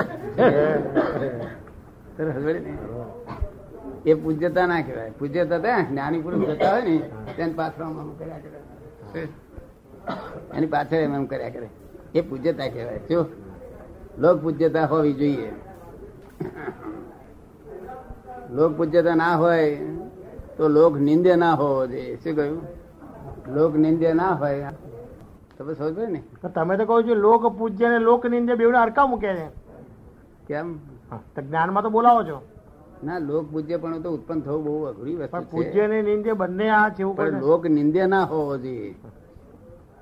એ 4.07 4.14
પૂજ્યતા 4.14 4.66
ના 4.66 4.80
કહેવાય. 4.80 5.11
પૂજ્યતા 5.18 5.59
તો 5.59 5.68
જ્ઞાની 5.90 6.20
પુરુષ 6.20 6.48
જતા 6.48 6.70
હોય 6.72 6.82
ને 6.82 6.94
તેને 7.36 7.52
પાછળ 7.52 7.84
કર્યા 8.18 8.38
કરે. 8.38 9.28
એની 10.57 10.66
પાછળ 10.66 10.96
એમ 10.96 11.14
એમ 11.14 11.26
કર્યા 11.26 11.50
કરે. 11.50 11.68
એ 12.14 12.20
પૂજ્યતા 12.20 12.68
કહેવાય. 12.68 13.00
જો 13.11 13.26
લોક 14.18 14.36
પૂજ્યતા 14.42 14.86
હોવી 14.86 15.12
જોઈએ. 15.12 15.50
લોક 18.53 18.72
પૂજ્યતા 18.72 19.14
ના 19.14 19.36
હોય 19.36 19.76
તો 20.57 20.68
લોક 20.68 20.97
નિંદ્ય 20.97 21.36
ના 21.36 21.55
હોવો 21.55 21.86
જોઈએ. 21.86 22.16
શું 22.16 22.36
કહ્યું? 22.36 22.62
લોક 23.55 23.76
નિંદ્ય 23.76 24.12
ના 24.12 24.28
હોય. 24.28 24.72
તમે 25.59 25.74
સમજો 25.74 26.07
ને? 26.07 26.22
તમે 26.55 26.76
તો 26.76 26.84
કહો 26.84 27.03
છો 27.03 27.14
લોક 27.14 27.47
પૂજ્ય 27.47 27.88
ને 27.88 27.99
લોક 27.99 28.26
નિંદ્ય 28.26 28.55
બેવડે 28.55 28.78
અડકા 28.78 29.07
મૂકે 29.07 29.34
છે. 29.34 29.49
કેમ? 30.49 30.78
જ્ઞાનમાં 31.38 31.82
તો 31.82 31.90
બોલાવો 31.90 32.22
છો. 32.22 32.42
ના 33.05 33.18
લોક 33.18 33.53
પૂજ્ય 33.53 33.76
પણ 33.76 34.01
તો 34.03 34.11
ઉત્પન્ન 34.11 34.40
થવું 34.40 34.64
બહુ 34.64 34.82
અઘરી 34.82 35.16
વસ્તુ 35.16 35.40
છે. 35.40 35.51
પૂજ્ય 35.51 35.86
ને 35.86 36.03
નિંદ્ય 36.03 36.32
બંને 36.32 36.70
આ 36.70 36.88
છે 36.88 37.05
પણ 37.05 37.40
લોક 37.40 37.66
નિંદ્ય 37.66 38.07
ના 38.07 38.24
હોવો 38.24 38.57
જોઈએ. 38.57 38.94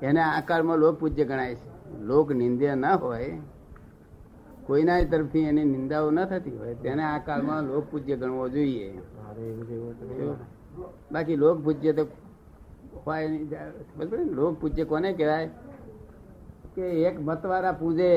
એને 0.03 0.21
આ 0.21 0.41
કાળમાં 0.41 0.79
લોક 0.79 1.01
પૂજ્ય 1.01 1.25
ગણાય 1.25 1.55
છે. 1.55 1.75
લોક 2.03 2.33
નિંદ્ય 2.33 2.75
ના 2.75 2.95
હોય 2.95 3.39
કોઈના 4.67 5.03
તરફથી 5.03 5.41
એની 5.41 5.65
નિંદાઓ 5.65 6.11
ન 6.11 6.25
થતી 6.25 6.57
હોય 6.57 6.75
તેને 6.75 7.03
આ 7.05 7.19
કાળમાં 7.19 7.63
લોક 7.63 7.85
પૂજ્ય 7.91 8.17
ગણવો 8.17 8.49
જોઈએ? 8.49 8.99
બાકી 11.13 11.37
લોક 11.37 11.65
પૂજ્ય 11.65 11.93
તો? 11.93 12.05
લોક 14.31 14.61
પૂજ્ય 14.61 14.85
કોને 14.85 15.13
કહેવાય? 15.13 15.51
કે 16.75 16.83
એક 17.05 17.21
મતવાળા 17.21 17.73
પૂજે 17.73 18.11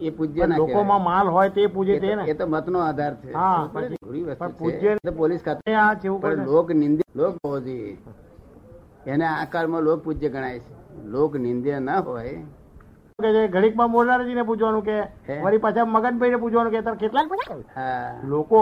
એ 0.00 0.10
પૂજ્ય 0.10 0.46
ના 0.46 0.56
લોકોમાં 0.56 1.02
માલ 1.04 1.28
હોય 1.28 1.48
તે 1.48 1.66
પૂજે 1.66 2.00
તે 2.00 2.06
એ 2.06 2.34
તો 2.34 2.46
મતનો 2.46 2.78
આધાર 2.78 3.14
છે. 3.14 3.32
પોલીસ 5.10 5.40
ખાતે 5.44 5.74
લોક 6.46 6.70
નિંદ્ય 6.72 7.02
લોક 7.16 7.34
હોવો 7.44 7.60
જોઈએ. 7.60 7.98
એને 9.06 9.24
આ 9.24 9.44
કાળમાં 9.44 9.82
લોક 9.82 10.04
પૂજ્ય 10.04 10.28
ગણાય 10.28 10.58
છે. 10.58 10.72
લોક 11.04 11.36
નિંદ્ય 11.36 11.78
ના 11.78 11.98
હોય 11.98 12.44
કે 13.22 13.46
ઘડીકમાં 13.48 13.90
મોરનારજીને 13.90 14.44
પૂછવાનું 14.44 14.82
કે 14.82 14.96
વળી 15.40 15.58
પાછા 15.58 15.86
મગનભાઈ 15.86 16.30
ને 16.30 16.38
પૂછવાનું 16.38 16.72
કે 16.72 16.82
તાર 16.82 16.96
કેટલાક 16.96 17.28
લોકો 18.28 18.60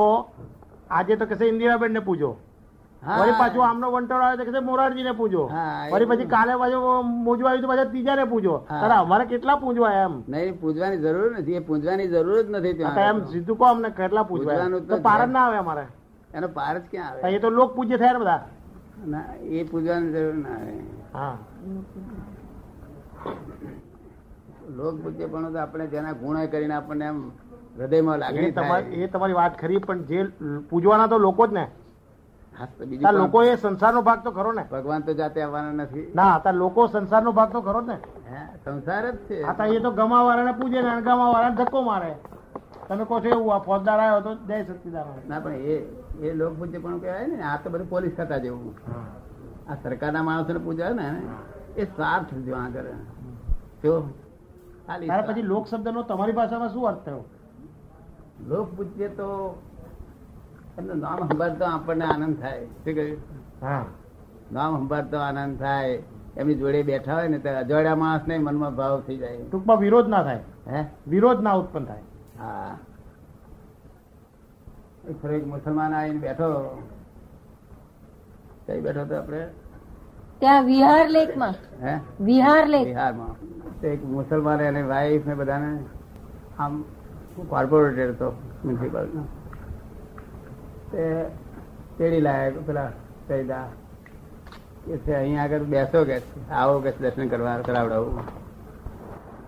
આજે 0.91 1.17
તો 1.17 1.27
કહેશે 1.27 1.49
ઇન્દિરાબેન 1.49 1.93
ને 1.93 2.01
પૂછો 2.01 2.31
વળી 3.03 3.37
પાછું 3.39 3.65
આમનો 3.67 3.91
વંટોળ 3.93 4.23
આવે 4.23 4.37
તો 4.37 4.45
કહેશે 4.45 4.61
મોરારજી 4.61 5.05
ને 5.05 5.13
પૂછો 5.13 5.45
વળી 5.93 6.07
પછી 6.07 6.27
કાલે 6.27 6.53
પાછું 6.63 7.07
મૂંઝવા 7.25 7.51
આવ્યું 7.51 7.63
તો 7.63 7.69
પાછા 7.69 7.89
ત્રીજા 7.93 8.17
ને 8.17 8.27
પૂછો 8.27 8.55
તારે 8.71 8.95
અમારે 8.97 9.27
કેટલા 9.27 9.57
પૂજવા 9.57 9.93
એમ? 10.03 10.15
નહીં 10.29 10.59
પૂજવાની 10.59 10.99
જરૂર 10.99 11.31
નથી. 11.33 11.57
એ 11.57 11.61
પૂજવાની 11.63 12.09
જરૂર 12.09 12.43
જ 12.43 12.49
નથી 12.51 13.09
એમ 13.09 13.25
સીધું 13.27 13.57
કહો 13.59 13.67
અમને 13.67 13.91
કેટલા 13.93 14.25
તો 14.89 15.01
પાર 15.03 15.21
જ 15.21 15.31
ના 15.33 15.45
આવે 15.47 15.59
અમારે. 15.59 15.87
એનો 16.35 16.49
પાર 16.51 16.75
જ 16.77 16.85
ક્યાં 16.91 17.13
આવે? 17.15 17.37
એ 17.37 17.41
તો 17.41 17.51
લોક 17.51 17.75
પૂજ્ય 17.77 17.99
થયા 17.99 18.19
બધા. 18.19 18.41
ના 19.07 19.25
એ 19.51 19.65
પૂજવાની 19.65 20.13
જરૂર 20.13 20.35
ના 20.37 20.55
આવે. 20.55 20.75
હા. 21.13 21.37
લોક 24.73 24.95
પૂજ્ય 25.03 25.27
પણ 25.29 25.53
તો 25.53 25.59
આપણે 25.61 25.87
જેના 25.89 26.15
ગુણ 26.15 26.47
કરીને 26.49 26.75
આપણને 26.75 27.07
એમ 27.07 27.19
હૃદયમાં 27.77 28.21
લાગણી 28.21 28.53
તમારી 28.53 29.03
એ 29.03 29.09
તમારી 29.09 29.35
વાત 29.35 29.55
ખરી 29.57 29.81
પણ 29.81 30.01
જે 30.09 30.21
પૂજવાના 30.71 31.09
તો 31.09 31.19
લોકો 31.21 31.47
જ 31.47 31.53
ને. 31.53 31.65
લોકો 33.13 33.43
એ 33.43 33.57
સંસારનો 33.57 34.03
ભાગ 34.03 34.23
તો 34.23 34.31
ખરો 34.33 34.53
ને. 34.53 34.65
ભગવાન 34.67 35.03
તો 35.03 35.13
જાતે 35.15 35.43
આવવાના 35.43 35.77
નથી. 35.79 36.07
ના 36.15 36.33
હતા 36.35 36.53
લોકો 36.55 36.89
સંસારનો 36.89 37.33
ભાગ 37.33 37.53
તો 37.53 37.61
ખરો 37.63 37.81
ને. 37.83 37.97
સંસાર 38.65 39.05
જ 39.07 39.19
છે. 39.29 39.37
હતા 39.45 39.67
એ 39.69 39.81
તો 39.81 39.91
ગમા 39.93 40.25
વાળાને 40.25 40.55
પૂજે 40.55 40.83
ને 40.83 40.91
અણગમા 40.91 41.17
વાળાને 41.25 41.57
ધક્કો 41.57 41.83
મારે. 41.83 42.13
તમે 42.89 43.05
કહો 43.05 43.21
છો 43.21 43.29
એવું 43.31 43.53
આ 43.53 43.61
ફોજદાર 43.61 44.01
આવ્યો 44.01 44.21
તો 44.23 44.33
જય 44.47 44.57
સચિદાનંદ. 44.67 45.23
ના 45.25 45.41
પણ 45.41 45.59
એ 45.67 45.77
એ 46.23 46.35
લોક 46.35 46.53
પૂજ્ય 46.55 46.79
પણ 46.81 47.01
કહેવાય 47.01 47.27
ને 47.29 47.37
આ 47.43 47.59
તો 47.59 47.71
બધું 47.71 47.89
પોલીસ 47.89 48.15
થતા 48.15 48.41
જેવું. 48.41 48.75
આ 49.67 49.77
સરકારના 49.83 50.23
માણસોને 50.23 50.61
પૂજાય 50.61 50.95
ને 50.95 51.07
એ 51.77 51.87
સ્વાર્થ 51.87 52.33
જો 52.47 52.55
આગળ. 52.57 52.89
જો 53.83 53.93
તારે 54.99 55.33
પછી 55.33 55.43
લોક 55.43 55.69
શબ્દનો 55.69 56.03
તમારી 56.03 56.33
ભાષામાં 56.33 56.73
શું 56.73 56.89
અર્થ 56.89 57.05
થયો? 57.05 57.25
લોક 58.47 58.75
પૂછીએ 58.75 59.09
તો 59.09 59.61
એનું 60.79 60.99
નામ 60.99 61.29
સંભાળતો 61.29 61.65
આપણને 61.65 62.05
આનંદ 62.05 62.41
થાય. 62.41 62.65
શું 62.65 62.95
કહ્યું? 62.95 63.19
હા. 63.63 63.85
નામ 64.53 64.79
સંભાળતો 64.79 65.19
આનંદ 65.19 65.59
થાય. 65.59 66.03
એમની 66.37 66.55
જોડે 66.55 66.83
બેઠા 66.83 67.15
હોય 67.15 67.29
ને 67.29 67.39
તો 67.39 67.59
અજવાળ્યા 67.59 67.95
માણસ 67.95 68.21
ને 68.29 68.39
મનમાં 68.39 68.75
ભાવ 68.75 69.01
થઈ 69.01 69.17
જાય. 69.17 69.37
ટૂંકમાં 69.37 69.77
વિરોધ 69.77 70.09
ના 70.09 70.23
થાય. 70.23 70.41
હે? 70.67 70.85
વિરોધ 71.09 71.41
ના 71.41 71.53
ઉત્પન્ન 71.53 71.85
થાય. 71.85 72.01
હા. 72.39 72.79
એક 75.09 75.23
ફરો 75.23 75.33
એક 75.33 75.47
મુસલમાન 75.47 75.95
આવીને 75.95 76.19
બેઠો. 76.19 76.83
કઈ 78.67 78.81
બેઠો 78.81 79.05
તો 79.05 79.17
આપણે? 79.17 79.49
ત્યાં 80.39 80.65
વિહાર 80.65 81.09
લેકમાં. 81.09 81.55
હે? 81.87 81.99
વિહાર 82.21 82.67
લેક. 82.67 82.85
બિહારમાં 82.85 83.60
તો 83.60 83.60
એક 83.83 84.05
મુસલમાન 84.05 84.59
અને 84.59 84.83
વાઈફ 84.83 85.27
ને 85.27 85.35
બધાને 85.35 85.79
આમ 86.59 86.85
કોર્પોરેટર 87.49 88.11
હતો 88.11 88.33
મ્યુનિસિપલ 88.65 89.07
તે 90.91 91.25
તેડી 91.99 92.21
લાયા 92.21 92.51
પેલા 92.67 92.89
સૈદા 93.29 93.65
કે 94.87 94.99
છે 94.99 95.15
અહીંયા 95.15 95.45
આગળ 95.45 95.59
બેસો 95.59 96.05
કે 96.05 96.23
આવો 96.51 96.81
કે 96.81 96.91
દર્શન 96.91 97.29
કરવા, 97.29 97.57
કરાવડાવું. 97.57 98.19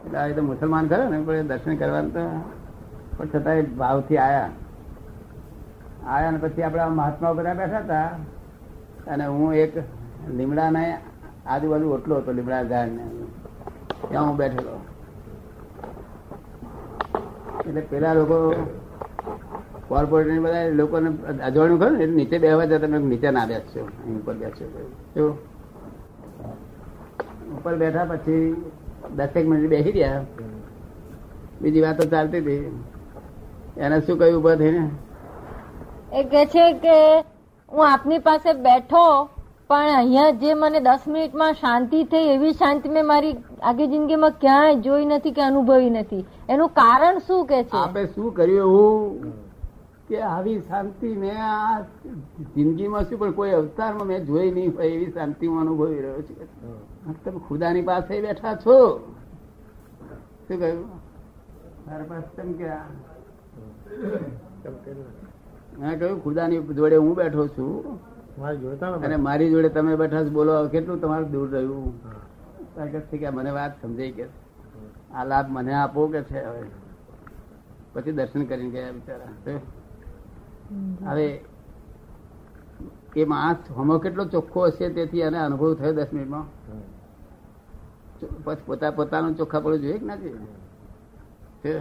એટલે 0.07 0.19
આ 0.19 0.33
તો 0.33 0.43
મુસલમાન 0.43 0.89
ખરા 0.89 1.09
ને, 1.09 1.23
પણ 1.23 1.47
દર્શન 1.47 1.77
કરવાનું 1.77 2.13
તો, 2.13 2.21
પણ 3.17 3.27
છતાંય 3.27 3.63
ભાવથી 3.63 4.19
આયા. 4.19 4.51
આયા 6.07 6.31
ને 6.31 6.39
પછી 6.39 6.63
આપણા 6.63 6.89
મહાત્મા 6.89 7.33
બધા 7.33 7.55
બેઠા 7.55 7.79
હતા, 7.79 8.11
અને 9.13 9.27
હું 9.27 9.55
એક 9.55 9.77
લીમડાને 10.31 10.99
આજુબાજુ 11.47 11.91
ઓટલો 11.91 12.17
હતો, 12.17 12.33
લીમડા 12.33 12.63
ઝાડને. 12.63 13.03
ત્યાં 14.09 14.29
હું 14.29 14.37
બેઠેલો 14.41 14.75
એટલે 17.67 17.83
પેલા 17.91 18.15
લોકો 18.19 18.37
કોર્પોરેટ 19.89 20.41
બધા 20.45 20.65
લોકોને 20.81 21.09
અજવાણું 21.49 21.79
ખરું 21.81 22.01
એટલે 22.03 22.17
નીચે 22.19 22.37
બેહવા 22.45 22.67
જતા 22.67 22.83
તમે 22.85 22.99
નીચે 22.99 23.29
ના 23.37 23.47
બેસશો, 23.51 23.83
અહીં 24.03 24.17
ઉપર 24.21 24.35
બેસશો 24.43 24.65
શું 25.15 25.33
ઉપર 27.57 27.75
બેઠા 27.83 28.07
પછી 28.11 28.45
દસેક 29.17 29.45
મિનિટ 29.51 29.71
બેસી 29.75 29.95
ગયા 29.99 30.23
બીજી 31.61 31.85
વાતો 31.87 32.05
ચાલતી 32.13 32.41
હતી. 32.41 32.73
એને 33.85 33.97
શું 34.07 34.17
કહ્યું, 34.19 34.37
ઊભા 34.37 34.57
થઈને? 34.61 34.83
એ 36.19 36.21
કે 36.33 36.43
છે 36.55 36.65
કે 36.85 36.97
હું 37.73 37.85
આપની 37.89 38.21
પાસે 38.29 38.51
બેઠો 38.67 39.05
પણ 39.71 39.95
અહીંયા 39.99 40.33
જે 40.41 40.55
મને 40.55 40.81
દસ 40.87 41.05
મિનિટમાં 41.13 41.55
શાંતિ 41.61 41.99
થઈ 42.13 42.27
એવી 42.33 42.55
શાંતિ 42.63 42.89
મેં 42.97 43.07
મારી 43.11 43.37
આગી 43.71 43.89
જિંદગીમાં 43.93 44.35
ક્યાંય 44.43 44.83
જોઈ 44.87 45.07
નથી 45.07 45.35
કે 45.39 45.43
અનુભવી 45.45 45.91
નથી. 45.91 46.25
એનું 46.49 46.71
કારણ 46.81 47.17
શું 47.27 47.41
કે 47.47 47.59
છે? 47.65 47.79
આપણે 47.79 48.05
શું 48.15 48.29
કર્યું 48.35 48.63
એવું 48.67 49.33
કે 50.09 50.19
આવી 50.31 50.59
શાંતિ 50.69 51.09
મેં 51.23 51.37
આ 51.49 51.77
જિંદગીમાં 52.55 53.05
શું, 53.09 53.19
પણ 53.19 53.35
કોઈ 53.41 53.55
અવતારમાં 53.61 54.07
મેં 54.13 54.21
જોઈ 54.27 54.51
નહીં 54.51 54.71
હોય 54.77 54.91
એવી 54.91 55.11
શાંતિ 55.17 55.45
હું 55.47 55.59
અનુભવી 55.65 56.01
રહ્યો 56.05 56.23
છું. 56.29 56.37
તમે 57.25 57.41
ખુદાની 57.49 57.85
પાસે 57.91 58.15
બેઠા 58.29 58.55
છો. 58.67 58.79
શું 60.47 60.57
કહ્યું? 60.59 60.87
મેં 65.79 65.99
કહ્યું, 65.99 66.19
ખુદાની 66.25 66.61
જોડે 66.81 66.97
હું 66.97 67.15
બેઠો 67.15 67.45
છું. 67.57 67.73
અને 69.05 69.17
મારી 69.17 69.51
જોડે 69.51 69.69
તમે 69.69 69.97
બેઠા 69.97 70.23
બોલો 70.23 70.69
કેટલું 70.69 71.01
તમારું 71.01 71.31
દૂર 71.31 71.51
રહ્યું? 71.51 72.01
કે 73.11 73.31
મને 73.31 73.51
વાત 73.51 73.83
સમજાઈ 73.83 74.11
કે 74.11 74.27
આ 75.15 75.25
લાભ 75.25 75.47
મને 75.51 75.75
આપો 75.75 76.07
કે 76.07 76.23
છે 76.23 76.45
હવે? 76.45 76.63
પછી 77.93 78.13
દર્શન 78.13 78.45
કરીને 78.45 78.71
ગયા 78.71 78.91
બિચારા. 78.91 79.61
હવે 81.07 81.45
એ 83.17 83.25
માણસ 83.25 83.57
હમો 83.77 83.99
કેટલો 83.99 84.25
ચોખ્ખો 84.25 84.67
હશે 84.67 84.89
તેથી 84.89 85.21
એને 85.21 85.39
અનુભવ 85.39 85.75
થયો 85.75 85.93
દસ 85.93 86.07
મિનિટમાં? 86.13 86.47
પછી 88.45 88.63
પોતા 88.67 88.91
પોતાનો 88.91 89.33
ચોખ્ખા 89.33 89.61
પડવું 89.61 89.81
જોઈએ 89.81 89.99
કે 89.99 90.07
ના 90.07 90.17
જોઈએ? 90.17 90.35
છે? 91.65 91.81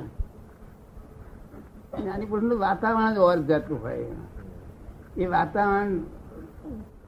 જ્ઞાની 2.02 2.26
પુરુષનું 2.26 2.60
વાતાવરણ 2.60 3.14
જ 3.14 3.18
ઓર 3.18 3.38
જાતનું 3.38 3.82
હોય. 3.82 4.06
એ 5.18 5.26
વાતાવરણ 5.26 6.00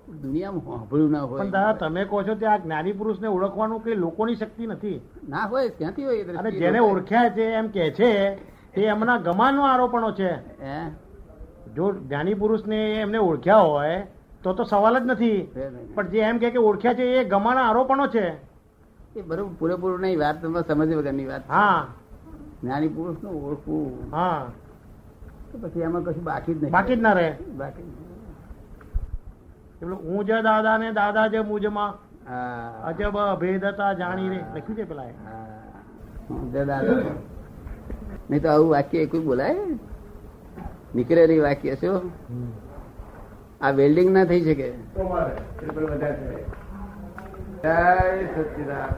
દુનિયામાં 0.09 0.61
સાંભળ્યું 0.61 1.11
ના 1.11 1.25
પણ 1.25 1.31
હોય 1.31 1.49
દાદા 1.49 1.73
તમે 1.73 2.05
કહો 2.05 2.23
છો 2.23 2.35
ત્યાં 2.35 2.63
જ્ઞાની 2.63 2.91
પુરુષને 2.91 3.27
ઓળખવાનું 3.27 3.83
કે 3.83 3.95
લોકોની 3.95 4.35
શક્તિ 4.35 4.67
નથી? 4.67 5.01
ના 5.29 5.37
હોય 5.37 5.69
ક્યાંથી 5.69 6.05
હોય 6.05 6.23
અને 6.23 6.51
જેને 6.51 6.79
ઓળખ્યા 6.79 7.29
છે 7.29 7.41
એમ 7.41 7.67
કે 7.67 7.91
છે 7.91 8.35
તે 8.73 8.81
એમના 8.81 9.17
ગમાનો 9.17 9.63
આરોપણો 9.63 10.11
છે? 10.11 10.37
જો 11.75 11.91
જ્ઞાની 11.91 12.33
પુરુષને 12.33 12.95
એમને 12.95 13.17
ઓળખ્યા 13.17 13.57
હોય 13.57 14.07
તો 14.43 14.53
તો 14.53 14.63
સવાલ 14.63 14.99
જ 14.99 15.01
નથી. 15.05 15.51
પણ 15.93 16.07
જે 16.07 16.19
એમ 16.19 16.37
કે 16.37 16.49
કે 16.49 16.57
ઓળખ્યા 16.57 16.93
છે 16.93 17.03
એ 17.03 17.23
ગમાના 17.23 17.61
આરોપણો 17.61 18.07
છે. 18.07 18.53
એ 19.15 19.21
બરોબર 19.21 19.53
પૂરેપૂરું 19.59 19.99
નહીં 19.99 20.19
વાત 20.19 20.41
તમે 20.41 20.61
સમજ 20.67 20.93
વગરની 20.93 21.25
વાત. 21.25 21.41
હા. 21.49 21.87
જ્ઞાની 22.63 22.87
પુરુષનું 22.87 23.47
ઓળખવું. 23.47 23.97
હા. 24.11 24.51
તો 25.51 25.67
પછી 25.67 25.79
એમાં 25.79 26.03
કશું 26.03 26.23
બાકી 26.23 26.53
જ 26.53 26.61
નહીં. 26.61 26.71
બાકી 26.71 26.95
જ 26.95 26.99
ના 26.99 27.13
રહે. 27.13 27.37
બાકી. 27.57 28.02
એટલે 29.83 29.95
હું 30.03 30.25
જે 30.25 30.41
દાદા 30.43 30.77
ને 30.77 30.91
દાદા 30.93 31.27
જે 31.29 31.39
મુજમાં 31.43 31.93
હા. 32.25 32.71
અજબ 32.89 33.15
ભેદતા 33.39 33.93
જાણી 33.95 34.29
રે 34.29 34.39
લખ્યું 34.55 34.75
છે 34.77 34.85
પેલા. 34.85 35.09
નહીં 38.29 38.41
તો 38.41 38.49
આવું 38.49 38.69
વાક્ય 38.69 39.07
કોઈ 39.07 39.23
બોલાય? 39.23 39.65
નીકળેલી 40.95 41.41
વાક્ય 41.41 41.75
શું 41.75 42.11
આ 43.61 43.71
વેલ્ડિંગ 43.73 44.09
ના 44.11 44.25
થઈ 44.25 44.41
શકે? 44.43 44.67
જય 47.63 47.77
સચિદાન 48.33 48.91